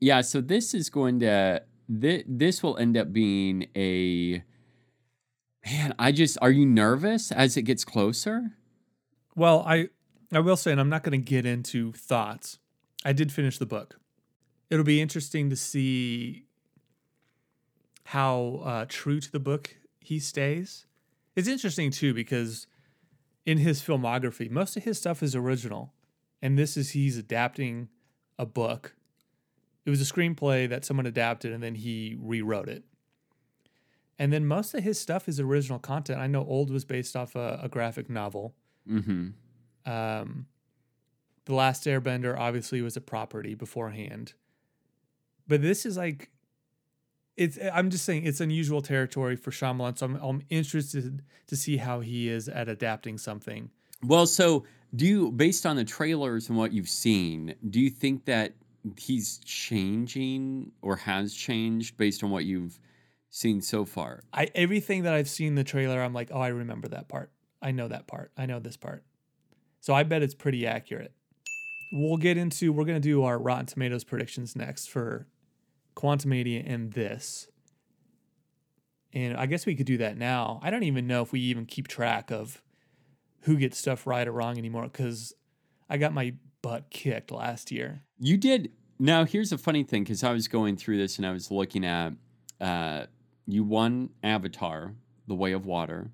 Yeah, 0.00 0.22
so 0.22 0.40
this 0.40 0.72
is 0.72 0.88
going 0.88 1.20
to 1.20 1.62
this, 1.86 2.22
this 2.26 2.62
will 2.62 2.78
end 2.78 2.96
up 2.96 3.12
being 3.12 3.68
a 3.76 4.42
Man, 5.66 5.94
I 5.98 6.12
just 6.12 6.36
are 6.42 6.50
you 6.50 6.66
nervous 6.66 7.32
as 7.32 7.56
it 7.58 7.62
gets 7.62 7.84
closer? 7.84 8.52
Well, 9.34 9.62
I 9.66 9.88
I 10.32 10.40
will 10.40 10.56
say, 10.56 10.72
and 10.72 10.80
I'm 10.80 10.88
not 10.88 11.02
going 11.02 11.18
to 11.20 11.30
get 11.30 11.46
into 11.46 11.92
thoughts. 11.92 12.58
I 13.04 13.12
did 13.12 13.30
finish 13.30 13.58
the 13.58 13.66
book. 13.66 14.00
It'll 14.70 14.84
be 14.84 15.00
interesting 15.00 15.50
to 15.50 15.56
see 15.56 16.44
how 18.04 18.62
uh, 18.64 18.86
true 18.88 19.20
to 19.20 19.30
the 19.30 19.40
book 19.40 19.76
he 20.00 20.18
stays. 20.18 20.86
It's 21.36 21.48
interesting 21.48 21.90
too 21.90 22.14
because 22.14 22.66
in 23.44 23.58
his 23.58 23.82
filmography, 23.82 24.50
most 24.50 24.76
of 24.76 24.84
his 24.84 24.98
stuff 24.98 25.22
is 25.22 25.34
original, 25.34 25.92
and 26.40 26.58
this 26.58 26.76
is 26.76 26.90
he's 26.90 27.18
adapting 27.18 27.88
a 28.38 28.46
book. 28.46 28.94
It 29.84 29.90
was 29.90 30.00
a 30.00 30.12
screenplay 30.12 30.68
that 30.68 30.84
someone 30.84 31.06
adapted, 31.06 31.52
and 31.52 31.62
then 31.62 31.74
he 31.74 32.16
rewrote 32.18 32.68
it. 32.68 32.84
And 34.18 34.32
then 34.32 34.46
most 34.46 34.74
of 34.74 34.82
his 34.82 34.98
stuff 34.98 35.28
is 35.28 35.40
original 35.40 35.78
content. 35.78 36.20
I 36.20 36.26
know 36.26 36.44
Old 36.44 36.70
was 36.70 36.84
based 36.84 37.16
off 37.16 37.34
a, 37.34 37.60
a 37.62 37.68
graphic 37.68 38.08
novel. 38.08 38.54
Mm-hmm. 38.88 39.90
Um, 39.90 40.46
the 41.44 41.54
Last 41.54 41.84
Airbender 41.84 42.38
obviously 42.38 42.80
was 42.80 42.96
a 42.96 43.00
property 43.00 43.54
beforehand, 43.54 44.34
but 45.46 45.60
this 45.60 45.84
is 45.84 45.96
like, 45.96 46.30
it's. 47.36 47.58
I'm 47.72 47.90
just 47.90 48.04
saying 48.04 48.24
it's 48.24 48.40
unusual 48.40 48.82
territory 48.82 49.36
for 49.36 49.50
Shyamalan, 49.50 49.98
so 49.98 50.06
I'm, 50.06 50.16
I'm 50.16 50.42
interested 50.50 51.22
to 51.46 51.56
see 51.56 51.76
how 51.76 52.00
he 52.00 52.28
is 52.28 52.48
at 52.48 52.68
adapting 52.68 53.18
something. 53.18 53.70
Well, 54.02 54.26
so 54.26 54.64
do 54.94 55.06
you, 55.06 55.32
based 55.32 55.66
on 55.66 55.76
the 55.76 55.84
trailers 55.84 56.48
and 56.48 56.58
what 56.58 56.72
you've 56.72 56.88
seen, 56.88 57.54
do 57.70 57.80
you 57.80 57.90
think 57.90 58.26
that 58.26 58.54
he's 58.98 59.38
changing 59.38 60.70
or 60.82 60.96
has 60.96 61.34
changed 61.34 61.96
based 61.96 62.22
on 62.22 62.30
what 62.30 62.44
you've 62.44 62.78
seen 63.30 63.60
so 63.60 63.84
far? 63.84 64.20
I 64.32 64.48
everything 64.54 65.02
that 65.04 65.14
I've 65.14 65.28
seen 65.28 65.54
the 65.54 65.64
trailer, 65.64 66.00
I'm 66.02 66.12
like, 66.12 66.30
oh, 66.32 66.40
I 66.40 66.48
remember 66.48 66.88
that 66.88 67.08
part. 67.08 67.30
I 67.60 67.72
know 67.72 67.88
that 67.88 68.06
part. 68.06 68.30
I 68.36 68.46
know 68.46 68.60
this 68.60 68.76
part. 68.76 69.04
So 69.80 69.94
I 69.94 70.02
bet 70.02 70.22
it's 70.22 70.34
pretty 70.34 70.66
accurate. 70.66 71.12
We'll 71.92 72.16
get 72.16 72.36
into. 72.36 72.72
We're 72.72 72.84
gonna 72.84 73.00
do 73.00 73.24
our 73.24 73.38
Rotten 73.38 73.66
Tomatoes 73.66 74.04
predictions 74.04 74.54
next 74.54 74.90
for 74.90 75.26
Quantumania 75.96 76.62
and 76.66 76.92
this. 76.92 77.48
And 79.12 79.36
I 79.36 79.46
guess 79.46 79.64
we 79.64 79.76
could 79.76 79.86
do 79.86 79.98
that 79.98 80.16
now. 80.16 80.60
I 80.62 80.70
don't 80.70 80.82
even 80.82 81.06
know 81.06 81.22
if 81.22 81.30
we 81.30 81.40
even 81.40 81.66
keep 81.66 81.86
track 81.86 82.30
of 82.30 82.62
who 83.42 83.56
gets 83.56 83.78
stuff 83.78 84.06
right 84.06 84.26
or 84.26 84.32
wrong 84.32 84.58
anymore 84.58 84.84
because 84.84 85.32
I 85.88 85.98
got 85.98 86.12
my 86.12 86.34
butt 86.62 86.90
kicked 86.90 87.30
last 87.30 87.70
year. 87.70 88.02
You 88.18 88.36
did. 88.36 88.72
Now, 88.98 89.24
here's 89.24 89.52
a 89.52 89.58
funny 89.58 89.84
thing 89.84 90.02
because 90.02 90.24
I 90.24 90.32
was 90.32 90.48
going 90.48 90.76
through 90.76 90.96
this 90.98 91.18
and 91.18 91.26
I 91.26 91.32
was 91.32 91.50
looking 91.50 91.84
at 91.84 92.14
uh, 92.60 93.06
you 93.46 93.62
won 93.62 94.10
Avatar, 94.22 94.94
The 95.28 95.34
Way 95.34 95.52
of 95.52 95.66
Water. 95.66 96.10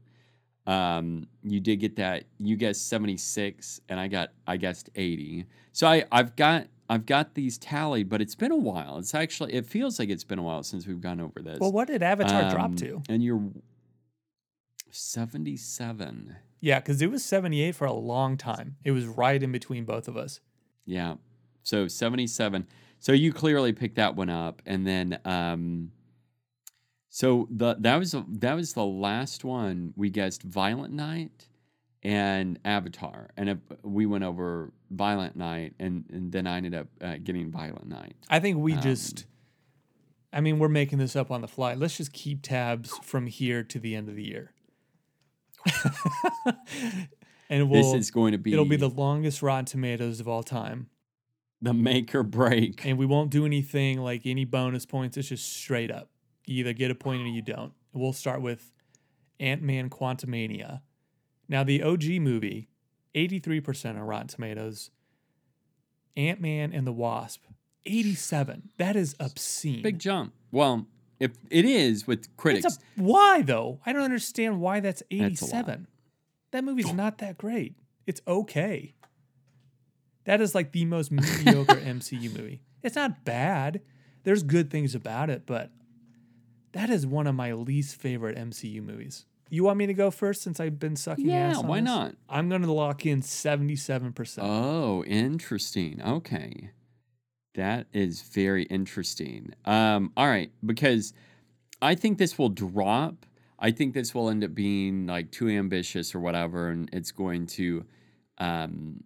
Um, 0.67 1.27
you 1.43 1.61
did 1.61 1.77
get 1.77 1.97
that. 1.97 2.25
You 2.39 2.57
guessed 2.57 2.89
76, 2.89 3.81
and 3.89 3.99
I 3.99 4.09
got 4.09 4.31
I 4.47 4.57
guessed 4.57 4.91
80. 4.95 5.47
So 5.73 5.87
I 5.87 6.05
I've 6.13 6.37
got 6.37 6.67
I've 6.91 7.07
got 7.07 7.35
these 7.35 7.57
tallied, 7.57 8.09
but 8.09 8.21
it's 8.21 8.35
been 8.35 8.51
a 8.51 8.57
while. 8.57 8.99
It's 8.99 9.15
actually 9.15 9.55
it 9.55 9.65
feels 9.65 10.01
like 10.01 10.09
it's 10.11 10.25
been 10.25 10.41
a 10.41 10.43
while 10.43 10.65
since 10.65 10.89
we've 10.89 11.01
gone 11.01 11.21
over 11.21 11.41
this. 11.41 11.61
Well, 11.61 11.71
what 11.71 11.87
did 11.87 12.03
Avatar 12.03 12.51
drop 12.51 12.71
Um, 12.71 12.77
to? 12.77 13.03
And 13.09 13.23
you're 13.23 13.41
77. 14.91 16.37
Yeah, 16.61 16.81
because 16.81 17.01
it 17.01 17.11
was 17.11 17.25
78 17.25 17.77
for 17.77 17.87
a 17.87 17.93
long 17.93 18.37
time. 18.37 18.77
It 18.85 18.91
was 18.91 19.07
right 19.07 19.41
in 19.41 19.53
between 19.53 19.85
both 19.85 20.09
of 20.09 20.17
us. 20.17 20.41
Yeah. 20.85 21.15
So 21.63 21.87
77. 21.89 22.67
So 22.99 23.13
you 23.13 23.33
clearly 23.33 23.73
picked 23.73 23.95
that 23.97 24.17
one 24.17 24.29
up 24.29 24.61
and 24.67 24.87
then 24.87 25.21
um 25.25 25.93
so 27.09 27.49
the 27.51 27.77
that 27.79 27.97
was 27.97 28.15
that 28.29 28.55
was 28.55 28.73
the 28.75 28.85
last 28.85 29.45
one 29.45 29.95
we 29.97 30.11
guessed 30.11 30.43
Violent 30.43 30.93
Night 30.93 31.49
and 32.03 32.59
Avatar 32.65 33.29
and 33.37 33.49
if 33.51 33.59
we 33.83 34.07
went 34.07 34.25
over 34.25 34.73
Violent 34.91 35.37
Night 35.37 35.75
and 35.79 36.05
and 36.11 36.33
then 36.33 36.47
I 36.47 36.57
ended 36.57 36.75
up 36.75 36.87
uh, 37.01 37.17
getting 37.23 37.51
Violent 37.51 37.89
Night. 37.89 38.17
I 38.29 38.41
think 38.41 38.59
we 38.59 38.75
Um, 38.75 38.81
just, 38.81 39.27
I 40.33 40.41
mean, 40.41 40.59
we're 40.59 40.69
making 40.69 40.99
this 40.99 41.15
up 41.15 41.31
on 41.31 41.41
the 41.43 41.49
fly. 41.49 41.75
Let's 41.75 41.97
just 41.97 42.13
keep 42.13 42.43
tabs 42.43 42.97
from 43.03 43.27
here 43.27 43.63
to 43.65 43.79
the 43.79 43.95
end 43.95 44.09
of 44.09 44.17
the 44.17 44.25
year. 44.25 44.53
and 47.51 47.69
we'll, 47.69 47.93
this 47.93 48.07
is 48.07 48.11
going 48.11 48.33
to 48.33 48.39
be 48.39 48.53
it'll 48.53 48.65
be 48.65 48.77
the 48.77 48.89
longest 48.89 49.43
Rotten 49.43 49.65
Tomatoes 49.67 50.21
of 50.21 50.29
all 50.29 50.43
time. 50.43 50.89
The 51.63 51.75
make 51.75 52.15
or 52.15 52.23
break. 52.23 52.87
and 52.87 52.97
we 52.97 53.05
won't 53.05 53.31
do 53.31 53.45
anything 53.45 54.01
like 54.01 54.23
any 54.25 54.47
bonus 54.47 54.87
points. 54.87 55.19
It's 55.19 55.29
just 55.29 55.53
straight 55.53 55.91
up. 55.91 56.09
You 56.47 56.61
either 56.61 56.73
get 56.73 56.91
a 56.91 56.95
point 56.95 57.21
or 57.23 57.27
you 57.27 57.43
don't. 57.43 57.73
We'll 57.93 58.15
start 58.15 58.41
with 58.41 58.73
Ant 59.39 59.61
Man 59.63 59.91
Quantumania. 59.91 60.81
Now, 61.51 61.65
the 61.65 61.83
OG 61.83 62.05
movie, 62.21 62.69
83% 63.15 63.97
on 63.97 63.99
Rotten 63.99 64.29
Tomatoes. 64.29 64.91
Ant 66.17 66.41
Man 66.41 66.73
and 66.73 66.87
the 66.87 66.93
Wasp, 66.93 67.43
87. 67.87 68.71
That 68.79 68.95
is 68.95 69.17
obscene. 69.19 69.83
Big 69.83 69.99
jump. 69.99 70.33
Well, 70.53 70.87
if 71.19 71.33
it 71.51 71.65
is 71.65 72.07
with 72.07 72.35
critics, 72.37 72.67
a, 72.67 73.03
why, 73.03 73.43
though? 73.43 73.81
I 73.85 73.93
don't 73.93 74.03
understand 74.03 74.61
why 74.61 74.81
that's 74.81 75.03
That's 75.11 75.43
87. 75.43 75.87
that 76.53 76.65
movie's 76.65 76.93
not 76.93 77.19
that 77.19 77.37
great. 77.37 77.75
It's 78.07 78.21
okay. 78.27 78.95
That 80.25 80.41
is 80.41 80.55
like 80.55 80.73
the 80.73 80.85
most 80.85 81.11
mediocre 81.11 81.75
MCU 81.77 82.37
movie. 82.37 82.63
It's 82.83 82.97
not 82.97 83.25
bad. 83.25 83.81
There's 84.25 84.43
good 84.43 84.71
things 84.71 84.95
about 84.95 85.31
it, 85.31 85.47
but 85.47 85.71
that 86.73 86.91
is 86.91 87.07
one 87.07 87.27
of 87.27 87.35
my 87.35 87.53
least 87.53 87.97
favorite 87.97 88.37
MCU 88.37 88.83
movies. 88.83 89.27
You 89.51 89.65
want 89.65 89.79
me 89.79 89.87
to 89.87 89.95
go 89.95 90.11
first 90.11 90.43
since 90.43 90.61
I've 90.61 90.79
been 90.79 90.97
sucking 90.97 91.27
Yeah, 91.27 91.49
ass? 91.51 91.59
on 91.59 91.67
why 91.67 91.81
this? 91.81 91.85
not? 91.85 92.15
I'm 92.29 92.49
going 92.49 92.63
to 92.63 92.73
lock 92.73 93.05
in 93.05 93.21
77%. 93.21 94.39
Oh, 94.41 95.03
interesting. 95.05 96.01
Okay. 96.01 96.71
That 97.55 97.89
is 97.93 98.23
very 98.23 98.63
interesting. 98.65 99.53
Um, 99.65 100.13
all 100.17 100.29
right, 100.29 100.53
because 100.65 101.13
I 101.83 101.97
think 101.97 102.19
this 102.19 102.39
will 102.39 102.49
drop. 102.49 103.27
I 103.59 103.73
think 103.73 103.93
this 103.93 104.15
will 104.15 104.31
end 104.31 104.45
up 104.45 104.55
being 104.55 105.07
like 105.07 105.33
too 105.33 105.49
ambitious 105.49 106.15
or 106.15 106.21
whatever, 106.21 106.69
and 106.69 106.89
it's 106.93 107.11
going 107.11 107.47
to 107.49 107.85
um, 108.39 109.03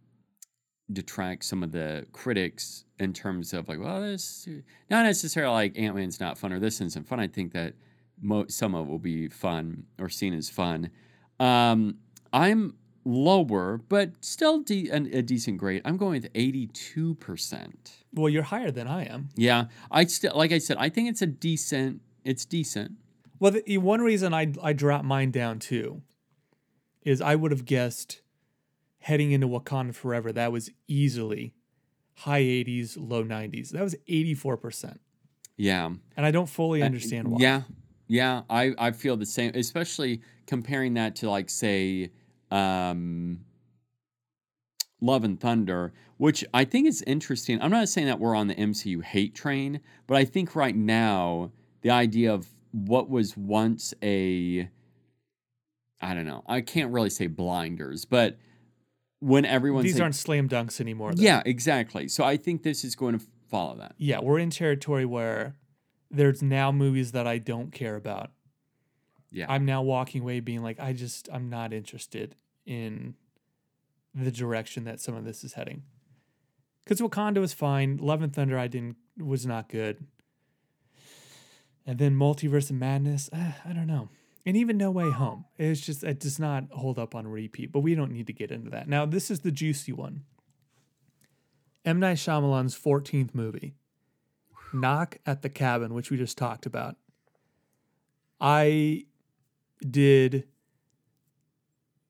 detract 0.92 1.44
some 1.44 1.62
of 1.62 1.72
the 1.72 2.06
critics 2.12 2.84
in 2.98 3.12
terms 3.14 3.54
of 3.54 3.66
like, 3.68 3.80
well, 3.80 4.02
this 4.02 4.46
not 4.90 5.04
necessarily 5.04 5.54
like 5.54 5.78
Ant 5.78 5.96
Man's 5.96 6.20
not 6.20 6.36
fun 6.38 6.52
or 6.52 6.60
this 6.60 6.80
isn't 6.82 7.08
fun. 7.08 7.18
I 7.18 7.26
think 7.28 7.52
that 7.54 7.72
mo- 8.20 8.46
some 8.48 8.74
of 8.74 8.86
it 8.86 8.90
will 8.90 8.98
be 8.98 9.28
fun 9.28 9.84
or 9.98 10.08
seen 10.08 10.34
as 10.34 10.48
fun. 10.48 10.90
Um, 11.40 11.98
I'm 12.32 12.74
lower, 13.04 13.80
but 13.88 14.24
still 14.24 14.60
de- 14.62 14.88
an, 14.88 15.10
a 15.12 15.22
decent 15.22 15.58
grade. 15.58 15.82
I'm 15.84 15.96
going 15.96 16.22
with 16.22 16.32
82%. 16.32 17.74
well, 18.12 18.28
you're 18.28 18.42
higher 18.42 18.70
than 18.70 18.86
I 18.86 19.04
am. 19.04 19.28
Yeah, 19.36 19.66
I 19.90 20.04
still 20.04 20.32
like 20.34 20.52
I 20.52 20.58
said, 20.58 20.76
I 20.78 20.88
think 20.88 21.08
it's 21.08 21.22
a 21.22 21.26
decent. 21.26 22.00
It's 22.24 22.44
decent. 22.44 22.92
Well, 23.38 23.52
the, 23.52 23.78
one 23.78 24.00
reason 24.00 24.32
I 24.32 24.52
I 24.62 24.72
dropped 24.72 25.04
mine 25.04 25.30
down 25.30 25.58
too 25.58 26.02
is 27.02 27.20
I 27.20 27.34
would 27.34 27.50
have 27.50 27.66
guessed 27.66 28.22
heading 29.00 29.32
into 29.32 29.46
Wakanda 29.46 29.94
Forever 29.94 30.32
that 30.32 30.50
was 30.50 30.70
easily 30.88 31.52
high 32.18 32.42
80s, 32.42 32.96
low 32.98 33.24
90s. 33.24 33.70
That 33.70 33.82
was 33.82 33.94
84%. 34.08 34.98
Yeah. 35.56 35.90
And 36.16 36.26
I 36.26 36.30
don't 36.30 36.48
fully 36.48 36.82
understand 36.82 37.28
why. 37.28 37.38
Yeah, 37.40 37.62
yeah, 38.06 38.42
I 38.50 38.74
I 38.78 38.90
feel 38.92 39.16
the 39.16 39.26
same, 39.26 39.52
especially 39.54 40.20
comparing 40.46 40.94
that 40.94 41.16
to 41.16 41.30
like 41.30 41.50
say, 41.50 42.10
um, 42.50 43.40
Love 45.00 45.24
and 45.24 45.38
Thunder, 45.38 45.92
which 46.16 46.44
I 46.54 46.64
think 46.64 46.86
is 46.86 47.02
interesting. 47.02 47.60
I'm 47.60 47.70
not 47.70 47.88
saying 47.88 48.06
that 48.06 48.20
we're 48.20 48.34
on 48.34 48.48
the 48.48 48.54
MCU 48.54 49.02
hate 49.02 49.34
train, 49.34 49.80
but 50.06 50.16
I 50.16 50.24
think 50.24 50.54
right 50.56 50.74
now 50.74 51.50
the 51.82 51.90
idea 51.90 52.32
of 52.32 52.48
what 52.72 53.08
was 53.08 53.36
once 53.36 53.94
a, 54.02 54.68
I 56.00 56.14
don't 56.14 56.24
know, 56.24 56.42
I 56.46 56.60
can't 56.60 56.90
really 56.92 57.10
say 57.10 57.26
blinders, 57.26 58.04
but 58.04 58.38
when 59.20 59.44
everyone's 59.44 59.84
These 59.84 60.00
aren't 60.00 60.14
slam 60.14 60.48
dunks 60.48 60.80
anymore. 60.80 61.14
though. 61.14 61.22
yeah, 61.22 61.42
exactly. 61.46 62.08
So 62.08 62.24
I 62.24 62.36
think 62.36 62.62
this 62.62 62.84
is 62.84 62.94
going 62.94 63.18
to 63.18 63.24
follow 63.50 63.76
that. 63.76 63.94
Yeah, 63.96 64.20
we're 64.20 64.38
in 64.38 64.50
territory 64.50 65.04
where 65.04 65.56
there's 66.14 66.42
now 66.42 66.72
movies 66.72 67.12
that 67.12 67.26
I 67.26 67.38
don't 67.38 67.72
care 67.72 67.96
about. 67.96 68.30
Yeah. 69.30 69.46
I'm 69.48 69.64
now 69.64 69.82
walking 69.82 70.22
away 70.22 70.40
being 70.40 70.62
like, 70.62 70.78
I 70.78 70.92
just, 70.92 71.28
I'm 71.32 71.50
not 71.50 71.72
interested 71.72 72.36
in 72.64 73.14
the 74.14 74.30
direction 74.30 74.84
that 74.84 75.00
some 75.00 75.14
of 75.16 75.24
this 75.24 75.42
is 75.42 75.54
heading. 75.54 75.82
Because 76.84 77.00
Wakanda 77.00 77.38
was 77.38 77.52
fine. 77.52 77.96
Love 77.96 78.22
and 78.22 78.32
Thunder, 78.32 78.58
I 78.58 78.68
didn't, 78.68 78.96
was 79.18 79.44
not 79.44 79.68
good. 79.68 80.06
And 81.86 81.98
then 81.98 82.14
Multiverse 82.14 82.70
of 82.70 82.76
Madness, 82.76 83.28
eh, 83.32 83.52
I 83.64 83.72
don't 83.72 83.86
know. 83.86 84.08
And 84.46 84.56
even 84.56 84.76
No 84.76 84.90
Way 84.90 85.10
Home, 85.10 85.46
it's 85.58 85.80
just, 85.80 86.04
it 86.04 86.20
does 86.20 86.38
not 86.38 86.64
hold 86.70 86.98
up 86.98 87.14
on 87.14 87.26
repeat, 87.26 87.72
but 87.72 87.80
we 87.80 87.94
don't 87.94 88.12
need 88.12 88.26
to 88.26 88.32
get 88.32 88.50
into 88.50 88.70
that. 88.70 88.88
Now, 88.88 89.06
this 89.06 89.30
is 89.30 89.40
the 89.40 89.50
juicy 89.50 89.92
one 89.92 90.24
M. 91.84 91.98
Night 91.98 92.18
Shyamalan's 92.18 92.78
14th 92.78 93.34
movie, 93.34 93.74
Knock 94.74 95.18
at 95.24 95.42
the 95.42 95.48
Cabin, 95.48 95.94
which 95.94 96.10
we 96.10 96.16
just 96.16 96.36
talked 96.36 96.66
about. 96.66 96.96
I 98.40 99.06
did 99.88 100.48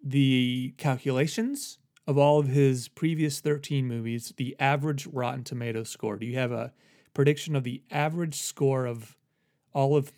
the 0.03 0.75
calculations 0.77 1.79
of 2.07 2.19
all 2.19 2.39
of 2.39 2.49
his 2.49 2.89
previous 2.89 3.41
13 3.41 3.87
movies, 3.87 4.33
the 4.37 4.57
average 4.59 5.07
Rotten 5.07 5.45
Tomato 5.45 5.85
score. 5.85 6.17
Do 6.17 6.27
you 6.27 6.39
have 6.39 6.53
a 6.53 6.73
prediction 7.15 7.57
of 7.57 7.65
the 7.65 7.83
average 7.91 8.35
score 8.35 8.87
of 8.87 9.17
all 9.73 9.97
of 9.97 10.13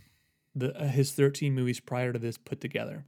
the 0.54 0.76
uh, 0.76 0.88
his 0.88 1.12
13 1.12 1.54
movies 1.54 1.80
prior 1.80 2.12
to 2.12 2.18
this 2.18 2.38
put 2.38 2.60
together? 2.60 3.04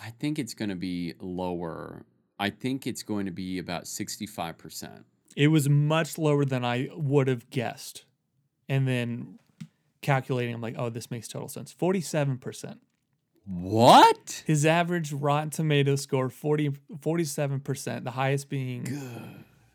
I 0.00 0.10
think 0.10 0.38
it's 0.38 0.54
going 0.54 0.68
to 0.68 0.76
be 0.76 1.14
lower. 1.20 2.04
I 2.38 2.50
think 2.50 2.86
it's 2.86 3.02
going 3.02 3.26
to 3.26 3.32
be 3.32 3.58
about 3.58 3.84
65%. 3.84 5.04
It 5.36 5.48
was 5.48 5.68
much 5.68 6.16
lower 6.16 6.44
than 6.44 6.64
I 6.64 6.88
would 6.94 7.28
have 7.28 7.50
guessed. 7.50 8.04
And 8.70 8.86
then 8.86 9.40
calculating, 10.00 10.54
I'm 10.54 10.60
like, 10.60 10.76
oh, 10.78 10.90
this 10.90 11.10
makes 11.10 11.26
total 11.26 11.48
sense. 11.48 11.74
47%. 11.74 12.78
What? 13.44 14.44
His 14.46 14.64
average 14.64 15.12
Rotten 15.12 15.50
Tomato 15.50 15.96
score 15.96 16.30
40, 16.30 16.70
47%, 17.00 18.04
the 18.04 18.12
highest 18.12 18.48
being 18.48 18.86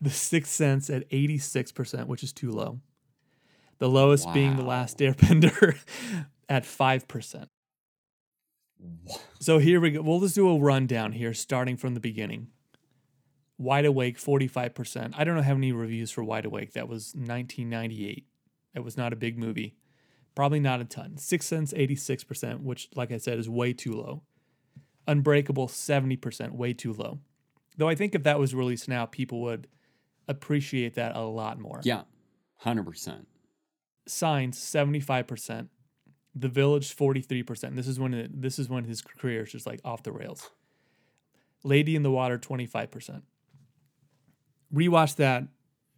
The 0.00 0.08
Sixth 0.08 0.50
Sense 0.50 0.88
at 0.88 1.08
86%, 1.10 2.06
which 2.06 2.22
is 2.22 2.32
too 2.32 2.50
low. 2.50 2.80
The 3.78 3.88
lowest 3.88 4.32
being 4.32 4.56
The 4.56 4.62
Wow. 4.62 4.68
Last 4.70 4.98
Airbender 4.98 5.78
at 6.48 6.64
5%. 6.64 7.48
So 9.38 9.58
here 9.58 9.78
we 9.78 9.90
go. 9.90 10.00
We'll 10.00 10.20
just 10.20 10.34
do 10.34 10.48
a 10.48 10.58
rundown 10.58 11.12
here, 11.12 11.34
starting 11.34 11.76
from 11.76 11.92
the 11.92 12.00
beginning. 12.00 12.48
Wide 13.58 13.84
Awake, 13.84 14.18
45%. 14.18 15.12
I 15.18 15.24
don't 15.24 15.34
know 15.34 15.42
how 15.42 15.54
many 15.54 15.72
reviews 15.72 16.10
for 16.10 16.24
Wide 16.24 16.46
Awake. 16.46 16.72
That 16.72 16.88
was 16.88 17.12
1998. 17.14 18.24
That 18.76 18.84
was 18.84 18.98
not 18.98 19.14
a 19.14 19.16
big 19.16 19.38
movie. 19.38 19.74
Probably 20.34 20.60
not 20.60 20.82
a 20.82 20.84
ton. 20.84 21.16
Six 21.16 21.46
Sense, 21.46 21.72
86%, 21.72 22.60
which, 22.60 22.90
like 22.94 23.10
I 23.10 23.16
said, 23.16 23.38
is 23.38 23.48
way 23.48 23.72
too 23.72 23.94
low. 23.94 24.22
Unbreakable, 25.08 25.68
70%, 25.68 26.52
way 26.52 26.74
too 26.74 26.92
low. 26.92 27.20
Though 27.78 27.88
I 27.88 27.94
think 27.94 28.14
if 28.14 28.22
that 28.24 28.38
was 28.38 28.54
released 28.54 28.86
now, 28.86 29.06
people 29.06 29.40
would 29.40 29.66
appreciate 30.28 30.92
that 30.96 31.16
a 31.16 31.22
lot 31.22 31.58
more. 31.58 31.80
Yeah, 31.84 32.02
100%. 32.66 33.24
Signs, 34.06 34.58
75%. 34.58 35.68
The 36.34 36.48
Village, 36.48 36.94
43%. 36.94 37.76
This 37.76 37.88
is 37.88 37.98
when 37.98 38.12
it, 38.12 38.42
this 38.42 38.58
is 38.58 38.68
when 38.68 38.84
his 38.84 39.00
career 39.00 39.44
is 39.44 39.52
just 39.52 39.66
like 39.66 39.80
off 39.86 40.02
the 40.02 40.12
rails. 40.12 40.50
Lady 41.64 41.96
in 41.96 42.02
the 42.02 42.10
Water, 42.10 42.38
25%. 42.38 43.22
Rewatched 44.74 45.16
that 45.16 45.44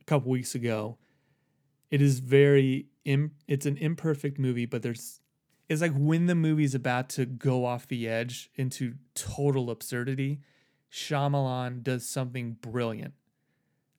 a 0.00 0.04
couple 0.04 0.30
weeks 0.30 0.54
ago. 0.54 0.96
It 1.90 2.02
is 2.02 2.20
very 2.20 2.86
Im- 3.04 3.32
it's 3.46 3.64
an 3.66 3.76
imperfect 3.78 4.38
movie, 4.38 4.66
but 4.66 4.82
there's 4.82 5.20
it's 5.68 5.80
like 5.80 5.94
when 5.94 6.26
the 6.26 6.34
movie's 6.34 6.74
about 6.74 7.08
to 7.10 7.24
go 7.26 7.64
off 7.64 7.86
the 7.88 8.08
edge 8.08 8.50
into 8.56 8.94
total 9.14 9.70
absurdity, 9.70 10.40
Shyamalan 10.90 11.82
does 11.82 12.06
something 12.08 12.52
brilliant 12.60 13.14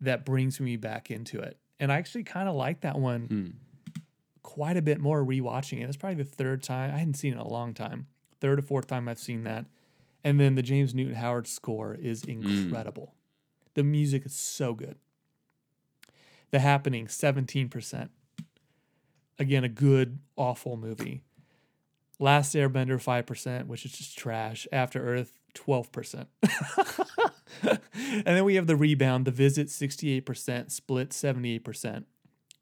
that 0.02 0.26
brings 0.26 0.60
me 0.60 0.76
back 0.78 1.12
into 1.12 1.40
it. 1.40 1.58
And 1.80 1.92
I 1.92 1.98
actually 1.98 2.24
kind 2.24 2.50
of 2.50 2.56
like 2.56 2.82
that 2.82 2.98
one 3.00 3.28
Hmm. 3.28 4.02
quite 4.42 4.78
a 4.78 4.82
bit 4.82 5.00
more 5.00 5.24
rewatching 5.24 5.82
it. 5.82 5.84
It's 5.84 5.98
probably 5.98 6.24
the 6.24 6.30
third 6.30 6.64
time. 6.64 6.94
I 6.94 6.98
hadn't 6.98 7.16
seen 7.16 7.34
it 7.34 7.36
in 7.36 7.42
a 7.42 7.48
long 7.48 7.74
time. 7.74 8.08
Third 8.40 8.60
or 8.60 8.62
fourth 8.64 8.88
time 8.88 9.08
I've 9.08 9.20
seen 9.20 9.44
that. 9.44 9.66
And 10.24 10.40
then 10.40 10.56
the 10.56 10.62
James 10.64 10.94
Newton 10.96 11.16
Howard 11.16 11.48
score 11.48 11.94
is 11.96 12.24
incredible. 12.24 13.16
The 13.76 13.84
music 13.84 14.26
is 14.26 14.34
so 14.34 14.74
good. 14.74 14.98
The 16.52 16.60
Happening, 16.60 17.08
17%. 17.08 18.10
Again, 19.38 19.64
a 19.64 19.70
good, 19.70 20.20
awful 20.36 20.78
movie. 20.78 21.24
Last 22.20 22.54
Airbender, 22.56 23.02
5%, 23.02 23.68
which 23.68 23.86
is 23.86 23.93
just 23.93 24.18
trash. 24.18 24.68
After 24.72 25.02
Earth, 25.02 25.34
12%. 25.54 26.26
and 28.04 28.26
then 28.26 28.43
we 28.43 28.56
have 28.56 28.68
The 28.68 28.76
Rebound, 28.76 29.26
The 29.26 29.32
Visit, 29.32 29.68
68%, 29.68 30.72
Split, 30.72 31.10
78%. 31.10 32.04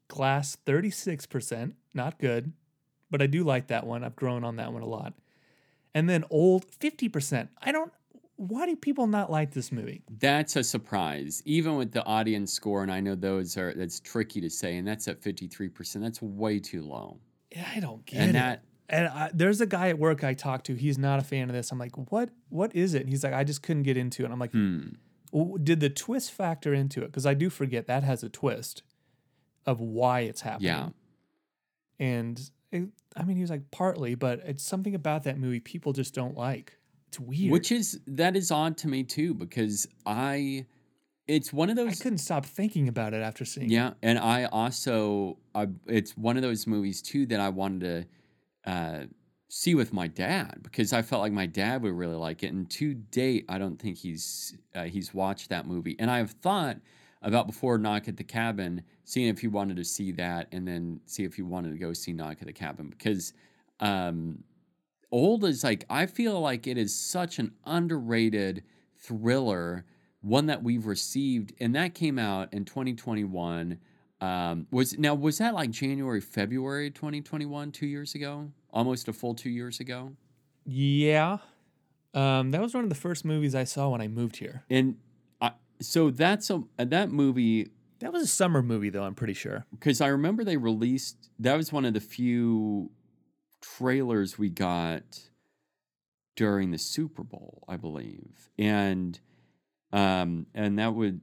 Glass 0.08 0.56
36%, 0.64 1.74
not 1.92 2.18
good, 2.18 2.52
but 3.10 3.20
I 3.20 3.26
do 3.26 3.44
like 3.44 3.66
that 3.66 3.86
one. 3.86 4.04
I've 4.04 4.16
grown 4.16 4.42
on 4.42 4.56
that 4.56 4.72
one 4.72 4.82
a 4.82 4.86
lot. 4.86 5.14
And 5.94 6.08
then 6.08 6.24
old 6.30 6.66
50%. 6.66 7.48
I 7.60 7.72
don't 7.72 7.92
why 8.38 8.64
do 8.66 8.74
people 8.76 9.06
not 9.06 9.30
like 9.30 9.50
this 9.52 9.70
movie? 9.70 10.02
That's 10.18 10.56
a 10.56 10.64
surprise, 10.64 11.42
even 11.44 11.76
with 11.76 11.92
the 11.92 12.04
audience 12.04 12.52
score. 12.52 12.82
And 12.82 12.90
I 12.90 13.00
know 13.00 13.14
those 13.14 13.56
are 13.58 13.74
that's 13.74 14.00
tricky 14.00 14.40
to 14.40 14.48
say, 14.48 14.76
and 14.78 14.88
that's 14.88 15.06
at 15.08 15.20
fifty 15.22 15.46
three 15.48 15.68
percent. 15.68 16.04
That's 16.04 16.22
way 16.22 16.58
too 16.58 16.82
low. 16.82 17.18
Yeah, 17.54 17.68
I 17.74 17.80
don't 17.80 18.04
get 18.06 18.20
And 18.20 18.30
it. 18.30 18.32
that- 18.34 18.62
and 18.90 19.06
I, 19.08 19.30
there's 19.34 19.60
a 19.60 19.66
guy 19.66 19.90
at 19.90 19.98
work 19.98 20.24
I 20.24 20.32
talked 20.32 20.64
to. 20.66 20.74
He's 20.74 20.96
not 20.96 21.18
a 21.18 21.22
fan 21.22 21.50
of 21.50 21.54
this. 21.54 21.70
I'm 21.72 21.78
like, 21.78 21.94
what? 22.10 22.30
What 22.48 22.74
is 22.74 22.94
it? 22.94 23.02
And 23.02 23.10
he's 23.10 23.22
like, 23.22 23.34
I 23.34 23.44
just 23.44 23.62
couldn't 23.62 23.82
get 23.82 23.98
into 23.98 24.24
it. 24.24 24.30
I'm 24.30 24.38
like, 24.38 24.52
Hmm. 24.52 24.88
"W- 25.30 25.58
did 25.62 25.80
the 25.80 25.90
twist 25.90 26.32
factor 26.32 26.72
into 26.72 27.02
it? 27.02 27.08
Because 27.08 27.26
I 27.26 27.34
do 27.34 27.50
forget 27.50 27.86
that 27.86 28.02
has 28.02 28.22
a 28.22 28.30
twist 28.30 28.82
of 29.66 29.78
why 29.80 30.20
it's 30.20 30.40
happening. 30.40 30.68
Yeah. 30.68 30.88
And 31.98 32.50
it, 32.72 32.88
I 33.16 33.24
mean, 33.24 33.36
he 33.36 33.42
was 33.42 33.50
like, 33.50 33.70
partly, 33.70 34.14
but 34.14 34.40
it's 34.46 34.62
something 34.62 34.94
about 34.94 35.24
that 35.24 35.38
movie 35.38 35.60
people 35.60 35.92
just 35.92 36.14
don't 36.14 36.34
like. 36.36 36.77
It's 37.08 37.20
weird. 37.20 37.52
Which 37.52 37.72
is 37.72 38.00
that 38.06 38.36
is 38.36 38.50
odd 38.50 38.76
to 38.78 38.88
me 38.88 39.02
too, 39.02 39.34
because 39.34 39.88
I 40.06 40.66
it's 41.26 41.52
one 41.52 41.68
of 41.70 41.76
those 41.76 42.00
I 42.00 42.02
couldn't 42.02 42.18
stop 42.18 42.46
thinking 42.46 42.88
about 42.88 43.14
it 43.14 43.22
after 43.22 43.44
seeing. 43.44 43.70
it. 43.70 43.72
Yeah, 43.72 43.92
and 44.02 44.18
I 44.18 44.44
also 44.44 45.38
I 45.54 45.68
it's 45.86 46.16
one 46.16 46.36
of 46.36 46.42
those 46.42 46.66
movies 46.66 47.02
too 47.02 47.26
that 47.26 47.40
I 47.40 47.50
wanted 47.50 48.08
to 48.64 48.70
uh, 48.70 49.04
see 49.48 49.74
with 49.74 49.92
my 49.92 50.06
dad 50.06 50.58
because 50.62 50.92
I 50.92 51.02
felt 51.02 51.22
like 51.22 51.32
my 51.32 51.46
dad 51.46 51.82
would 51.82 51.92
really 51.92 52.16
like 52.16 52.42
it. 52.42 52.52
And 52.52 52.68
to 52.70 52.94
date, 52.94 53.44
I 53.48 53.58
don't 53.58 53.78
think 53.78 53.98
he's 53.98 54.56
uh, 54.74 54.84
he's 54.84 55.12
watched 55.14 55.50
that 55.50 55.66
movie. 55.66 55.96
And 55.98 56.10
I 56.10 56.18
have 56.18 56.32
thought 56.32 56.78
about 57.22 57.46
before 57.46 57.78
Knock 57.78 58.08
at 58.08 58.16
the 58.16 58.24
Cabin, 58.24 58.82
seeing 59.04 59.28
if 59.28 59.40
he 59.40 59.48
wanted 59.48 59.76
to 59.76 59.84
see 59.84 60.12
that, 60.12 60.48
and 60.52 60.66
then 60.66 61.00
see 61.06 61.24
if 61.24 61.34
he 61.34 61.42
wanted 61.42 61.72
to 61.72 61.78
go 61.78 61.92
see 61.92 62.12
Knock 62.12 62.38
at 62.40 62.46
the 62.46 62.52
Cabin 62.52 62.88
because 62.88 63.32
um, 63.80 64.44
old 65.10 65.44
is 65.44 65.64
like 65.64 65.84
I 65.88 66.06
feel 66.06 66.40
like 66.40 66.66
it 66.66 66.76
is 66.78 66.94
such 66.94 67.38
an 67.38 67.52
underrated 67.64 68.62
thriller, 68.96 69.84
one 70.20 70.46
that 70.46 70.62
we've 70.62 70.86
received, 70.86 71.52
and 71.60 71.74
that 71.74 71.94
came 71.94 72.18
out 72.18 72.52
in 72.52 72.64
2021. 72.64 73.78
Um, 74.20 74.66
was 74.72 74.98
now 74.98 75.14
was 75.14 75.38
that 75.38 75.54
like 75.54 75.70
January, 75.70 76.20
February 76.20 76.90
2021, 76.90 77.70
two 77.70 77.86
years 77.86 78.14
ago, 78.14 78.50
almost 78.72 79.06
a 79.08 79.12
full 79.12 79.34
two 79.34 79.50
years 79.50 79.78
ago, 79.80 80.12
Yeah. 80.66 81.38
Um, 82.14 82.50
that 82.50 82.60
was 82.60 82.74
one 82.74 82.82
of 82.84 82.88
the 82.88 82.96
first 82.96 83.24
movies 83.24 83.54
I 83.54 83.64
saw 83.64 83.90
when 83.90 84.00
I 84.00 84.08
moved 84.08 84.38
here. 84.38 84.64
and 84.70 84.96
I, 85.40 85.52
so 85.80 86.10
that's 86.10 86.50
a 86.50 86.64
that 86.78 87.10
movie 87.12 87.68
That 88.00 88.12
was 88.12 88.22
a 88.22 88.26
summer 88.26 88.62
movie, 88.62 88.90
though. 88.90 89.04
I'm 89.04 89.14
pretty 89.14 89.34
sure. 89.34 89.66
because 89.70 90.00
I 90.00 90.08
remember 90.08 90.42
they 90.42 90.56
released 90.56 91.30
that 91.38 91.56
was 91.56 91.72
one 91.72 91.84
of 91.84 91.94
the 91.94 92.00
few 92.00 92.90
trailers 93.76 94.38
we 94.38 94.48
got 94.48 95.20
during 96.36 96.70
the 96.70 96.78
Super 96.78 97.22
Bowl, 97.24 97.64
I 97.68 97.76
believe, 97.76 98.50
and 98.58 99.18
um 99.92 100.46
and 100.54 100.78
that 100.78 100.94
would 100.94 101.20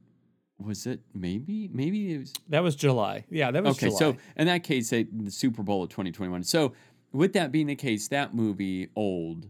was 0.58 0.88
it 0.88 1.02
maybe 1.14 1.70
maybe 1.72 2.14
it 2.14 2.20
was 2.20 2.34
That 2.50 2.64
was 2.64 2.76
July. 2.76 3.26
Yeah, 3.30 3.52
that 3.52 3.64
was 3.64 3.78
okay 3.78 3.88
July. 3.88 4.00
so 4.00 4.18
in 4.36 4.48
that 4.48 4.64
case 4.64 4.90
they, 4.90 5.04
the 5.04 5.32
Super 5.32 5.64
Bowl 5.64 5.84
of 5.84 5.90
2021 5.90 6.44
so 6.44 6.74
with 7.12 7.34
that 7.34 7.52
being 7.52 7.68
the 7.68 7.76
case 7.76 8.08
that 8.10 8.34
movie 8.34 8.90
old 8.96 9.48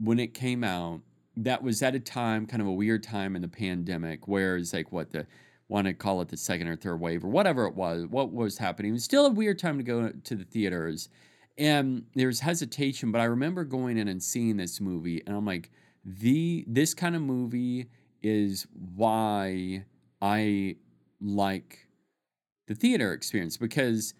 when 0.00 0.18
it 0.18 0.34
came 0.34 0.64
out 0.64 1.00
that 1.36 1.62
was 1.62 1.82
at 1.82 1.94
a 1.94 2.00
time 2.00 2.46
kind 2.46 2.60
of 2.60 2.66
a 2.68 2.72
weird 2.72 3.02
time 3.02 3.36
in 3.36 3.42
the 3.42 3.48
pandemic 3.48 4.26
where 4.26 4.56
it's 4.56 4.72
like 4.72 4.90
what 4.92 5.10
the 5.12 5.26
want 5.68 5.86
to 5.86 5.94
call 5.94 6.20
it 6.20 6.28
the 6.28 6.36
second 6.36 6.68
or 6.68 6.76
third 6.76 7.00
wave 7.00 7.24
or 7.24 7.28
whatever 7.28 7.66
it 7.66 7.74
was 7.74 8.06
what 8.06 8.32
was 8.32 8.58
happening 8.58 8.90
it 8.90 8.94
was 8.94 9.04
still 9.04 9.26
a 9.26 9.30
weird 9.30 9.58
time 9.58 9.76
to 9.76 9.84
go 9.84 10.10
to 10.24 10.34
the 10.34 10.44
theaters 10.44 11.08
and 11.58 12.04
there's 12.14 12.40
hesitation 12.40 13.10
but 13.10 13.20
i 13.20 13.24
remember 13.24 13.64
going 13.64 13.96
in 13.96 14.08
and 14.08 14.22
seeing 14.22 14.56
this 14.56 14.80
movie 14.80 15.22
and 15.26 15.36
i'm 15.36 15.46
like 15.46 15.70
the 16.04 16.64
this 16.68 16.94
kind 16.94 17.16
of 17.16 17.22
movie 17.22 17.86
is 18.22 18.66
why 18.94 19.84
i 20.20 20.76
like 21.20 21.86
the 22.66 22.74
theater 22.74 23.12
experience 23.12 23.56
because 23.56 24.14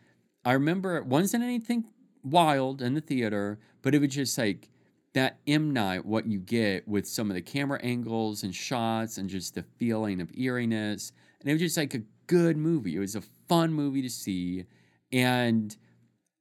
I 0.47 0.53
remember 0.53 0.97
it 0.97 1.07
wasn't 1.07 1.43
anything 1.43 1.87
wild 2.23 2.81
in 2.81 2.95
the 2.95 3.01
theater, 3.01 3.59
but 3.83 3.97
it 3.97 4.01
was 4.01 4.15
just 4.15 4.39
like 4.39 4.69
that 5.13 5.39
M 5.49 5.73
Night, 5.73 6.07
what 6.07 6.27
you 6.27 6.39
get 6.39 6.87
with 6.87 7.07
some 7.07 7.31
of 7.31 7.35
the 7.35 7.43
camera 7.43 7.81
angles 7.83 8.45
and 8.45 8.55
shots 8.55 9.19
and 9.19 9.29
just 9.29 9.57
the 9.57 9.65
feeling 9.77 10.21
of 10.21 10.31
eeriness. 10.37 11.11
And 11.41 11.51
it 11.51 11.53
was 11.53 11.63
just 11.63 11.77
like 11.77 11.95
a 11.95 12.03
good 12.29 12.57
movie. 12.57 12.95
It 12.95 13.01
was 13.01 13.17
a 13.17 13.23
fun 13.49 13.73
movie 13.73 14.03
to 14.03 14.09
see. 14.09 14.67
And 15.11 15.77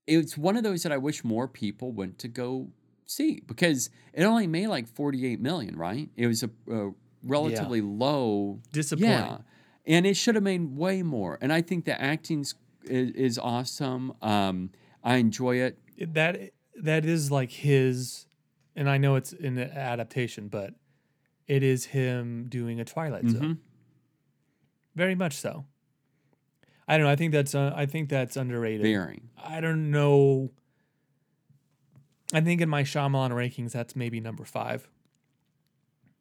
it's 0.07 0.37
one 0.37 0.55
of 0.57 0.63
those 0.63 0.83
that 0.83 0.91
I 0.91 0.97
wish 0.97 1.23
more 1.23 1.47
people 1.47 1.91
went 1.91 2.19
to 2.19 2.27
go 2.27 2.69
see 3.05 3.41
because 3.47 3.89
it 4.13 4.23
only 4.23 4.47
made 4.47 4.67
like 4.67 4.87
48 4.87 5.39
million, 5.39 5.75
right? 5.77 6.09
It 6.15 6.27
was 6.27 6.43
a, 6.43 6.49
a 6.71 6.91
relatively 7.23 7.81
low 7.81 8.59
Disappointing. 8.71 9.09
yeah, 9.11 9.37
and 9.85 10.05
it 10.05 10.15
should 10.15 10.35
have 10.35 10.43
made 10.43 10.75
way 10.75 11.01
more. 11.03 11.37
And 11.41 11.51
I 11.53 11.61
think 11.61 11.85
the 11.85 11.99
acting 11.99 12.41
is, 12.41 12.55
is 12.83 13.37
awesome. 13.39 14.13
Um, 14.21 14.71
I 15.03 15.17
enjoy 15.17 15.57
it. 15.57 15.77
That 16.13 16.51
that 16.81 17.05
is 17.05 17.31
like 17.31 17.51
his, 17.51 18.25
and 18.75 18.89
I 18.89 18.97
know 18.97 19.15
it's 19.15 19.33
an 19.33 19.57
adaptation, 19.57 20.47
but 20.49 20.73
it 21.47 21.63
is 21.63 21.85
him 21.85 22.47
doing 22.49 22.79
a 22.79 22.85
Twilight 22.85 23.27
Zone. 23.29 23.41
Mhm. 23.41 23.57
Very 24.95 25.15
much 25.15 25.33
so. 25.33 25.65
I 26.87 26.97
don't 26.97 27.05
know. 27.05 27.11
I 27.11 27.15
think 27.15 27.31
that's 27.31 27.55
uh, 27.55 27.73
I 27.75 27.85
think 27.85 28.09
that's 28.09 28.35
underrated. 28.37 28.83
Very. 28.83 29.23
I 29.43 29.59
don't 29.61 29.89
know. 29.91 30.51
I 32.33 32.41
think 32.41 32.61
in 32.61 32.69
my 32.69 32.83
Shyamalan 32.83 33.31
rankings, 33.31 33.71
that's 33.71 33.95
maybe 33.95 34.19
number 34.19 34.43
five, 34.45 34.87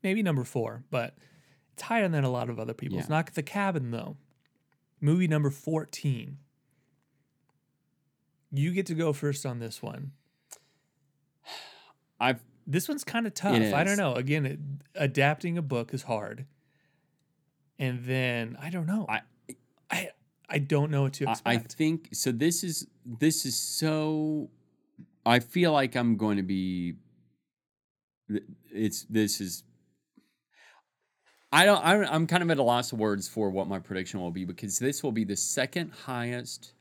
maybe 0.02 0.22
number 0.22 0.44
four, 0.44 0.84
but 0.90 1.16
it's 1.72 1.82
higher 1.82 2.08
than 2.08 2.24
a 2.24 2.30
lot 2.30 2.48
of 2.50 2.58
other 2.58 2.74
people's. 2.74 3.02
Yeah. 3.04 3.08
Not 3.16 3.34
the 3.34 3.42
Cabin, 3.42 3.90
though. 3.90 4.16
Movie 5.00 5.26
number 5.28 5.50
14. 5.50 6.38
You 8.52 8.72
get 8.72 8.86
to 8.86 8.94
go 8.94 9.12
first 9.12 9.44
on 9.44 9.58
this 9.58 9.82
one. 9.82 10.12
I've 12.20 12.40
This 12.66 12.88
one's 12.88 13.02
kind 13.04 13.26
of 13.26 13.34
tough. 13.34 13.56
I 13.74 13.82
don't 13.84 13.96
know. 13.96 14.14
Again, 14.14 14.46
it, 14.46 14.58
adapting 14.94 15.58
a 15.58 15.62
book 15.62 15.92
is 15.92 16.04
hard. 16.04 16.46
And 17.78 18.04
then 18.04 18.56
I 18.60 18.70
don't 18.70 18.86
know. 18.86 19.06
I- 19.08 19.22
I 19.90 20.10
I 20.48 20.58
don't 20.58 20.90
know 20.90 21.02
what 21.02 21.14
to 21.14 21.28
I, 21.28 21.36
I 21.46 21.56
think 21.58 22.10
so. 22.12 22.30
This 22.32 22.62
is 22.64 22.86
this 23.04 23.46
is 23.46 23.56
so. 23.58 24.50
I 25.26 25.38
feel 25.40 25.72
like 25.72 25.96
I'm 25.96 26.16
going 26.16 26.36
to 26.36 26.42
be. 26.42 26.94
It's 28.70 29.04
this 29.04 29.40
is. 29.40 29.62
I 31.52 31.64
don't. 31.64 31.84
I, 31.84 31.94
don't- 31.94 32.12
I'm 32.12 32.26
kind 32.26 32.42
of 32.42 32.50
at 32.50 32.58
a 32.58 32.62
loss 32.62 32.92
of 32.92 32.98
words 32.98 33.28
for 33.28 33.48
what 33.50 33.68
my 33.68 33.78
prediction 33.78 34.20
will 34.20 34.30
be 34.30 34.44
because 34.44 34.78
this 34.78 35.02
will 35.02 35.12
be 35.12 35.24
the 35.24 35.36
second 35.36 35.92
highest. 36.04 36.72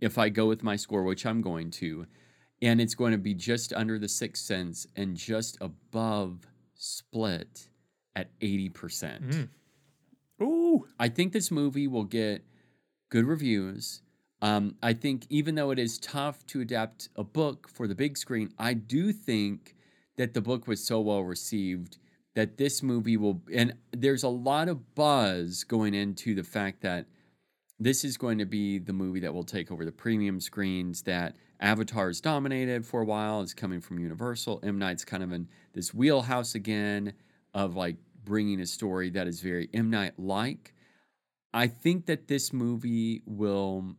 If 0.00 0.16
I 0.18 0.28
go 0.28 0.46
with 0.46 0.62
my 0.62 0.76
score, 0.76 1.02
which 1.02 1.26
I'm 1.26 1.40
going 1.40 1.70
to, 1.72 2.06
and 2.60 2.80
it's 2.80 2.94
going 2.94 3.12
to 3.12 3.18
be 3.18 3.34
just 3.34 3.72
under 3.72 3.98
the 3.98 4.08
Sixth 4.08 4.44
Sense 4.44 4.86
and 4.94 5.16
just 5.16 5.58
above 5.60 6.46
Split 6.76 7.68
at 8.14 8.30
eighty 8.40 8.68
percent. 8.68 9.28
Mm. 9.30 9.48
Ooh. 10.42 10.86
I 10.98 11.08
think 11.08 11.32
this 11.32 11.50
movie 11.50 11.88
will 11.88 12.04
get 12.04 12.44
good 13.12 13.26
reviews. 13.26 14.00
Um, 14.40 14.76
I 14.82 14.94
think 14.94 15.26
even 15.28 15.54
though 15.54 15.70
it 15.70 15.78
is 15.78 15.98
tough 15.98 16.46
to 16.46 16.62
adapt 16.62 17.10
a 17.14 17.22
book 17.22 17.68
for 17.68 17.86
the 17.86 17.94
big 17.94 18.16
screen, 18.16 18.54
I 18.58 18.72
do 18.72 19.12
think 19.12 19.76
that 20.16 20.32
the 20.32 20.40
book 20.40 20.66
was 20.66 20.82
so 20.82 20.98
well 20.98 21.22
received 21.22 21.98
that 22.34 22.56
this 22.56 22.82
movie 22.82 23.18
will. 23.18 23.42
And 23.52 23.74
there's 23.92 24.22
a 24.22 24.30
lot 24.30 24.68
of 24.68 24.94
buzz 24.94 25.62
going 25.62 25.92
into 25.92 26.34
the 26.34 26.42
fact 26.42 26.80
that 26.80 27.04
this 27.78 28.02
is 28.02 28.16
going 28.16 28.38
to 28.38 28.46
be 28.46 28.78
the 28.78 28.94
movie 28.94 29.20
that 29.20 29.34
will 29.34 29.44
take 29.44 29.70
over 29.70 29.84
the 29.84 29.92
premium 29.92 30.40
screens 30.40 31.02
that 31.02 31.36
Avatar 31.60 32.06
has 32.06 32.22
dominated 32.22 32.86
for 32.86 33.02
a 33.02 33.04
while. 33.04 33.42
It's 33.42 33.52
coming 33.52 33.82
from 33.82 33.98
Universal. 33.98 34.60
M. 34.62 34.78
Night's 34.78 35.04
kind 35.04 35.22
of 35.22 35.32
in 35.32 35.48
this 35.74 35.92
wheelhouse 35.92 36.54
again 36.54 37.12
of 37.52 37.76
like 37.76 37.96
bringing 38.24 38.58
a 38.58 38.66
story 38.66 39.10
that 39.10 39.26
is 39.26 39.42
very 39.42 39.68
M. 39.74 39.90
Night 39.90 40.18
like. 40.18 40.72
I 41.54 41.66
think 41.66 42.06
that 42.06 42.28
this 42.28 42.52
movie 42.52 43.22
will 43.26 43.96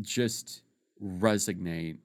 just 0.00 0.62
resonate 1.02 1.98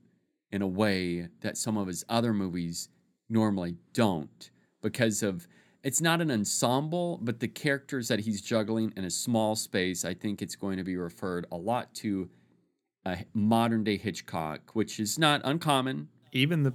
in 0.51 0.61
a 0.61 0.67
way 0.67 1.27
that 1.41 1.57
some 1.57 1.77
of 1.77 1.87
his 1.87 2.03
other 2.09 2.33
movies 2.33 2.89
normally 3.29 3.77
don't 3.93 4.49
because 4.81 5.23
of 5.23 5.47
it's 5.83 5.99
not 6.01 6.21
an 6.21 6.29
ensemble, 6.29 7.19
but 7.21 7.39
the 7.39 7.47
characters 7.47 8.07
that 8.09 8.19
he's 8.19 8.41
juggling 8.41 8.93
in 8.95 9.03
a 9.03 9.09
small 9.09 9.55
space, 9.55 10.05
I 10.05 10.13
think 10.13 10.41
it's 10.41 10.55
going 10.55 10.77
to 10.77 10.83
be 10.83 10.95
referred 10.95 11.47
a 11.51 11.57
lot 11.57 11.93
to 11.95 12.29
a 13.05 13.25
modern 13.33 13.83
day 13.83 13.97
Hitchcock, 13.97 14.75
which 14.75 14.99
is 14.99 15.17
not 15.17 15.41
uncommon. 15.43 16.09
Even 16.31 16.63
the 16.63 16.73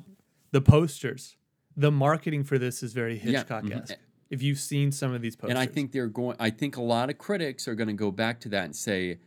the 0.50 0.60
posters, 0.60 1.36
the 1.76 1.90
marketing 1.90 2.42
for 2.44 2.58
this 2.58 2.82
is 2.82 2.92
very 2.92 3.16
Hitchcock 3.16 3.70
esque. 3.70 3.94
mhm. 3.94 3.98
If 4.30 4.42
you've 4.42 4.58
seen 4.58 4.90
some 4.92 5.12
of 5.14 5.22
these 5.22 5.36
posters, 5.36 5.50
And 5.50 5.58
I 5.58 5.66
think 5.66 5.92
they're 5.92 6.08
going 6.08 6.36
I 6.40 6.50
think 6.50 6.76
a 6.76 6.82
lot 6.82 7.10
of 7.10 7.18
critics 7.18 7.68
are 7.68 7.74
going 7.74 7.88
to 7.88 7.94
go 7.94 8.10
back 8.10 8.40
to 8.40 8.48
that 8.50 8.64
and 8.64 8.74
say, 8.74 9.18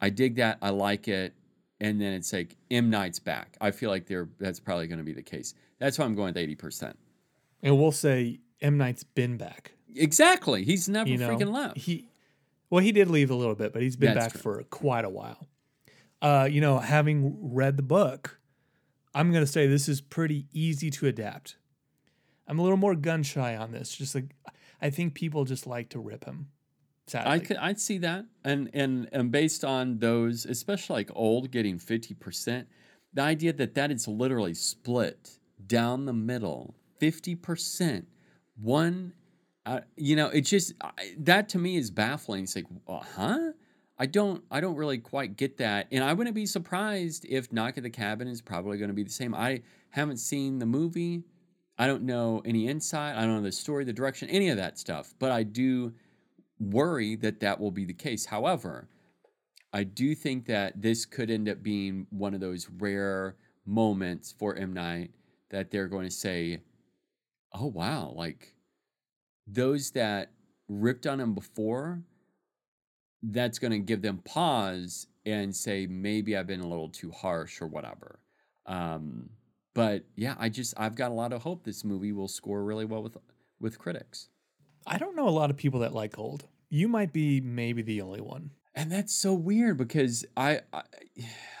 I 0.00 0.10
dig 0.10 0.36
that, 0.36 0.58
I 0.62 0.70
like 0.70 1.06
it. 1.08 1.34
And 1.80 2.00
then 2.00 2.12
it's 2.12 2.32
like 2.32 2.56
M. 2.70 2.90
Night's 2.90 3.18
back. 3.18 3.56
I 3.60 3.70
feel 3.70 3.88
like 3.90 4.06
they're 4.06 4.28
that's 4.38 4.60
probably 4.60 4.86
going 4.86 4.98
to 4.98 5.04
be 5.04 5.12
the 5.14 5.22
case. 5.22 5.54
That's 5.78 5.98
why 5.98 6.04
I'm 6.04 6.14
going 6.14 6.34
with 6.34 6.58
80%. 6.58 6.94
and 7.62 7.78
we'll 7.78 7.92
say 7.92 8.40
M 8.60 8.76
Night's 8.76 9.04
been 9.04 9.36
back. 9.36 9.72
Exactly. 9.94 10.64
He's 10.64 10.88
never 10.88 11.08
You 11.08 11.16
know, 11.16 11.30
freaking 11.30 11.52
left. 11.52 11.78
He, 11.78 12.06
well, 12.68 12.82
he 12.84 12.92
did 12.92 13.08
leave 13.08 13.30
a 13.30 13.34
little 13.34 13.54
bit, 13.56 13.72
but 13.72 13.82
he's 13.82 13.96
been 13.96 14.14
That's 14.14 14.26
back 14.34 14.42
true. 14.42 14.56
for 14.56 14.62
quite 14.64 15.04
a 15.04 15.08
while. 15.08 15.48
Uh, 16.22 16.46
you 16.50 16.60
know, 16.60 16.78
having 16.78 17.36
read 17.54 17.76
the 17.76 17.82
book, 17.82 18.38
I'm 19.14 19.32
gonna 19.32 19.46
say 19.46 19.66
this 19.66 19.88
is 19.88 20.00
pretty 20.00 20.46
easy 20.52 20.90
to 20.90 21.06
adapt. 21.06 21.56
I'm 22.50 22.58
a 22.58 22.62
little 22.62 22.76
more 22.76 22.96
gun 22.96 23.22
shy 23.22 23.56
on 23.56 23.70
this. 23.70 23.94
Just 23.94 24.14
like 24.14 24.34
I 24.82 24.90
think 24.90 25.14
people 25.14 25.44
just 25.44 25.66
like 25.66 25.88
to 25.90 26.00
rip 26.00 26.24
him. 26.24 26.48
Sadly, 27.06 27.32
I 27.32 27.38
could 27.38 27.56
I'd 27.58 27.80
see 27.80 27.98
that. 27.98 28.26
And 28.44 28.68
and 28.74 29.08
and 29.12 29.30
based 29.30 29.64
on 29.64 30.00
those, 30.00 30.44
especially 30.44 30.94
like 30.94 31.10
old 31.14 31.52
getting 31.52 31.78
50%, 31.78 32.66
the 33.14 33.22
idea 33.22 33.52
that 33.52 33.74
that 33.74 33.92
is 33.92 34.08
literally 34.08 34.54
split 34.54 35.38
down 35.64 36.06
the 36.06 36.12
middle, 36.12 36.74
50%. 37.00 38.06
One 38.60 39.12
uh, 39.64 39.80
you 39.96 40.16
know, 40.16 40.28
it 40.28 40.40
just 40.40 40.72
I, 40.80 41.14
that 41.18 41.50
to 41.50 41.58
me 41.58 41.76
is 41.76 41.90
baffling. 41.92 42.44
It's 42.44 42.56
like, 42.56 42.66
uh, 42.88 43.00
huh? 43.16 43.52
I 43.96 44.06
don't 44.06 44.42
I 44.50 44.60
don't 44.60 44.76
really 44.76 44.98
quite 44.98 45.36
get 45.36 45.58
that. 45.58 45.86
And 45.92 46.02
I 46.02 46.14
wouldn't 46.14 46.34
be 46.34 46.46
surprised 46.46 47.26
if 47.28 47.52
Knock 47.52 47.76
at 47.76 47.84
the 47.84 47.90
Cabin 47.90 48.26
is 48.26 48.40
probably 48.40 48.78
going 48.78 48.88
to 48.88 48.94
be 48.94 49.04
the 49.04 49.10
same. 49.10 49.34
I 49.34 49.62
haven't 49.90 50.16
seen 50.16 50.58
the 50.58 50.66
movie. 50.66 51.22
I 51.80 51.86
don't 51.86 52.02
know 52.02 52.42
any 52.44 52.68
insight. 52.68 53.16
I 53.16 53.22
don't 53.22 53.36
know 53.36 53.40
the 53.40 53.50
story, 53.50 53.84
the 53.84 53.92
direction, 53.94 54.28
any 54.28 54.50
of 54.50 54.58
that 54.58 54.78
stuff. 54.78 55.14
But 55.18 55.32
I 55.32 55.44
do 55.44 55.94
worry 56.58 57.16
that 57.16 57.40
that 57.40 57.58
will 57.58 57.70
be 57.70 57.86
the 57.86 57.94
case. 57.94 58.26
However, 58.26 58.86
I 59.72 59.84
do 59.84 60.14
think 60.14 60.44
that 60.44 60.82
this 60.82 61.06
could 61.06 61.30
end 61.30 61.48
up 61.48 61.62
being 61.62 62.06
one 62.10 62.34
of 62.34 62.40
those 62.40 62.68
rare 62.68 63.36
moments 63.64 64.30
for 64.38 64.54
M 64.56 64.74
Night 64.74 65.12
that 65.48 65.70
they're 65.70 65.88
going 65.88 66.06
to 66.06 66.14
say, 66.14 66.60
"Oh 67.54 67.68
wow!" 67.68 68.12
Like 68.14 68.52
those 69.46 69.92
that 69.92 70.32
ripped 70.68 71.06
on 71.06 71.18
him 71.18 71.34
before, 71.34 72.02
that's 73.22 73.58
going 73.58 73.72
to 73.72 73.78
give 73.78 74.02
them 74.02 74.18
pause 74.18 75.06
and 75.24 75.56
say 75.56 75.86
maybe 75.86 76.36
I've 76.36 76.46
been 76.46 76.60
a 76.60 76.68
little 76.68 76.90
too 76.90 77.10
harsh 77.10 77.62
or 77.62 77.68
whatever. 77.68 78.18
Um, 78.66 79.30
but 79.74 80.04
yeah, 80.16 80.34
I 80.38 80.48
just 80.48 80.74
I've 80.76 80.94
got 80.94 81.10
a 81.10 81.14
lot 81.14 81.32
of 81.32 81.42
hope 81.42 81.64
this 81.64 81.84
movie 81.84 82.12
will 82.12 82.28
score 82.28 82.62
really 82.62 82.84
well 82.84 83.02
with 83.02 83.16
with 83.60 83.78
critics. 83.78 84.28
I 84.86 84.98
don't 84.98 85.16
know 85.16 85.28
a 85.28 85.30
lot 85.30 85.50
of 85.50 85.56
people 85.56 85.80
that 85.80 85.92
like 85.94 86.18
old. 86.18 86.46
You 86.68 86.88
might 86.88 87.12
be 87.12 87.40
maybe 87.40 87.82
the 87.82 88.00
only 88.00 88.20
one. 88.20 88.50
And 88.74 88.90
that's 88.90 89.12
so 89.12 89.34
weird 89.34 89.76
because 89.76 90.24
I, 90.36 90.60
I 90.72 90.82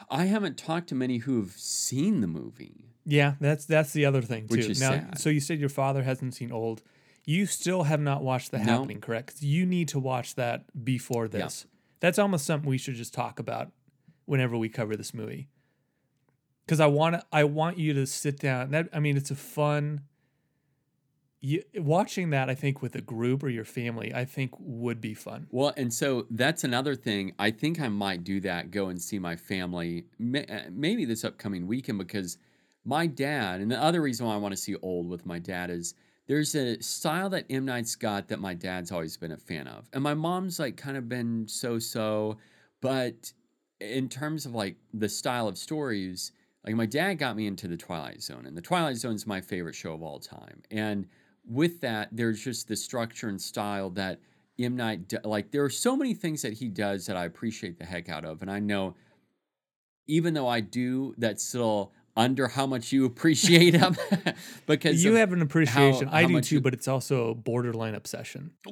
I 0.08 0.24
haven't 0.26 0.56
talked 0.56 0.88
to 0.88 0.94
many 0.94 1.18
who 1.18 1.40
have 1.40 1.52
seen 1.52 2.20
the 2.20 2.26
movie. 2.26 2.86
Yeah, 3.04 3.34
that's 3.40 3.64
that's 3.64 3.92
the 3.92 4.04
other 4.06 4.22
thing 4.22 4.46
too. 4.46 4.56
Which 4.56 4.66
is 4.66 4.80
now, 4.80 4.90
sad. 4.90 5.18
so 5.18 5.30
you 5.30 5.40
said 5.40 5.58
your 5.58 5.68
father 5.68 6.02
hasn't 6.02 6.34
seen 6.34 6.52
old. 6.52 6.82
You 7.26 7.46
still 7.46 7.84
have 7.84 8.00
not 8.00 8.22
watched 8.22 8.50
The 8.50 8.58
No. 8.58 8.78
Happening, 8.78 9.00
correct? 9.00 9.42
You 9.42 9.66
need 9.66 9.88
to 9.88 10.00
watch 10.00 10.34
that 10.36 10.64
before 10.84 11.24
Yeah. 11.24 11.44
this. 11.44 11.66
That's 12.00 12.18
almost 12.18 12.46
something 12.46 12.68
we 12.68 12.78
should 12.78 12.94
just 12.94 13.12
talk 13.12 13.38
about 13.38 13.72
whenever 14.24 14.56
we 14.56 14.68
cover 14.68 14.96
this 14.96 15.12
movie. 15.12 15.48
Because 16.70 16.78
I 16.78 16.86
want 16.86 17.16
I 17.32 17.42
want 17.42 17.78
you 17.78 17.94
to 17.94 18.06
sit 18.06 18.38
down. 18.38 18.70
That 18.70 18.90
I 18.92 19.00
mean, 19.00 19.16
it's 19.16 19.32
a 19.32 19.34
fun. 19.34 20.02
You, 21.40 21.64
watching 21.74 22.30
that, 22.30 22.48
I 22.48 22.54
think, 22.54 22.80
with 22.80 22.94
a 22.94 23.00
group 23.00 23.42
or 23.42 23.48
your 23.48 23.64
family, 23.64 24.14
I 24.14 24.24
think 24.24 24.52
would 24.56 25.00
be 25.00 25.12
fun. 25.14 25.48
Well, 25.50 25.74
and 25.76 25.92
so 25.92 26.26
that's 26.30 26.62
another 26.62 26.94
thing. 26.94 27.32
I 27.40 27.50
think 27.50 27.80
I 27.80 27.88
might 27.88 28.22
do 28.22 28.38
that. 28.42 28.70
Go 28.70 28.86
and 28.86 29.02
see 29.02 29.18
my 29.18 29.34
family, 29.34 30.04
uh, 30.22 30.60
maybe 30.70 31.04
this 31.04 31.24
upcoming 31.24 31.66
weekend, 31.66 31.98
because 31.98 32.38
my 32.84 33.08
dad, 33.08 33.60
and 33.60 33.68
the 33.68 33.82
other 33.82 34.00
reason 34.00 34.26
why 34.26 34.34
I 34.34 34.36
want 34.36 34.52
to 34.52 34.56
see 34.56 34.76
Old 34.76 35.08
with 35.08 35.26
my 35.26 35.40
dad 35.40 35.70
is 35.70 35.94
there's 36.28 36.54
a 36.54 36.80
style 36.80 37.30
that 37.30 37.46
M 37.50 37.64
Night's 37.64 37.96
got 37.96 38.28
that 38.28 38.38
my 38.38 38.54
dad's 38.54 38.92
always 38.92 39.16
been 39.16 39.32
a 39.32 39.36
fan 39.36 39.66
of, 39.66 39.88
and 39.92 40.04
my 40.04 40.14
mom's 40.14 40.60
like 40.60 40.76
kind 40.76 40.96
of 40.96 41.08
been 41.08 41.48
so-so, 41.48 42.38
but 42.80 43.32
in 43.80 44.08
terms 44.08 44.46
of 44.46 44.54
like 44.54 44.76
the 44.94 45.08
style 45.08 45.48
of 45.48 45.58
stories, 45.58 46.30
like 46.64 46.74
my 46.74 46.86
dad 46.86 47.14
got 47.14 47.36
me 47.36 47.46
into 47.46 47.68
the 47.68 47.76
Twilight 47.76 48.22
Zone, 48.22 48.44
and 48.46 48.56
the 48.56 48.60
Twilight 48.62 48.96
Zone 48.96 49.14
is 49.14 49.26
my 49.26 49.40
favorite 49.40 49.74
show 49.74 49.94
of 49.94 50.02
all 50.02 50.18
time, 50.18 50.62
and 50.70 51.06
with 51.48 51.80
that, 51.80 52.08
there's 52.12 52.42
just 52.42 52.68
the 52.68 52.76
structure 52.76 53.28
and 53.28 53.40
style 53.40 53.90
that 53.90 54.20
M 54.58 54.76
Night 54.76 55.12
like. 55.24 55.50
There 55.50 55.64
are 55.64 55.70
so 55.70 55.96
many 55.96 56.14
things 56.14 56.42
that 56.42 56.52
he 56.54 56.68
does 56.68 57.06
that 57.06 57.16
I 57.16 57.24
appreciate 57.24 57.78
the 57.78 57.84
heck 57.86 58.08
out 58.08 58.24
of, 58.24 58.42
and 58.42 58.50
I 58.50 58.58
know, 58.60 58.94
even 60.06 60.34
though 60.34 60.48
I 60.48 60.60
do, 60.60 61.14
that's 61.18 61.42
still 61.42 61.92
under 62.16 62.48
how 62.48 62.66
much 62.66 62.92
you 62.92 63.06
appreciate 63.06 63.72
him 63.74 63.96
because 64.66 65.02
You 65.02 65.14
have 65.14 65.32
an 65.32 65.40
appreciation. 65.40 66.08
I 66.08 66.22
how 66.22 66.28
do 66.28 66.40
too, 66.40 66.56
you- 66.56 66.60
but 66.60 66.74
it's 66.74 66.88
also 66.88 67.30
a 67.30 67.34
borderline 67.34 67.94
obsession. 67.94 68.50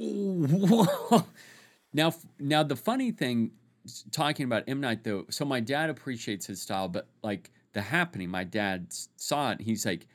now, 1.93 2.13
now 2.39 2.63
the 2.63 2.77
funny 2.77 3.13
thing, 3.13 3.53
talking 4.11 4.45
about 4.45 4.65
M 4.69 4.81
Night 4.81 5.05
though, 5.05 5.25
so 5.31 5.45
my 5.45 5.61
dad 5.61 5.89
appreciates 5.89 6.47
his 6.47 6.61
style, 6.61 6.89
but 6.89 7.09
like 7.23 7.51
the 7.73 7.83
happening, 7.83 8.31
my 8.31 8.45
dad 8.45 8.89
saw 9.17 9.53
it. 9.53 9.61
He's 9.61 9.85
like, 9.85 10.07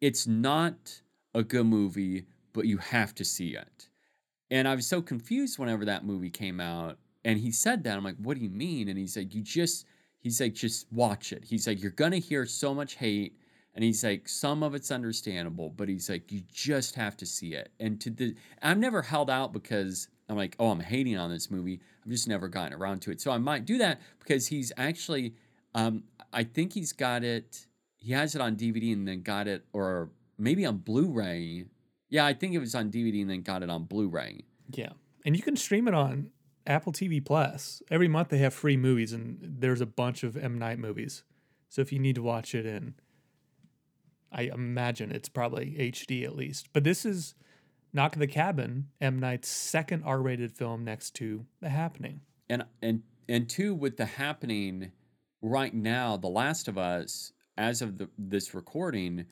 it's 0.00 0.26
not 0.26 1.02
a 1.34 1.42
good 1.42 1.66
movie, 1.66 2.26
but 2.52 2.66
you 2.66 2.78
have 2.78 3.14
to 3.16 3.24
see 3.24 3.50
it. 3.56 3.88
And 4.50 4.68
I 4.68 4.74
was 4.74 4.86
so 4.86 5.00
confused 5.00 5.58
whenever 5.58 5.84
that 5.84 6.04
movie 6.04 6.30
came 6.30 6.60
out, 6.60 6.98
and 7.24 7.38
he 7.38 7.52
said 7.52 7.84
that. 7.84 7.96
I'm 7.96 8.04
like, 8.04 8.16
what 8.16 8.36
do 8.36 8.42
you 8.42 8.50
mean? 8.50 8.88
And 8.88 8.98
he's 8.98 9.16
like, 9.16 9.34
you 9.34 9.42
just, 9.42 9.86
he's 10.18 10.40
like, 10.40 10.54
just 10.54 10.86
watch 10.92 11.32
it. 11.32 11.44
He's 11.44 11.66
like, 11.66 11.80
you're 11.80 11.92
gonna 11.92 12.18
hear 12.18 12.44
so 12.46 12.74
much 12.74 12.96
hate. 12.96 13.38
And 13.74 13.82
he's 13.82 14.04
like, 14.04 14.28
some 14.28 14.62
of 14.62 14.74
it's 14.74 14.90
understandable, 14.90 15.70
but 15.70 15.88
he's 15.88 16.10
like, 16.10 16.30
you 16.30 16.42
just 16.52 16.94
have 16.96 17.16
to 17.18 17.24
see 17.24 17.54
it. 17.54 17.70
And 17.80 17.98
to 18.02 18.10
the, 18.10 18.34
I've 18.60 18.76
never 18.76 19.00
held 19.00 19.30
out 19.30 19.54
because 19.54 20.08
I'm 20.28 20.36
like, 20.36 20.56
oh, 20.58 20.70
I'm 20.70 20.80
hating 20.80 21.16
on 21.16 21.30
this 21.30 21.50
movie. 21.50 21.80
I've 22.04 22.10
just 22.10 22.28
never 22.28 22.48
gotten 22.48 22.74
around 22.74 23.00
to 23.02 23.10
it. 23.12 23.20
So 23.20 23.30
I 23.30 23.38
might 23.38 23.64
do 23.64 23.78
that 23.78 24.00
because 24.18 24.48
he's 24.48 24.72
actually, 24.76 25.34
um, 25.74 26.04
I 26.32 26.44
think 26.44 26.72
he's 26.72 26.92
got 26.92 27.24
it. 27.24 27.66
He 27.96 28.12
has 28.12 28.34
it 28.34 28.40
on 28.40 28.56
DVD 28.56 28.92
and 28.92 29.06
then 29.06 29.22
got 29.22 29.46
it, 29.48 29.64
or 29.72 30.10
maybe 30.38 30.64
on 30.66 30.78
Blu-ray. 30.78 31.66
Yeah, 32.08 32.26
I 32.26 32.34
think 32.34 32.54
it 32.54 32.58
was 32.58 32.74
on 32.74 32.90
DVD 32.90 33.22
and 33.22 33.30
then 33.30 33.42
got 33.42 33.62
it 33.62 33.70
on 33.70 33.84
Blu-ray. 33.84 34.44
Yeah. 34.70 34.90
And 35.24 35.36
you 35.36 35.42
can 35.42 35.56
stream 35.56 35.86
it 35.88 35.94
on 35.94 36.30
Apple 36.66 36.92
TV 36.92 37.24
Plus. 37.24 37.82
Every 37.90 38.08
month 38.08 38.28
they 38.28 38.38
have 38.38 38.52
free 38.52 38.76
movies 38.76 39.12
and 39.12 39.38
there's 39.40 39.80
a 39.80 39.86
bunch 39.86 40.22
of 40.22 40.36
M 40.36 40.58
Night 40.58 40.78
movies. 40.78 41.22
So 41.68 41.80
if 41.80 41.92
you 41.92 41.98
need 41.98 42.16
to 42.16 42.22
watch 42.22 42.54
it 42.54 42.66
in 42.66 42.94
I 44.32 44.42
imagine 44.42 45.12
it's 45.12 45.28
probably 45.28 45.76
HD 45.78 46.24
at 46.24 46.34
least. 46.34 46.68
But 46.72 46.84
this 46.84 47.04
is 47.04 47.34
Knock 47.92 48.14
at 48.14 48.18
the 48.18 48.26
Cabin, 48.26 48.88
M 49.00 49.18
Night's 49.18 49.48
second 49.48 50.02
R-rated 50.04 50.52
film 50.52 50.84
next 50.84 51.10
to 51.16 51.44
The 51.60 51.68
Happening. 51.68 52.20
and 52.48 52.64
and 52.80 53.02
and 53.28 53.48
two 53.48 53.74
with 53.74 53.96
the 53.96 54.06
happening 54.06 54.92
right 55.42 55.74
now 55.74 56.16
the 56.16 56.28
last 56.28 56.68
of 56.68 56.78
us 56.78 57.32
as 57.58 57.82
of 57.82 57.98
the, 57.98 58.08
this 58.16 58.54
recording 58.54 59.26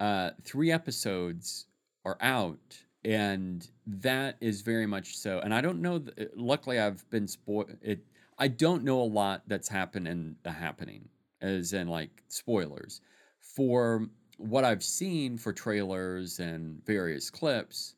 uh 0.00 0.30
three 0.44 0.70
episodes 0.72 1.66
are 2.04 2.16
out 2.20 2.78
and 3.04 3.68
that 3.86 4.36
is 4.40 4.62
very 4.62 4.86
much 4.86 5.16
so. 5.16 5.38
And 5.40 5.52
i 5.54 5.60
don't 5.60 5.80
know 5.82 5.98
th- 5.98 6.30
luckily 6.36 6.78
i've 6.78 7.08
been 7.10 7.28
spoiled 7.28 7.70
i 8.38 8.48
don't 8.48 8.84
know 8.84 9.00
a 9.00 9.02
lot 9.02 9.42
that's 9.46 9.68
happened 9.68 10.08
in 10.08 10.36
the 10.42 10.50
happening 10.50 11.08
as 11.40 11.72
in 11.72 11.88
like 11.88 12.22
spoilers. 12.28 13.00
For 13.40 14.08
what 14.36 14.64
i've 14.64 14.84
seen 14.84 15.36
for 15.36 15.52
trailers 15.52 16.38
and 16.38 16.84
various 16.84 17.30
clips 17.30 17.94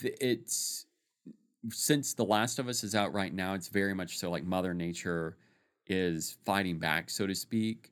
th- 0.00 0.16
it's 0.20 0.86
since 1.70 2.14
The 2.14 2.24
Last 2.24 2.58
of 2.58 2.68
Us 2.68 2.84
is 2.84 2.94
out 2.94 3.12
right 3.12 3.32
now, 3.32 3.54
it's 3.54 3.68
very 3.68 3.94
much 3.94 4.18
so 4.18 4.30
like 4.30 4.44
Mother 4.44 4.74
Nature 4.74 5.36
is 5.88 6.38
fighting 6.44 6.78
back, 6.78 7.10
so 7.10 7.26
to 7.26 7.34
speak. 7.34 7.90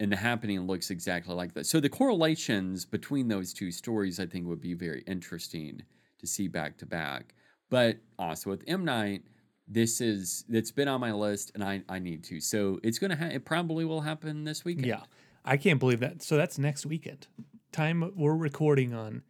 And 0.00 0.12
the 0.12 0.16
happening 0.16 0.60
looks 0.66 0.90
exactly 0.90 1.34
like 1.34 1.54
that. 1.54 1.66
So 1.66 1.80
the 1.80 1.88
correlations 1.88 2.84
between 2.84 3.26
those 3.26 3.52
two 3.52 3.72
stories, 3.72 4.20
I 4.20 4.26
think, 4.26 4.46
would 4.46 4.60
be 4.60 4.74
very 4.74 5.02
interesting 5.08 5.82
to 6.20 6.26
see 6.26 6.46
back 6.46 6.78
to 6.78 6.86
back. 6.86 7.34
But 7.68 7.98
also 8.18 8.50
with 8.50 8.62
M 8.68 8.84
Night, 8.84 9.22
this 9.66 10.00
is 10.00 10.44
it's 10.48 10.70
been 10.70 10.88
on 10.88 11.00
my 11.00 11.12
list, 11.12 11.50
and 11.54 11.64
I 11.64 11.82
I 11.88 11.98
need 11.98 12.22
to. 12.24 12.40
So 12.40 12.78
it's 12.82 12.98
gonna 12.98 13.16
ha- 13.16 13.26
it 13.32 13.44
probably 13.44 13.84
will 13.84 14.00
happen 14.00 14.44
this 14.44 14.64
weekend. 14.64 14.86
Yeah. 14.86 15.02
I 15.44 15.56
can't 15.56 15.80
believe 15.80 16.00
that. 16.00 16.22
So 16.22 16.36
that's 16.36 16.58
next 16.58 16.86
weekend. 16.86 17.26
Time 17.72 18.12
we're 18.14 18.36
recording 18.36 18.94
on 18.94 19.22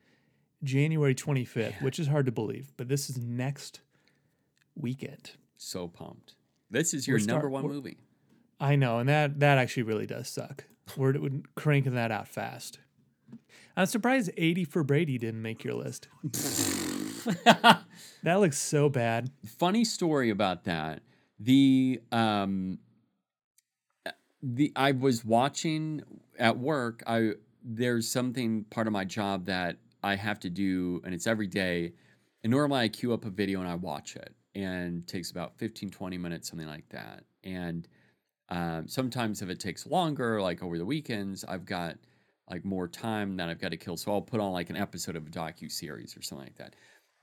January 0.64 1.14
25th, 1.14 1.80
which 1.80 1.98
is 1.98 2.09
hard 2.09 2.26
to 2.26 2.32
believe, 2.32 2.72
but 2.76 2.88
this 2.88 3.09
is 3.09 3.18
next 3.18 3.80
weekend. 4.74 5.32
So 5.56 5.86
pumped. 5.88 6.34
This 6.70 6.92
is 6.94 7.06
your 7.06 7.16
We're 7.16 7.20
start- 7.20 7.42
number 7.42 7.50
one 7.50 7.66
movie. 7.66 7.98
I 8.60 8.76
know, 8.76 8.98
and 8.98 9.08
that 9.08 9.38
that 9.40 9.58
actually 9.58 9.84
really 9.84 10.06
does 10.06 10.28
suck. 10.28 10.64
We're 10.96 11.18
we're 11.20 11.42
cranking 11.54 11.94
that 11.94 12.10
out 12.10 12.28
fast. 12.28 12.80
I'm 13.76 13.86
surprised 13.86 14.30
80 14.36 14.64
for 14.64 14.82
Brady 14.82 15.18
didn't 15.18 15.42
make 15.42 15.62
your 15.62 15.74
list. 15.74 16.08
that 17.44 17.84
looks 18.24 18.58
so 18.58 18.88
bad. 18.88 19.30
funny 19.46 19.84
story 19.84 20.30
about 20.30 20.64
that. 20.64 21.02
The 21.38 22.00
um 22.10 22.78
the 24.42 24.72
I 24.74 24.92
was 24.92 25.24
watching 25.24 26.02
at 26.38 26.58
work. 26.58 27.02
I 27.06 27.32
there's 27.62 28.08
something 28.10 28.64
part 28.64 28.86
of 28.86 28.92
my 28.92 29.04
job 29.04 29.46
that 29.46 29.76
I 30.02 30.16
have 30.16 30.40
to 30.40 30.50
do, 30.50 31.00
and 31.04 31.14
it's 31.14 31.26
every 31.26 31.46
day. 31.46 31.92
And 32.42 32.50
normally 32.50 32.80
I 32.80 32.88
queue 32.88 33.12
up 33.12 33.24
a 33.24 33.30
video 33.30 33.60
and 33.60 33.68
I 33.68 33.74
watch 33.74 34.14
it, 34.16 34.32
and 34.55 35.07
takes 35.07 35.30
about 35.30 35.57
15, 35.59 35.90
20 35.90 36.18
minutes, 36.18 36.49
something 36.49 36.68
like 36.68 36.88
that. 36.90 37.24
And 37.44 37.88
um, 38.49 38.88
sometimes 38.88 39.42
if 39.42 39.51
it 39.51 39.61
takes 39.61 39.86
longer, 39.86 40.40
like 40.40 40.62
over 40.62 40.78
the 40.78 40.84
weekends, 40.84 41.44
I've 41.44 41.66
got 41.66 41.96
like 42.51 42.64
more 42.64 42.88
time 42.88 43.36
that 43.36 43.49
I've 43.49 43.61
got 43.61 43.70
to 43.70 43.76
kill. 43.76 43.96
So 43.96 44.12
I'll 44.12 44.22
put 44.22 44.40
on 44.40 44.53
like 44.53 44.70
an 44.70 44.76
episode 44.76 45.16
of 45.16 45.26
a 45.26 45.30
docu 45.30 45.70
series 45.70 46.16
or 46.16 46.22
something 46.22 46.46
like 46.46 46.57
that. 46.57 46.74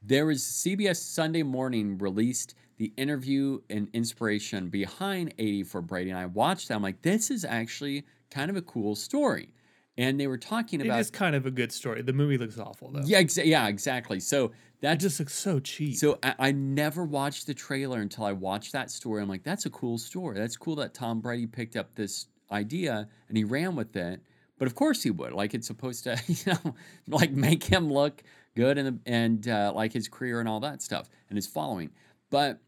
There 0.02 0.28
was 0.28 0.44
CBS 0.44 0.98
Sunday 0.98 1.42
Morning 1.42 1.98
released 1.98 2.54
the 2.78 2.94
interview 2.98 3.60
and 3.70 3.88
inspiration 3.94 4.70
behind 4.70 5.34
80 5.40 5.64
for 5.64 5.82
Brady, 5.82 6.12
and 6.12 6.20
I 6.20 6.28
watched 6.28 6.68
that. 6.68 6.76
I'm 6.76 6.84
like, 6.84 7.02
this 7.02 7.32
is 7.32 7.44
actually 7.44 8.06
kind 8.30 8.52
of 8.52 8.58
a 8.58 8.62
cool 8.62 8.96
story. 8.96 9.50
And 9.98 10.20
they 10.20 10.28
were 10.28 10.38
talking 10.38 10.82
about 10.82 11.00
is 11.00 11.10
kind 11.10 11.36
of 11.36 11.46
a 11.46 11.52
good 11.52 11.72
story. 11.72 12.02
The 12.02 12.12
movie 12.14 12.38
looks 12.38 12.58
awful 12.60 12.92
though. 12.92 13.02
yeah, 13.06 13.22
exa- 13.22 13.46
yeah, 13.46 13.68
exactly. 13.68 14.20
So 14.20 14.46
It 14.46 14.52
that 14.82 15.00
just 15.00 15.20
looks 15.20 15.34
so 15.34 15.60
cheap. 15.60 15.96
so 15.96 16.20
I, 16.22 16.36
I 16.40 16.52
never 16.52 17.06
watched 17.06 17.48
the 17.48 17.54
trailer 17.54 18.02
until 18.02 18.26
I 18.26 18.34
watched 18.34 18.74
that 18.74 18.92
story. 18.92 19.22
I'm 19.22 19.30
like, 19.30 19.44
that's 19.44 19.66
a 19.66 19.70
cool 19.70 19.98
story. 19.98 20.38
That's 20.38 20.58
cool 20.58 20.76
that 20.78 20.94
Tom 20.94 21.22
Brady 21.22 21.48
picked 21.48 21.76
up 21.78 21.96
this 21.96 22.28
idea 22.52 23.08
and 23.30 23.38
he 23.38 23.44
ran 23.46 23.76
with 23.76 23.96
it. 23.96 24.22
But 24.58 24.68
of 24.68 24.76
course 24.76 25.02
he 25.04 25.12
would. 25.12 25.32
Like 25.34 25.54
it's 25.54 25.68
supposed 25.68 26.04
to, 26.06 26.20
you 26.28 26.36
know, 26.54 26.76
like 27.08 27.32
make 27.32 27.64
him 27.64 27.92
look 27.92 28.22
good 28.56 28.78
and 28.78 29.00
and 29.06 29.48
uh, 29.48 29.72
like 29.74 29.94
his 29.94 30.08
career 30.10 30.40
and 30.42 30.50
all 30.50 30.60
that 30.62 30.82
stuff 30.82 31.10
and 31.30 31.38
his 31.38 31.48
following. 31.48 31.90
But 32.30 32.60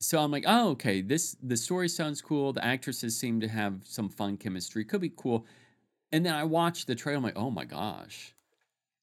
so 0.00 0.20
I'm 0.20 0.30
like, 0.30 0.44
oh, 0.46 0.70
okay. 0.70 1.00
This 1.00 1.36
the 1.42 1.56
story 1.56 1.88
sounds 1.88 2.22
cool. 2.22 2.52
The 2.52 2.64
actresses 2.64 3.18
seem 3.18 3.40
to 3.40 3.48
have 3.48 3.80
some 3.84 4.08
fun 4.08 4.36
chemistry. 4.36 4.84
Could 4.84 5.00
be 5.00 5.12
cool. 5.16 5.44
And 6.12 6.24
then 6.24 6.34
I 6.34 6.44
watched 6.44 6.86
the 6.86 6.94
trailer. 6.94 7.18
I'm 7.18 7.22
like, 7.24 7.36
oh 7.36 7.50
my 7.50 7.64
gosh, 7.64 8.34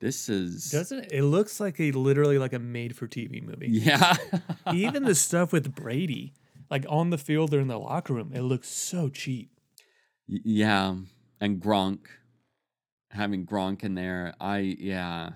this 0.01 0.28
is 0.30 0.72
Doesn't 0.72 0.99
it? 1.06 1.12
It 1.12 1.24
looks 1.24 1.60
like 1.60 1.80
a 1.80 1.91
literally 1.91 2.38
like 2.39 2.53
a 2.53 2.60
made 2.60 2.95
for 2.95 3.08
TV 3.08 3.43
movie. 3.43 3.68
yeah. 3.70 4.16
Even 4.74 5.03
the 5.03 5.16
stuff 5.28 5.51
with 5.53 5.76
Brady, 5.76 6.34
like 6.70 6.86
on 6.89 7.12
the 7.12 7.18
field 7.18 7.53
or 7.53 7.60
in 7.60 7.68
the 7.68 7.78
locker 7.80 8.14
room, 8.14 8.32
it 8.34 8.41
looks 8.41 8.68
so 8.70 9.10
cheap. 9.10 9.51
Y- 10.28 10.39
Yeah, 10.43 10.95
and 11.39 11.62
Gronk, 11.62 11.99
having 13.12 13.45
Gronk 13.45 13.84
in 13.84 13.93
there, 13.95 14.34
I 14.39 14.76
yeah, 14.80 15.32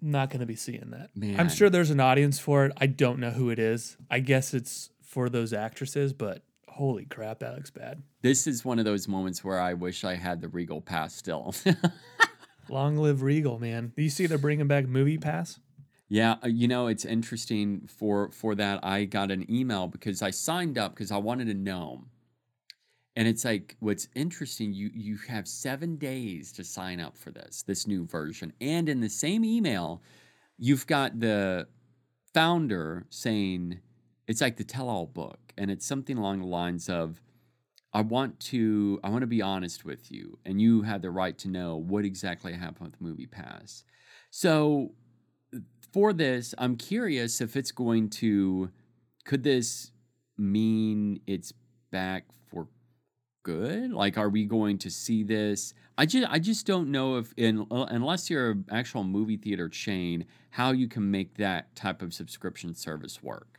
Not 0.00 0.28
gonna 0.30 0.46
be 0.46 0.56
seeing 0.56 0.90
that. 0.90 1.08
man. 1.16 1.40
I'm 1.40 1.48
sure 1.48 1.70
there's 1.70 1.90
an 1.90 2.00
audience 2.00 2.38
for 2.38 2.66
it. 2.66 2.72
I 2.76 2.86
don't 2.86 3.18
know 3.18 3.30
who 3.30 3.48
it 3.50 3.58
is. 3.58 3.96
I 4.10 4.20
guess 4.20 4.52
it's 4.52 4.90
for 5.02 5.28
those 5.30 5.52
actresses, 5.54 6.12
but 6.12 6.42
holy 6.72 7.04
crap, 7.04 7.40
that 7.40 7.54
looks 7.54 7.70
bad. 7.70 8.02
this 8.22 8.46
is 8.46 8.64
one 8.64 8.78
of 8.78 8.84
those 8.84 9.06
moments 9.08 9.44
where 9.44 9.60
I 9.60 9.74
wish 9.74 10.04
I 10.04 10.14
had 10.14 10.40
the 10.40 10.48
Regal 10.48 10.80
Pass 10.80 11.14
still. 11.14 11.54
Long 12.68 12.96
live 12.96 13.22
Regal, 13.22 13.58
man. 13.58 13.92
Do 13.96 14.02
you 14.02 14.10
see 14.10 14.26
they're 14.26 14.38
bringing 14.38 14.68
back 14.68 14.86
Movie 14.86 15.18
Pass? 15.18 15.58
yeah, 16.08 16.36
uh, 16.44 16.48
you 16.48 16.68
know 16.68 16.88
it's 16.88 17.06
interesting 17.06 17.88
for 17.88 18.30
for 18.32 18.54
that. 18.56 18.84
I 18.84 19.04
got 19.06 19.30
an 19.30 19.50
email 19.50 19.86
because 19.86 20.20
I 20.20 20.30
signed 20.30 20.76
up 20.76 20.94
because 20.94 21.10
I 21.10 21.16
wanted 21.16 21.46
to 21.46 21.54
know. 21.54 22.04
And 23.16 23.26
it's 23.28 23.44
like 23.44 23.76
what's 23.80 24.08
interesting. 24.14 24.74
You 24.74 24.90
you 24.94 25.16
have 25.28 25.48
seven 25.48 25.96
days 25.96 26.52
to 26.52 26.64
sign 26.64 27.00
up 27.00 27.16
for 27.16 27.30
this 27.30 27.62
this 27.62 27.86
new 27.86 28.06
version, 28.06 28.52
and 28.60 28.88
in 28.90 29.00
the 29.00 29.08
same 29.08 29.42
email, 29.44 30.02
you've 30.58 30.86
got 30.86 31.18
the 31.18 31.66
founder 32.34 33.06
saying 33.08 33.80
it's 34.28 34.40
like 34.40 34.56
the 34.56 34.64
tell-all 34.64 35.06
book 35.06 35.40
and 35.56 35.70
it's 35.70 35.86
something 35.86 36.16
along 36.16 36.40
the 36.40 36.46
lines 36.46 36.88
of 36.88 37.20
i 37.92 38.00
want 38.00 38.38
to 38.40 38.98
i 39.04 39.08
want 39.08 39.22
to 39.22 39.26
be 39.26 39.42
honest 39.42 39.84
with 39.84 40.10
you 40.10 40.38
and 40.44 40.60
you 40.60 40.82
have 40.82 41.02
the 41.02 41.10
right 41.10 41.38
to 41.38 41.48
know 41.48 41.76
what 41.76 42.04
exactly 42.04 42.52
happened 42.52 42.90
with 42.90 43.00
movie 43.00 43.26
pass. 43.26 43.84
So 44.30 44.92
for 45.92 46.12
this 46.12 46.54
i'm 46.58 46.76
curious 46.76 47.40
if 47.40 47.56
it's 47.56 47.72
going 47.72 48.08
to 48.08 48.70
could 49.24 49.42
this 49.42 49.92
mean 50.38 51.20
it's 51.26 51.52
back 51.90 52.24
for 52.50 52.68
good? 53.42 53.92
Like 53.92 54.16
are 54.18 54.28
we 54.28 54.44
going 54.44 54.78
to 54.78 54.90
see 54.90 55.22
this? 55.22 55.74
I 55.98 56.06
just 56.06 56.26
i 56.30 56.38
just 56.38 56.66
don't 56.66 56.90
know 56.90 57.16
if 57.16 57.32
in, 57.36 57.66
uh, 57.70 57.86
unless 57.90 58.30
you're 58.30 58.52
an 58.52 58.64
actual 58.70 59.04
movie 59.04 59.36
theater 59.36 59.68
chain 59.68 60.24
how 60.50 60.72
you 60.72 60.88
can 60.88 61.10
make 61.10 61.36
that 61.36 61.74
type 61.76 62.02
of 62.02 62.14
subscription 62.14 62.74
service 62.74 63.22
work 63.22 63.51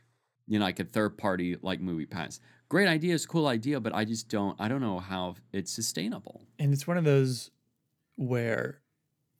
you 0.46 0.58
know 0.58 0.64
like 0.64 0.78
a 0.80 0.84
third 0.84 1.16
party 1.18 1.56
like 1.62 1.80
movie 1.80 2.06
pass 2.06 2.40
great 2.68 2.88
idea 2.88 3.14
it's 3.14 3.24
a 3.24 3.28
cool 3.28 3.46
idea 3.46 3.80
but 3.80 3.94
i 3.94 4.04
just 4.04 4.28
don't 4.28 4.60
i 4.60 4.68
don't 4.68 4.80
know 4.80 4.98
how 4.98 5.34
it's 5.52 5.72
sustainable 5.72 6.42
And 6.58 6.72
it's 6.72 6.86
one 6.86 6.96
of 6.98 7.04
those 7.04 7.50
where 8.16 8.80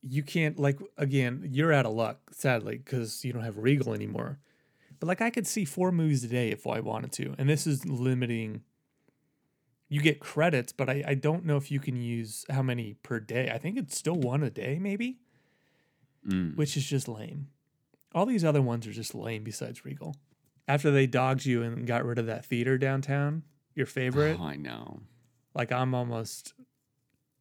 you 0.07 0.22
can't 0.22 0.59
like 0.59 0.78
again, 0.98 1.48
you're 1.50 1.72
out 1.72 1.86
of 1.86 1.94
luck, 1.94 2.18
sadly, 2.32 2.76
because 2.76 3.24
you 3.24 3.32
don't 3.32 3.42
have 3.44 3.57
Regal 3.57 3.94
anymore. 3.94 4.38
But 5.00 5.07
like 5.07 5.22
I 5.22 5.30
could 5.30 5.46
see 5.46 5.64
four 5.64 5.90
movies 5.92 6.22
a 6.24 6.28
day 6.28 6.50
if 6.50 6.66
I 6.66 6.80
wanted 6.80 7.11
to. 7.12 7.34
And 7.38 7.48
this 7.48 7.66
is 7.66 7.86
limiting 7.86 8.62
you 9.88 10.00
get 10.02 10.20
credits, 10.20 10.72
but 10.72 10.90
I, 10.90 11.02
I 11.07 11.14
don't 11.14 11.44
know 11.46 11.57
if 11.57 11.70
you 11.70 11.80
can 11.80 11.96
use 11.96 12.44
how 12.50 12.62
many 12.62 12.94
per 13.02 13.18
day. 13.20 13.50
I 13.50 13.57
think 13.59 13.78
it's 13.78 13.96
still 13.96 14.16
one 14.16 14.42
a 14.42 14.50
day, 14.50 14.78
maybe, 14.78 15.18
Mm. 16.28 16.57
which 16.57 16.76
is 16.76 16.84
just 16.84 17.07
lame. 17.09 17.48
All 18.14 18.26
these 18.26 18.44
other 18.44 18.62
ones 18.62 18.86
are 18.86 18.92
just 18.92 19.14
lame 19.14 19.42
besides 19.44 19.84
Regal. 19.84 20.16
After 20.66 20.90
they 20.90 21.06
dogged 21.06 21.44
you 21.44 21.62
and 21.62 21.86
got 21.86 22.04
rid 22.04 22.18
of 22.18 22.26
that 22.26 22.44
theater 22.44 22.78
downtown, 22.78 23.42
your 23.74 23.86
favorite, 23.86 24.38
oh, 24.40 24.44
i 24.44 24.56
know 24.56 25.00
like 25.54 25.72
I'm 25.72 25.94
almost 25.94 26.54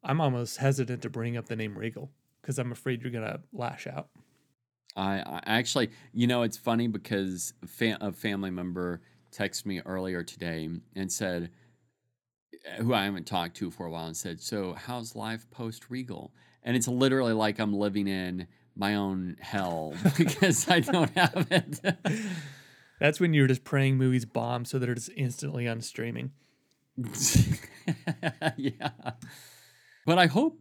I'm 0.02 0.20
almost 0.20 0.58
hesitant 0.58 1.02
to 1.02 1.10
bring 1.10 1.36
up 1.36 1.46
the 1.46 1.56
name 1.56 1.76
Regal 1.76 2.10
because 2.40 2.58
I'm 2.58 2.72
afraid 2.72 3.02
you're 3.02 3.12
gonna 3.12 3.40
lash 3.52 3.86
out. 3.86 4.08
I, 4.96 5.20
I 5.20 5.40
actually, 5.46 5.90
you 6.12 6.26
know, 6.26 6.42
it's 6.42 6.56
funny 6.56 6.86
because 6.86 7.52
fa- 7.66 7.98
a 8.00 8.12
family 8.12 8.50
member 8.50 9.00
texted 9.32 9.66
me 9.66 9.80
earlier 9.84 10.22
today 10.22 10.68
and 10.94 11.10
said, 11.10 11.50
who 12.78 12.94
I 12.94 13.04
haven't 13.04 13.26
talked 13.26 13.56
to 13.56 13.70
for 13.70 13.86
a 13.86 13.90
while, 13.90 14.06
and 14.06 14.16
said, 14.16 14.40
"So 14.40 14.74
how's 14.74 15.14
life 15.14 15.50
post 15.50 15.90
Regal?" 15.90 16.32
And 16.62 16.76
it's 16.76 16.88
literally 16.88 17.32
like 17.32 17.58
I'm 17.58 17.74
living 17.74 18.08
in 18.08 18.46
my 18.76 18.94
own 18.94 19.36
hell 19.40 19.94
because 20.16 20.68
I 20.68 20.80
don't 20.80 21.10
have 21.10 21.46
it. 21.50 21.80
That's 23.00 23.20
when 23.20 23.34
you're 23.34 23.46
just 23.46 23.64
praying 23.64 23.96
movies 23.96 24.24
bomb 24.24 24.64
so 24.64 24.78
that 24.78 24.88
it's 24.88 25.08
instantly 25.16 25.66
on 25.68 25.80
streaming. 25.80 26.32
yeah, 28.56 28.90
but 30.06 30.18
I 30.18 30.26
hope, 30.26 30.60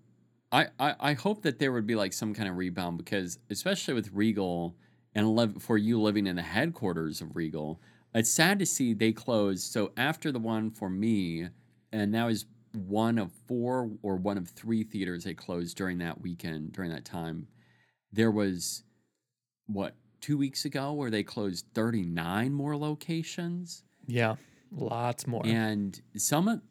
I, 0.51 0.67
I 0.79 0.95
I 0.99 1.13
hope 1.13 1.43
that 1.43 1.59
there 1.59 1.71
would 1.71 1.85
be 1.85 1.95
like 1.95 2.11
some 2.11 2.33
kind 2.33 2.49
of 2.49 2.57
rebound 2.57 2.97
because 2.97 3.37
especially 3.51 3.93
with 3.93 4.11
Regal 4.11 4.75
and 5.13 5.61
for 5.61 5.77
you 5.77 6.01
living 6.01 6.25
in 6.25 6.35
the 6.35 6.41
headquarters 6.41 7.21
of 7.21 7.35
Regal, 7.35 7.79
it's 8.15 8.31
sad 8.31 8.59
to 8.59 8.65
see 8.65 8.93
they 8.93 9.11
closed. 9.11 9.71
So 9.71 9.91
after 9.95 10.31
the 10.31 10.39
one 10.39 10.71
for 10.71 10.89
me, 10.89 11.49
and 11.91 12.13
that 12.15 12.25
was 12.25 12.45
one 12.73 13.19
of 13.19 13.31
four 13.47 13.91
or 14.01 14.15
one 14.15 14.37
of 14.37 14.49
three 14.49 14.83
theaters 14.83 15.23
they 15.23 15.33
closed 15.33 15.77
during 15.77 15.99
that 15.99 16.21
weekend 16.21 16.73
during 16.73 16.91
that 16.91 17.05
time. 17.05 17.47
There 18.11 18.31
was 18.31 18.83
what 19.67 19.95
two 20.23 20.37
weeks 20.37 20.63
ago 20.63 20.93
where 20.93 21.09
they 21.11 21.21
closed 21.21 21.65
39 21.73 22.53
more 22.53 22.77
locations. 22.77 23.83
Yeah, 24.07 24.35
lots 24.71 25.27
more. 25.27 25.41
and 25.45 26.01
some 26.15 26.47
of 26.47 26.61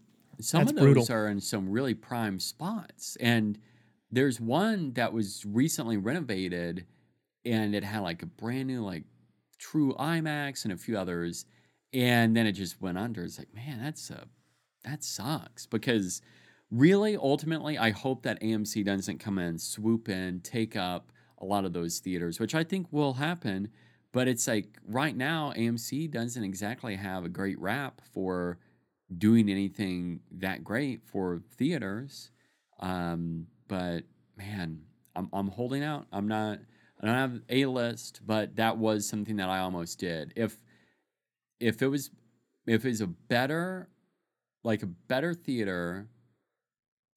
some 0.41 0.61
That's 0.61 0.71
of 0.71 0.77
those 0.77 0.95
brutal. 0.95 1.13
are 1.15 1.29
in 1.29 1.41
some 1.41 1.69
really 1.69 1.93
prime 1.95 2.41
spots. 2.41 3.17
And 3.21 3.59
there's 4.11 4.41
one 4.41 4.95
that 4.95 5.13
was 5.13 5.45
recently 5.47 5.99
renovated 5.99 6.87
and 7.45 7.75
it 7.75 7.85
had 7.85 8.01
like 8.01 8.23
a 8.23 8.27
brand 8.27 8.69
new 8.69 8.83
like 8.83 9.05
true 9.59 9.95
imax 9.99 10.65
and 10.65 10.73
a 10.73 10.77
few 10.77 10.97
others. 10.97 11.45
And 11.93 12.35
then 12.35 12.47
it 12.47 12.53
just 12.53 12.81
went 12.81 12.97
under. 12.97 13.23
It's 13.23 13.39
like 13.39 13.55
man 13.55 13.81
that's 13.83 14.11
a 14.11 14.27
that 14.85 15.05
sucks. 15.05 15.67
Because 15.67 16.23
really 16.71 17.19
ultimately 17.19 17.77
i 17.77 17.91
hope 17.91 18.23
that 18.23 18.41
amc 18.41 18.83
doesn't 18.83 19.19
come 19.19 19.39
in 19.39 19.59
swoop 19.59 20.09
in 20.09 20.41
take 20.41 20.75
up 20.75 21.13
a 21.43 21.45
lot 21.45 21.64
of 21.64 21.72
those 21.72 21.99
theaters 21.99 22.40
which 22.40 22.55
i 22.55 22.64
think 22.64 22.86
will 22.90 23.14
happen 23.14 23.68
but 24.12 24.28
it's 24.28 24.47
like 24.47 24.78
right 24.86 25.16
now 25.16 25.53
amc 25.57 26.11
doesn't 26.11 26.45
exactly 26.45 26.97
have 26.97 27.24
a 27.24 27.28
great 27.28 27.59
rap 27.59 28.01
for 28.12 28.59
doing 29.18 29.51
anything 29.51 30.20
that 30.30 30.64
great 30.64 31.03
for 31.05 31.43
theaters 31.57 32.30
um, 32.80 33.47
but 33.68 34.05
man 34.36 34.80
I'm, 35.14 35.28
I'm 35.32 35.49
holding 35.49 35.82
out. 35.82 36.07
I'm 36.12 36.28
not 36.28 36.59
i 37.01 37.07
don't 37.07 37.16
have 37.16 37.40
a 37.49 37.66
list 37.66 38.20
but 38.24 38.57
that 38.57 38.78
was 38.78 39.09
something 39.09 39.36
that 39.36 39.49
i 39.49 39.59
almost 39.59 39.99
did. 39.99 40.32
If 40.36 40.57
if 41.61 41.82
it 41.82 41.88
was 41.88 42.11
if 42.66 42.84
it 42.84 42.88
was 42.88 43.01
a 43.01 43.07
better 43.07 43.88
like 44.62 44.82
a 44.82 44.86
better 44.86 45.34
theater 45.34 46.09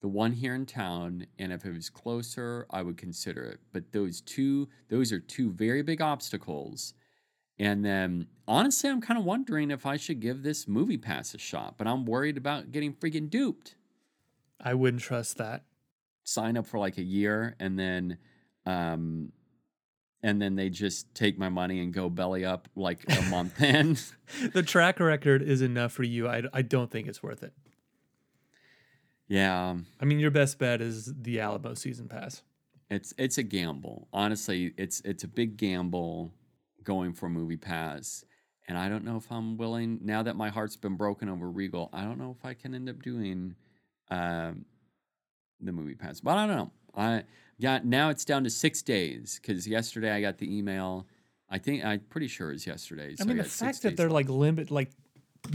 the 0.01 0.07
one 0.07 0.31
here 0.33 0.53
in 0.53 0.65
town 0.65 1.25
and 1.39 1.51
if 1.51 1.65
it 1.65 1.73
was 1.73 1.89
closer 1.89 2.65
i 2.69 2.81
would 2.81 2.97
consider 2.97 3.43
it 3.43 3.59
but 3.73 3.91
those 3.91 4.21
two 4.21 4.67
those 4.89 5.11
are 5.11 5.19
two 5.19 5.51
very 5.51 5.81
big 5.81 6.01
obstacles 6.01 6.93
and 7.57 7.83
then 7.83 8.27
honestly 8.47 8.89
i'm 8.89 9.01
kind 9.01 9.17
of 9.17 9.25
wondering 9.25 9.71
if 9.71 9.85
i 9.85 9.97
should 9.97 10.19
give 10.19 10.43
this 10.43 10.67
movie 10.67 10.97
pass 10.97 11.33
a 11.33 11.37
shot 11.37 11.75
but 11.77 11.87
i'm 11.87 12.05
worried 12.05 12.37
about 12.37 12.71
getting 12.71 12.93
freaking 12.93 13.29
duped 13.29 13.75
I 14.59 14.73
wouldn't 14.73 15.03
trust 15.03 15.37
that. 15.37 15.63
sign 16.23 16.57
up 16.57 16.65
for 16.65 16.79
like 16.79 16.97
a 16.97 17.03
year 17.03 17.55
and 17.59 17.77
then 17.77 18.17
um 18.65 19.31
and 20.23 20.41
then 20.41 20.55
they 20.55 20.69
just 20.71 21.13
take 21.13 21.37
my 21.37 21.49
money 21.49 21.79
and 21.81 21.93
go 21.93 22.09
belly 22.09 22.43
up 22.43 22.67
like 22.75 23.05
a 23.09 23.21
month 23.23 23.61
in. 23.61 23.95
the 24.53 24.63
track 24.63 24.99
record 24.99 25.43
is 25.43 25.61
enough 25.61 25.91
for 25.91 26.01
you. 26.01 26.27
I, 26.27 26.41
I 26.51 26.63
don't 26.63 26.89
think 26.89 27.07
it's 27.07 27.21
worth 27.21 27.43
it. 27.43 27.53
Yeah, 29.27 29.75
I 29.99 30.05
mean, 30.05 30.19
your 30.19 30.31
best 30.31 30.59
bet 30.59 30.81
is 30.81 31.11
the 31.19 31.39
Alamo 31.39 31.73
season 31.73 32.07
pass. 32.07 32.43
it's 32.89 33.13
it's 33.17 33.37
a 33.37 33.43
gamble. 33.43 34.07
Honestly, 34.13 34.73
it's 34.77 35.01
it's 35.01 35.23
a 35.23 35.27
big 35.27 35.57
gamble 35.57 36.33
going 36.83 37.13
for 37.13 37.27
Movie 37.27 37.57
Pass, 37.57 38.23
and 38.67 38.77
I 38.77 38.87
don't 38.89 39.03
know 39.03 39.17
if 39.17 39.31
I'm 39.31 39.57
willing. 39.57 39.99
Now 40.03 40.23
that 40.23 40.35
my 40.35 40.49
heart's 40.49 40.75
been 40.75 40.95
broken 40.95 41.29
over 41.29 41.49
Regal, 41.49 41.89
I 41.91 42.03
don't 42.03 42.19
know 42.19 42.35
if 42.37 42.45
I 42.45 42.53
can 42.53 42.75
end 42.75 42.89
up 42.89 43.01
doing 43.01 43.55
um, 44.11 44.65
the 45.59 45.71
Movie 45.71 45.95
Pass. 45.95 46.21
But 46.21 46.37
I 46.37 46.47
don't 46.47 46.55
know. 46.55 46.71
I 46.95 47.23
got 47.59 47.85
now 47.85 48.09
it's 48.09 48.25
down 48.25 48.43
to 48.43 48.49
six 48.49 48.81
days 48.81 49.39
because 49.41 49.67
yesterday 49.67 50.11
I 50.11 50.21
got 50.21 50.37
the 50.37 50.55
email. 50.55 51.07
I 51.49 51.57
think 51.57 51.83
I'm 51.83 51.99
pretty 52.09 52.27
sure 52.27 52.51
it's 52.51 52.65
yesterday. 52.65 53.11
I 53.11 53.15
so 53.15 53.25
mean, 53.25 53.37
the 53.37 53.43
fact 53.43 53.81
that 53.83 53.97
they're 53.97 54.09
like 54.09 54.29
limit, 54.29 54.71
like 54.71 54.91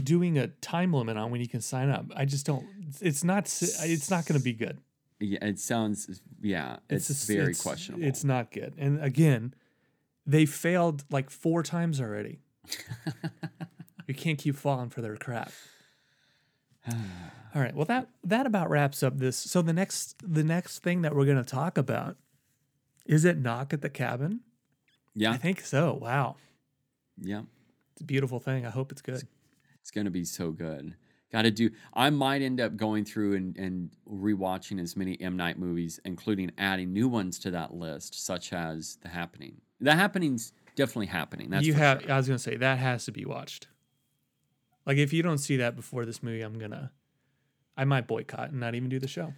doing 0.03 0.37
a 0.37 0.47
time 0.47 0.93
limit 0.93 1.17
on 1.17 1.31
when 1.31 1.41
you 1.41 1.47
can 1.47 1.61
sign 1.61 1.89
up, 1.89 2.05
I 2.15 2.25
just 2.25 2.45
don't. 2.45 2.65
It's 3.01 3.23
not. 3.23 3.45
It's 3.45 4.09
not 4.09 4.25
going 4.25 4.39
to 4.39 4.43
be 4.43 4.53
good. 4.53 4.79
Yeah, 5.19 5.45
it 5.45 5.59
sounds. 5.59 6.21
Yeah, 6.41 6.77
it's, 6.89 7.07
just- 7.07 7.27
very 7.27 7.51
it's- 7.51 7.61
questionable. 7.61 8.03
It's 8.05 8.23
not 8.23 8.51
good. 8.51 8.73
And 8.77 9.03
again, 9.03 9.53
they 10.25 10.45
failed 10.45 11.03
like 11.11 11.29
four 11.29 11.61
times 11.63 12.01
already. 12.01 12.39
you 14.07 14.13
can't 14.15 14.37
keep 14.39 14.55
falling 14.55 14.89
for 14.89 15.01
their 15.01 15.15
crap. 15.17 15.51
All 17.53 17.61
right. 17.61 17.75
Well, 17.75 17.85
that 17.85 18.07
that 18.23 18.45
about 18.45 18.69
wraps 18.69 19.03
up 19.03 19.17
this. 19.17 19.37
So 19.37 19.61
the 19.61 19.73
next 19.73 20.15
the 20.25 20.43
next 20.43 20.79
thing 20.79 21.01
that 21.03 21.15
we're 21.15 21.25
going 21.25 21.37
to 21.37 21.43
talk 21.43 21.77
about 21.77 22.17
is 23.05 23.25
it 23.25 23.37
knock 23.37 23.73
at 23.73 23.81
the 23.81 23.89
cabin. 23.89 24.41
yeah, 25.15 25.31
I 25.31 25.37
think 25.37 25.61
so. 25.61 25.93
Wow, 26.01 26.37
yeah. 27.19 27.41
it's 27.93 28.01
a 28.01 28.05
beautiful 28.05 28.39
thing. 28.39 28.65
I 28.65 28.69
hope 28.69 28.91
it's 28.91 29.01
good. 29.01 29.23
It's 29.81 29.91
gonna 29.91 30.11
be 30.11 30.23
so 30.23 30.51
good. 30.51 30.95
Got 31.31 31.43
to 31.43 31.51
do. 31.51 31.69
I 31.93 32.09
might 32.09 32.41
end 32.41 32.59
up 32.59 32.75
going 32.75 33.05
through 33.05 33.35
and 33.35 33.57
and 33.57 33.89
rewatching 34.09 34.81
as 34.81 34.97
many 34.97 35.19
M 35.21 35.37
Night 35.37 35.57
movies, 35.57 35.99
including 36.03 36.51
adding 36.57 36.91
new 36.91 37.07
ones 37.07 37.39
to 37.39 37.51
that 37.51 37.73
list, 37.73 38.25
such 38.25 38.51
as 38.51 38.97
The 39.01 39.09
Happening. 39.09 39.61
The 39.79 39.95
Happening's 39.95 40.53
definitely 40.75 41.07
happening. 41.07 41.49
That's 41.49 41.65
you 41.65 41.73
have. 41.73 42.01
sure. 42.01 42.11
I 42.11 42.17
was 42.17 42.27
going 42.27 42.37
to 42.37 42.43
say 42.43 42.57
that 42.57 42.79
has 42.79 43.05
to 43.05 43.11
be 43.11 43.25
watched. 43.25 43.67
Like 44.85 44.97
if 44.97 45.13
you 45.13 45.23
don't 45.23 45.37
see 45.37 45.57
that 45.57 45.75
before 45.75 46.05
this 46.05 46.21
movie, 46.21 46.41
I'm 46.41 46.57
gonna. 46.59 46.91
I 47.77 47.85
might 47.85 48.07
boycott 48.07 48.49
and 48.49 48.59
not 48.59 48.75
even 48.75 48.89
do 48.89 48.99
the 48.99 49.07
show. 49.07 49.33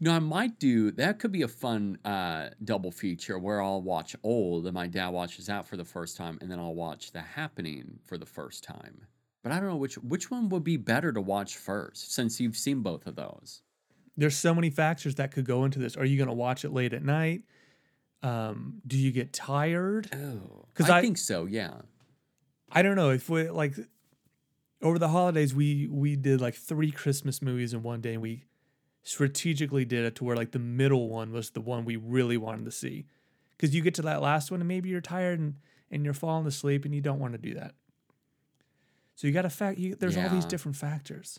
No, 0.00 0.12
I 0.12 0.18
might 0.18 0.58
do. 0.58 0.90
That 0.90 1.18
could 1.18 1.32
be 1.32 1.42
a 1.42 1.48
fun 1.48 1.98
uh, 2.04 2.50
double 2.62 2.90
feature 2.90 3.38
where 3.38 3.62
I'll 3.62 3.82
watch 3.82 4.16
Old 4.22 4.66
and 4.66 4.74
my 4.74 4.86
dad 4.86 5.08
watches 5.08 5.46
that 5.46 5.66
for 5.66 5.76
the 5.76 5.84
first 5.84 6.16
time, 6.16 6.38
and 6.40 6.50
then 6.50 6.58
I'll 6.58 6.74
watch 6.74 7.12
The 7.12 7.20
Happening 7.20 7.98
for 8.04 8.18
the 8.18 8.26
first 8.26 8.64
time. 8.64 9.06
But 9.44 9.52
I 9.52 9.60
don't 9.60 9.68
know 9.68 9.76
which 9.76 9.94
which 9.98 10.28
one 10.30 10.48
would 10.48 10.64
be 10.64 10.76
better 10.78 11.12
to 11.12 11.20
watch 11.20 11.56
first, 11.56 12.12
since 12.12 12.40
you've 12.40 12.56
seen 12.56 12.80
both 12.80 13.06
of 13.06 13.14
those. 13.14 13.62
there's 14.16 14.36
so 14.36 14.54
many 14.54 14.70
factors 14.70 15.14
that 15.16 15.30
could 15.32 15.44
go 15.44 15.64
into 15.64 15.78
this. 15.78 15.96
Are 15.96 16.04
you 16.04 16.16
going 16.16 16.28
to 16.28 16.34
watch 16.34 16.64
it 16.64 16.72
late 16.72 16.92
at 16.94 17.04
night? 17.04 17.42
Um, 18.22 18.80
do 18.86 18.96
you 18.96 19.12
get 19.12 19.32
tired? 19.32 20.08
Oh, 20.14 20.66
I, 20.82 20.98
I- 20.98 21.00
think 21.02 21.18
so. 21.18 21.44
Yeah. 21.44 21.74
I 22.72 22.82
don't 22.82 22.96
know 22.96 23.10
if 23.10 23.28
we 23.28 23.48
like 23.50 23.74
over 24.82 24.98
the 24.98 25.08
holidays 25.08 25.54
we 25.54 25.86
we 25.90 26.16
did 26.16 26.40
like 26.40 26.54
three 26.54 26.90
Christmas 26.90 27.40
movies 27.42 27.72
in 27.74 27.82
one 27.82 28.00
day 28.00 28.14
and 28.14 28.22
we 28.22 28.44
strategically 29.02 29.84
did 29.84 30.04
it 30.06 30.14
to 30.16 30.24
where 30.24 30.34
like 30.36 30.52
the 30.52 30.58
middle 30.58 31.08
one 31.08 31.30
was 31.32 31.50
the 31.50 31.60
one 31.60 31.84
we 31.84 31.96
really 31.96 32.36
wanted 32.38 32.64
to 32.64 32.70
see. 32.70 33.06
Cuz 33.58 33.74
you 33.74 33.82
get 33.82 33.94
to 33.94 34.02
that 34.02 34.22
last 34.22 34.50
one 34.50 34.60
and 34.60 34.66
maybe 34.68 34.88
you're 34.88 35.00
tired 35.02 35.38
and 35.38 35.56
and 35.90 36.04
you're 36.04 36.14
falling 36.14 36.46
asleep 36.46 36.84
and 36.86 36.94
you 36.94 37.00
don't 37.02 37.20
want 37.20 37.34
to 37.34 37.38
do 37.38 37.54
that. 37.54 37.74
So 39.14 39.26
you 39.26 39.32
got 39.32 39.42
to 39.42 39.50
fact 39.50 39.78
you, 39.78 39.94
there's 39.94 40.16
all 40.16 40.28
these 40.28 40.44
different 40.44 40.76
factors. 40.76 41.38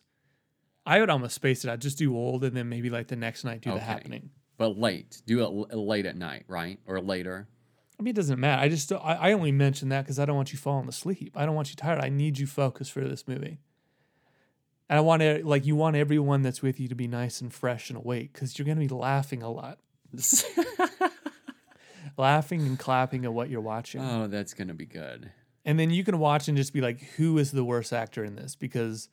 I 0.86 1.00
would 1.00 1.10
almost 1.10 1.36
space 1.36 1.64
it 1.66 1.70
out, 1.70 1.80
just 1.80 1.98
do 1.98 2.16
old 2.16 2.44
and 2.44 2.56
then 2.56 2.70
maybe 2.70 2.90
like 2.90 3.08
the 3.08 3.16
next 3.16 3.44
night 3.44 3.62
do 3.62 3.72
the 3.72 3.80
happening. 3.80 4.30
But 4.58 4.78
late. 4.78 5.22
Do 5.26 5.40
it 5.40 5.72
l- 5.74 5.86
late 5.86 6.06
at 6.06 6.16
night, 6.16 6.44
right? 6.48 6.80
Or 6.86 7.02
later. 7.02 7.48
I 8.00 8.04
mean, 8.04 8.12
it 8.12 8.16
doesn't 8.16 8.40
matter. 8.40 8.62
I 8.62 8.70
just 8.70 8.92
I, 8.92 8.98
I 8.98 9.32
only 9.34 9.52
mention 9.52 9.90
that 9.90 10.04
because 10.04 10.20
I 10.20 10.26
don't 10.26 10.36
want 10.36 10.54
you 10.54 10.60
falling 10.60 10.88
asleep. 10.88 11.34
I 11.36 11.46
don't 11.46 11.56
want 11.56 11.70
you 11.70 11.76
tired. 11.76 12.00
I 12.04 12.10
need 12.10 12.38
you 12.38 12.46
focused 12.48 12.92
for 12.92 13.02
this 13.02 13.28
movie. 13.28 13.60
And 14.88 14.98
I 14.98 15.02
want 15.02 15.22
to 15.24 15.42
like 15.46 15.66
you 15.66 15.76
want 15.76 15.96
everyone 15.96 16.44
that's 16.44 16.62
with 16.62 16.80
you 16.80 16.88
to 16.90 16.96
be 16.96 17.08
nice 17.08 17.42
and 17.42 17.52
fresh 17.52 17.90
and 17.90 17.98
awake 17.98 18.34
because 18.34 18.58
you're 18.60 18.68
gonna 18.68 18.80
be 18.80 18.88
laughing 18.88 19.42
a 19.42 19.50
lot, 19.52 19.80
laughing 22.18 22.62
and 22.62 22.78
clapping 22.78 23.26
at 23.26 23.34
what 23.34 23.50
you're 23.50 23.62
watching. 23.62 24.02
oh, 24.02 24.28
that's 24.28 24.54
gonna 24.54 24.74
be 24.74 24.86
good. 24.86 25.32
And 25.66 25.80
then 25.80 25.90
you 25.90 26.04
can 26.04 26.20
watch 26.20 26.48
and 26.48 26.56
just 26.56 26.74
be 26.74 26.82
like, 26.82 27.02
who 27.18 27.38
is 27.40 27.52
the 27.52 27.64
worst 27.64 27.92
actor 27.92 28.24
in 28.24 28.36
this? 28.36 28.56
Because 28.56 29.10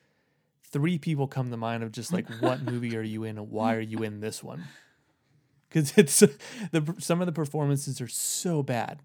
three 0.64 0.98
people 0.98 1.26
come 1.26 1.50
to 1.50 1.56
mind 1.56 1.82
of 1.82 1.92
just 1.92 2.12
like, 2.12 2.28
what 2.40 2.62
movie 2.70 2.96
are 2.96 3.02
you 3.02 3.24
in 3.24 3.38
and 3.38 3.50
why 3.50 3.74
are 3.74 3.80
you 3.80 4.02
in 4.02 4.20
this 4.20 4.42
one? 4.42 4.64
Because 5.68 5.96
it's 5.96 6.18
the 6.70 6.94
some 6.98 7.20
of 7.20 7.26
the 7.26 7.32
performances 7.32 8.00
are 8.00 8.08
so 8.08 8.62
bad. 8.62 9.00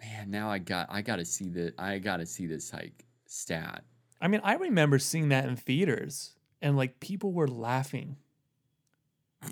Man, 0.00 0.30
now 0.30 0.50
I 0.50 0.58
got 0.58 0.88
I 0.90 1.02
gotta 1.02 1.24
see 1.24 1.48
the 1.48 1.72
I 1.78 1.98
gotta 1.98 2.26
see 2.26 2.46
this 2.46 2.72
like 2.72 3.04
stat. 3.26 3.84
I 4.20 4.28
mean, 4.28 4.40
I 4.42 4.54
remember 4.54 4.98
seeing 4.98 5.28
that 5.28 5.46
in 5.46 5.56
theaters 5.56 6.34
and 6.60 6.76
like 6.76 7.00
people 7.00 7.32
were 7.32 7.48
laughing 7.48 8.16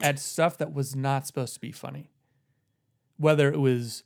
at 0.02 0.18
stuff 0.18 0.58
that 0.58 0.72
was 0.72 0.96
not 0.96 1.26
supposed 1.26 1.54
to 1.54 1.60
be 1.60 1.72
funny. 1.72 2.10
Whether 3.16 3.50
it 3.50 3.60
was 3.60 4.02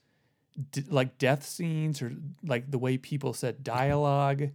d- 0.73 0.85
like 0.89 1.19
death 1.19 1.45
scenes 1.45 2.03
or 2.03 2.13
like 2.45 2.71
the 2.71 2.79
way 2.79 2.99
people 2.99 3.33
said 3.33 3.57
mm-hmm. 3.57 3.75
dialogue, 3.75 4.51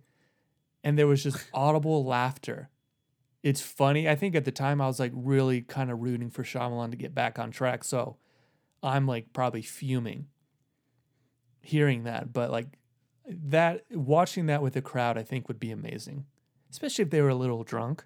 and 0.84 0.98
there 0.98 1.08
was 1.08 1.24
just 1.24 1.46
audible 1.54 2.06
laughter. 2.06 2.70
It's 3.44 3.62
funny. 3.62 4.10
I 4.10 4.16
think 4.16 4.36
at 4.36 4.46
the 4.46 4.52
time 4.52 4.82
I 4.82 4.88
was 4.88 5.00
like 5.00 5.12
really 5.14 5.62
kind 5.62 5.92
of 5.92 6.02
rooting 6.02 6.32
for 6.32 6.44
Shyamalan 6.44 6.92
to 6.92 6.98
get 6.98 7.14
back 7.14 7.38
on 7.38 7.52
track. 7.52 7.84
So 7.84 8.18
I'm 8.82 9.06
like 9.08 9.34
probably 9.34 9.62
fuming 9.62 10.28
hearing 11.62 12.04
that. 12.04 12.32
But 12.34 12.52
like 12.52 12.80
that, 13.28 13.86
watching 13.92 14.48
that 14.48 14.62
with 14.62 14.76
a 14.76 14.82
crowd, 14.82 15.18
I 15.18 15.24
think 15.24 15.48
would 15.48 15.60
be 15.60 15.72
amazing, 15.72 16.26
especially 16.72 17.04
if 17.04 17.10
they 17.12 17.22
were 17.22 17.30
a 17.30 17.36
little 17.36 17.64
drunk. 17.64 18.06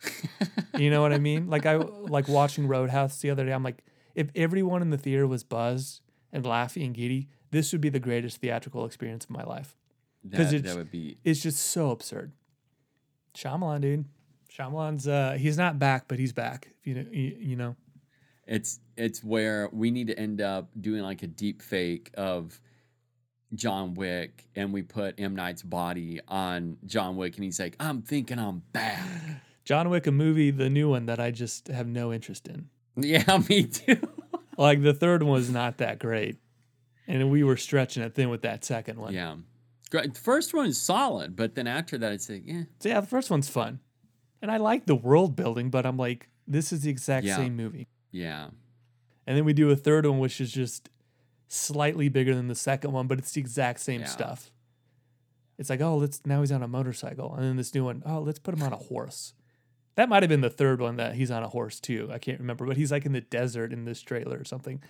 you 0.78 0.90
know 0.90 1.00
what 1.00 1.12
I 1.12 1.18
mean? 1.18 1.48
Like 1.48 1.66
I 1.66 1.76
like 1.76 2.28
watching 2.28 2.68
Roadhouse 2.68 3.20
the 3.20 3.30
other 3.30 3.44
day. 3.44 3.52
I'm 3.52 3.62
like, 3.62 3.82
if 4.14 4.30
everyone 4.34 4.82
in 4.82 4.90
the 4.90 4.98
theater 4.98 5.26
was 5.26 5.42
buzzed 5.42 6.02
and 6.32 6.44
laughing 6.44 6.82
and 6.82 6.94
giddy, 6.94 7.28
this 7.50 7.72
would 7.72 7.80
be 7.80 7.88
the 7.88 8.00
greatest 8.00 8.38
theatrical 8.40 8.84
experience 8.84 9.24
of 9.24 9.30
my 9.30 9.44
life. 9.44 9.76
That, 10.24 10.52
it's- 10.52 10.62
that 10.62 10.76
would 10.76 10.90
be 10.90 11.18
It's 11.24 11.42
just 11.42 11.58
so 11.60 11.90
absurd. 11.90 12.32
Shyamalan, 13.34 13.80
dude. 13.80 14.04
Shyamalan's 14.52 15.06
uh 15.06 15.36
he's 15.38 15.58
not 15.58 15.78
back, 15.78 16.08
but 16.08 16.18
he's 16.18 16.32
back. 16.32 16.68
If 16.80 16.86
you 16.86 16.94
know, 16.94 17.06
you, 17.10 17.36
you 17.38 17.56
know. 17.56 17.76
it's 18.46 18.80
it's 18.96 19.22
where 19.22 19.68
we 19.72 19.90
need 19.90 20.06
to 20.06 20.18
end 20.18 20.40
up 20.40 20.70
doing 20.80 21.02
like 21.02 21.22
a 21.22 21.26
deep 21.26 21.60
fake 21.62 22.10
of 22.14 22.58
John 23.54 23.94
Wick 23.94 24.48
and 24.56 24.72
we 24.72 24.82
put 24.82 25.20
M 25.20 25.36
Night's 25.36 25.62
body 25.62 26.20
on 26.26 26.78
John 26.86 27.16
Wick 27.16 27.36
and 27.36 27.44
he's 27.44 27.60
like, 27.60 27.76
I'm 27.78 28.02
thinking 28.02 28.38
I'm 28.38 28.62
back. 28.72 29.06
John 29.64 29.90
Wick, 29.90 30.06
a 30.06 30.12
movie, 30.12 30.50
the 30.50 30.70
new 30.70 30.88
one 30.88 31.06
that 31.06 31.20
I 31.20 31.30
just 31.30 31.68
have 31.68 31.86
no 31.86 32.12
interest 32.12 32.48
in. 32.48 32.68
yeah, 32.96 33.38
me 33.48 33.64
too. 33.64 33.98
Like 34.56 34.82
the 34.82 34.94
third 34.94 35.22
one 35.22 35.32
was 35.32 35.50
not 35.50 35.78
that 35.78 35.98
great, 35.98 36.38
and 37.06 37.30
we 37.30 37.42
were 37.44 37.56
stretching 37.56 38.02
it 38.02 38.14
thin 38.14 38.28
with 38.30 38.42
that 38.42 38.64
second 38.64 38.98
one. 38.98 39.12
yeah. 39.14 39.36
Great. 39.90 40.14
The 40.14 40.20
first 40.20 40.52
one 40.52 40.66
is 40.66 40.80
solid, 40.80 41.36
but 41.36 41.54
then 41.54 41.66
after 41.68 41.96
that 41.98 42.12
it's 42.12 42.28
like, 42.28 42.42
yeah. 42.44 42.62
So 42.80 42.88
yeah, 42.88 43.00
the 43.00 43.06
first 43.06 43.30
one's 43.30 43.48
fun, 43.48 43.78
and 44.42 44.50
I 44.50 44.56
like 44.56 44.86
the 44.86 44.96
world 44.96 45.36
building, 45.36 45.70
but 45.70 45.86
I'm 45.86 45.96
like, 45.96 46.28
this 46.48 46.72
is 46.72 46.80
the 46.82 46.90
exact 46.90 47.24
Yeah. 47.26 47.36
same 47.36 47.54
movie. 47.56 47.86
Yeah. 48.10 48.48
And 49.26 49.36
then 49.36 49.44
we 49.44 49.52
do 49.52 49.70
a 49.70 49.76
third 49.76 50.04
one, 50.06 50.18
which 50.18 50.40
is 50.40 50.50
just 50.52 50.88
slightly 51.48 52.08
bigger 52.08 52.34
than 52.34 52.48
the 52.48 52.54
second 52.54 52.92
one, 52.92 53.06
but 53.06 53.18
it's 53.18 53.32
the 53.32 53.40
exact 53.40 53.78
same 53.80 54.00
Yeah. 54.00 54.06
stuff. 54.08 54.50
It's 55.58 55.70
like, 55.70 55.80
oh, 55.80 55.96
let's 55.96 56.20
now 56.26 56.40
he's 56.40 56.52
on 56.52 56.62
a 56.62 56.68
motorcycle, 56.68 57.34
and 57.34 57.44
then 57.44 57.56
this 57.56 57.72
new 57.74 57.84
one, 57.84 58.02
oh, 58.04 58.20
let's 58.20 58.38
put 58.40 58.54
him 58.54 58.62
on 58.62 58.72
a 58.72 58.76
horse. 58.76 59.34
That 59.96 60.08
might 60.08 60.22
have 60.22 60.28
been 60.30 60.42
the 60.42 60.50
third 60.50 60.80
one 60.80 60.96
that 60.96 61.14
he's 61.14 61.30
on 61.30 61.42
a 61.42 61.48
horse 61.48 61.80
too. 61.80 62.08
I 62.12 62.18
can't 62.18 62.38
remember, 62.38 62.64
but 62.66 62.76
he's 62.76 62.92
like 62.92 63.04
in 63.06 63.12
the 63.12 63.20
desert 63.22 63.72
in 63.72 63.84
this 63.84 64.00
trailer 64.02 64.38
or 64.38 64.44
something. 64.44 64.82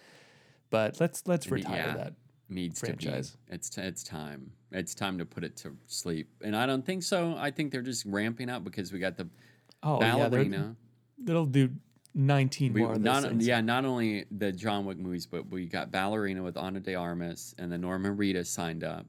But 0.70 1.00
let's 1.00 1.26
let's 1.26 1.50
retire 1.50 1.76
Yeah. 1.88 1.96
that. 1.96 2.12
Needs 2.48 2.78
Franchise. 2.80 3.30
to 3.32 3.36
be. 3.48 3.54
It's 3.54 3.70
t- 3.70 3.80
it's 3.82 4.02
time. 4.04 4.52
It's 4.70 4.94
time 4.94 5.18
to 5.18 5.24
put 5.24 5.42
it 5.42 5.56
to 5.58 5.76
sleep. 5.86 6.28
And 6.42 6.54
I 6.56 6.66
don't 6.66 6.84
think 6.84 7.02
so. 7.02 7.34
I 7.36 7.50
think 7.50 7.72
they're 7.72 7.82
just 7.82 8.04
ramping 8.06 8.48
up 8.50 8.62
because 8.64 8.92
we 8.92 8.98
got 8.98 9.16
the 9.16 9.28
Oh 9.82 10.00
yeah, 10.00 10.16
ballerina. 10.28 10.76
they'll 11.18 11.46
do 11.46 11.70
19 12.14 12.72
We, 12.72 12.80
more 12.82 12.96
not, 12.96 13.40
yeah, 13.42 13.60
not 13.60 13.84
only 13.84 14.24
the 14.30 14.50
John 14.50 14.84
Wick 14.86 14.96
movies, 14.98 15.26
but 15.26 15.50
we 15.50 15.66
got 15.66 15.90
Ballerina 15.92 16.42
with 16.42 16.56
Ana 16.56 16.80
de 16.80 16.94
Armas 16.94 17.54
and 17.58 17.70
then 17.70 17.82
Norman 17.82 18.16
Reedus 18.16 18.46
signed 18.46 18.82
up 18.84 19.06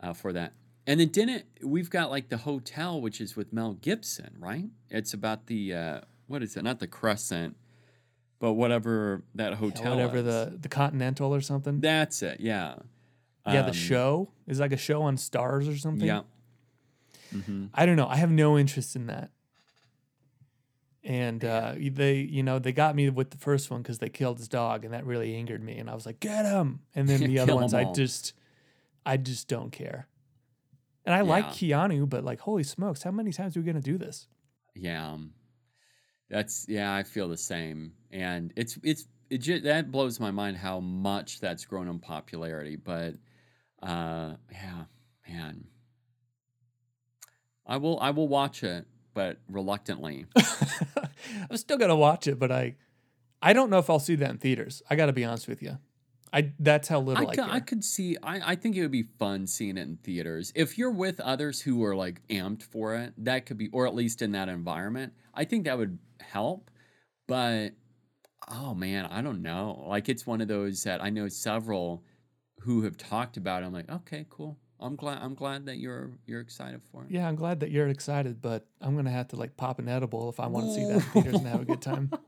uh, 0.00 0.12
for 0.12 0.32
that. 0.32 0.52
And 0.86 1.00
then 1.00 1.08
didn't 1.08 1.44
we've 1.62 1.90
got 1.90 2.10
like 2.10 2.28
the 2.28 2.36
hotel, 2.38 3.00
which 3.00 3.20
is 3.20 3.34
with 3.36 3.52
Mel 3.52 3.74
Gibson, 3.74 4.36
right? 4.38 4.66
It's 4.90 5.12
about 5.12 5.46
the 5.46 5.74
uh, 5.74 6.00
what 6.28 6.42
is 6.42 6.56
it? 6.56 6.62
Not 6.62 6.78
the 6.78 6.86
Crescent, 6.86 7.56
but 8.38 8.52
whatever 8.54 9.22
that 9.34 9.50
Yeah, 9.50 9.56
hotel. 9.56 9.90
whatever 9.90 10.18
is. 10.18 10.24
the 10.24 10.58
the 10.60 10.68
Continental 10.68 11.34
or 11.34 11.40
something. 11.40 11.80
That's 11.80 12.22
it. 12.22 12.40
Yeah. 12.40 12.76
Yeah, 13.46 13.62
the 13.62 13.68
Um, 13.68 13.74
show 13.74 14.32
is 14.46 14.58
like 14.60 14.72
a 14.72 14.76
show 14.76 15.02
on 15.02 15.16
Starz 15.16 15.72
or 15.72 15.76
something. 15.76 16.06
Yeah. 16.06 16.22
hmm 17.32 17.66
I 17.74 17.86
don't 17.86 17.96
know. 17.96 18.08
I 18.08 18.16
have 18.16 18.30
no 18.30 18.58
interest 18.58 18.96
in 18.96 19.06
that. 19.06 19.30
And 21.04 21.44
uh, 21.44 21.74
they, 21.78 22.16
you 22.16 22.42
know, 22.42 22.58
they 22.58 22.72
got 22.72 22.96
me 22.96 23.08
with 23.10 23.30
the 23.30 23.36
first 23.36 23.70
one 23.70 23.82
because 23.82 24.00
they 24.00 24.08
killed 24.08 24.38
his 24.38 24.48
dog, 24.48 24.84
and 24.84 24.92
that 24.92 25.06
really 25.06 25.36
angered 25.36 25.62
me. 25.62 25.78
And 25.78 25.88
I 25.88 25.94
was 25.94 26.04
like, 26.04 26.18
"Get 26.18 26.44
him!" 26.44 26.80
And 26.96 27.08
then 27.08 27.20
the 27.28 27.38
other 27.38 27.54
ones, 27.54 27.72
I 27.74 27.84
just, 27.92 28.32
I 29.04 29.16
just 29.16 29.46
don't 29.46 29.70
care. 29.70 30.08
And 31.06 31.14
I 31.14 31.20
like 31.22 31.60
Yeah. 31.62 31.86
Keanu, 31.86 32.08
but 32.08 32.24
like, 32.24 32.40
holy 32.40 32.64
smokes, 32.64 33.02
how 33.04 33.12
many 33.12 33.32
times 33.32 33.56
are 33.56 33.60
we 33.60 33.66
gonna 33.66 33.80
do 33.80 33.96
this? 33.96 34.26
Yeah. 34.74 35.12
um, 35.12 35.32
That's 36.28 36.66
yeah, 36.68 36.92
I 36.94 37.04
feel 37.04 37.28
the 37.28 37.36
same. 37.36 37.92
And 38.10 38.52
it's 38.56 38.78
it's 38.82 39.06
it 39.30 39.38
ju- 39.38 39.60
that 39.60 39.90
blows 39.90 40.18
my 40.20 40.30
mind 40.32 40.56
how 40.56 40.80
much 40.80 41.40
that's 41.40 41.64
grown 41.64 41.88
in 41.88 41.98
popularity, 42.00 42.76
but 42.76 43.14
uh 43.82 44.34
yeah, 44.52 44.84
man. 45.28 45.64
I 47.66 47.76
will 47.78 47.98
I 48.00 48.10
will 48.10 48.28
watch 48.28 48.62
it, 48.62 48.86
but 49.14 49.38
reluctantly. 49.50 50.26
I'm 51.50 51.56
still 51.56 51.78
gonna 51.78 51.96
watch 51.96 52.26
it, 52.26 52.38
but 52.38 52.50
I, 52.52 52.76
I 53.42 53.52
don't 53.52 53.70
know 53.70 53.78
if 53.78 53.90
I'll 53.90 53.98
see 53.98 54.14
that 54.16 54.30
in 54.30 54.38
theaters. 54.38 54.82
I 54.88 54.96
got 54.96 55.06
to 55.06 55.12
be 55.12 55.24
honest 55.24 55.48
with 55.48 55.62
you. 55.62 55.78
I 56.32 56.52
that's 56.58 56.88
how 56.88 57.00
little 57.00 57.24
I, 57.24 57.34
could, 57.34 57.44
care. 57.44 57.54
I 57.54 57.60
could 57.60 57.84
see 57.84 58.16
I, 58.22 58.52
I 58.52 58.54
think 58.56 58.76
it 58.76 58.82
would 58.82 58.90
be 58.90 59.04
fun 59.18 59.46
seeing 59.46 59.76
it 59.76 59.82
in 59.82 59.96
theaters. 59.98 60.52
If 60.54 60.76
you're 60.76 60.90
with 60.90 61.20
others 61.20 61.60
who 61.60 61.82
are 61.84 61.94
like 61.94 62.26
amped 62.28 62.62
for 62.62 62.94
it, 62.94 63.14
that 63.18 63.46
could 63.46 63.58
be 63.58 63.68
or 63.68 63.86
at 63.86 63.94
least 63.94 64.22
in 64.22 64.32
that 64.32 64.48
environment. 64.48 65.12
I 65.34 65.44
think 65.44 65.64
that 65.64 65.78
would 65.78 65.98
help. 66.20 66.70
But 67.26 67.70
oh 68.48 68.74
man, 68.74 69.06
I 69.06 69.22
don't 69.22 69.42
know. 69.42 69.84
Like 69.86 70.08
it's 70.08 70.26
one 70.26 70.40
of 70.40 70.48
those 70.48 70.82
that 70.84 71.02
I 71.02 71.10
know 71.10 71.28
several 71.28 72.04
who 72.60 72.82
have 72.82 72.96
talked 72.96 73.36
about. 73.36 73.62
it. 73.62 73.66
I'm 73.66 73.72
like, 73.72 73.90
okay, 73.90 74.26
cool. 74.28 74.58
I'm 74.78 74.96
glad 74.96 75.18
I'm 75.22 75.34
glad 75.34 75.66
that 75.66 75.78
you're 75.78 76.10
you're 76.26 76.40
excited 76.40 76.82
for 76.92 77.04
it. 77.04 77.10
yeah, 77.10 77.26
I'm 77.26 77.36
glad 77.36 77.60
that 77.60 77.70
you're 77.70 77.88
excited, 77.88 78.42
but 78.42 78.66
I'm 78.80 78.94
gonna 78.94 79.10
have 79.10 79.28
to 79.28 79.36
like 79.36 79.56
pop 79.56 79.78
an 79.78 79.88
edible 79.88 80.28
if 80.28 80.38
I 80.38 80.48
want 80.48 80.66
to 80.66 80.74
see 80.74 80.84
that 80.84 80.94
in 80.94 81.00
theaters 81.00 81.34
and 81.36 81.46
have 81.46 81.62
a 81.62 81.64
good 81.64 81.80
time. 81.82 82.10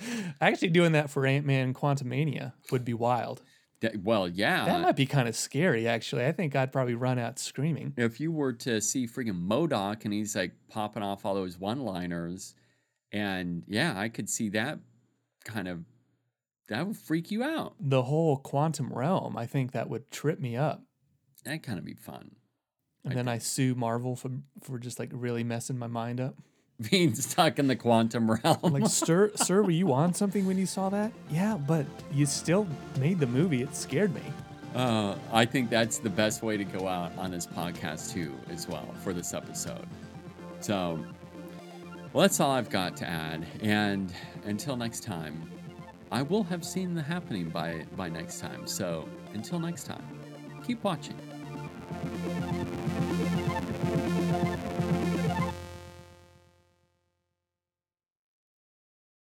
Actually, 0.40 0.68
doing 0.68 0.92
that 0.92 1.10
for 1.10 1.26
Ant 1.26 1.46
Man 1.46 1.74
Quantumania 1.74 2.52
would 2.70 2.84
be 2.84 2.94
wild. 2.94 3.42
That- 3.80 4.02
well, 4.02 4.28
yeah. 4.28 4.64
That 4.64 4.80
might 4.80 4.96
be 4.96 5.06
kind 5.06 5.28
of 5.28 5.36
scary, 5.36 5.86
actually. 5.86 6.24
I 6.26 6.32
think 6.32 6.56
I'd 6.56 6.72
probably 6.72 6.94
run 6.94 7.18
out 7.18 7.38
screaming. 7.38 7.94
if 7.96 8.18
you 8.20 8.32
were 8.32 8.52
to 8.54 8.80
see 8.80 9.06
freaking 9.06 9.46
MODOK 9.46 10.04
and 10.04 10.12
he's 10.12 10.34
like 10.34 10.52
popping 10.68 11.02
off 11.02 11.24
all 11.24 11.34
those 11.34 11.58
one 11.58 11.80
liners, 11.80 12.54
and 13.12 13.62
yeah, 13.68 13.94
I 13.96 14.08
could 14.08 14.28
see 14.28 14.48
that 14.50 14.80
kind 15.44 15.68
of 15.68 15.84
that 16.68 16.86
would 16.86 16.96
freak 16.96 17.30
you 17.30 17.42
out. 17.42 17.74
The 17.80 18.02
whole 18.02 18.36
quantum 18.36 18.92
realm, 18.92 19.36
I 19.36 19.46
think 19.46 19.72
that 19.72 19.88
would 19.88 20.10
trip 20.10 20.38
me 20.38 20.56
up. 20.56 20.82
That 21.44 21.62
kind 21.62 21.78
of 21.78 21.84
be 21.84 21.94
fun. 21.94 22.32
And 23.04 23.12
I 23.12 23.16
then 23.16 23.28
I 23.28 23.38
sue 23.38 23.74
Marvel 23.74 24.16
for 24.16 24.30
for 24.62 24.78
just 24.78 24.98
like 24.98 25.10
really 25.12 25.44
messing 25.44 25.78
my 25.78 25.86
mind 25.86 26.20
up. 26.20 26.34
Being 26.90 27.14
stuck 27.14 27.58
in 27.58 27.66
the 27.66 27.74
quantum 27.76 28.30
realm. 28.30 28.58
Like, 28.62 28.86
sir, 28.88 29.32
sir, 29.34 29.62
were 29.62 29.70
you 29.70 29.92
on 29.92 30.14
something 30.14 30.46
when 30.46 30.58
you 30.58 30.66
saw 30.66 30.88
that? 30.90 31.12
Yeah, 31.28 31.56
but 31.56 31.86
you 32.12 32.24
still 32.24 32.68
made 33.00 33.18
the 33.18 33.26
movie. 33.26 33.62
It 33.62 33.74
scared 33.74 34.14
me. 34.14 34.22
uh, 34.74 35.16
I 35.32 35.44
think 35.44 35.70
that's 35.70 35.98
the 35.98 36.10
best 36.10 36.42
way 36.42 36.56
to 36.56 36.64
go 36.64 36.86
out 36.86 37.16
on 37.18 37.30
this 37.32 37.46
podcast 37.46 38.12
too, 38.12 38.32
as 38.48 38.68
well 38.68 38.86
for 39.02 39.12
this 39.12 39.34
episode. 39.34 39.86
So, 40.60 41.04
well, 42.12 42.22
that's 42.22 42.38
all 42.38 42.52
I've 42.52 42.70
got 42.70 42.96
to 42.98 43.08
add. 43.08 43.44
And 43.60 44.12
until 44.44 44.76
next 44.76 45.00
time, 45.02 45.50
I 46.12 46.22
will 46.22 46.44
have 46.44 46.64
seen 46.64 46.94
the 46.94 47.02
happening 47.02 47.48
by 47.50 47.84
by 47.96 48.08
next 48.08 48.38
time. 48.40 48.66
So 48.68 49.08
until 49.34 49.58
next 49.58 49.84
time, 49.84 50.04
keep 50.64 50.82
watching. 50.84 51.16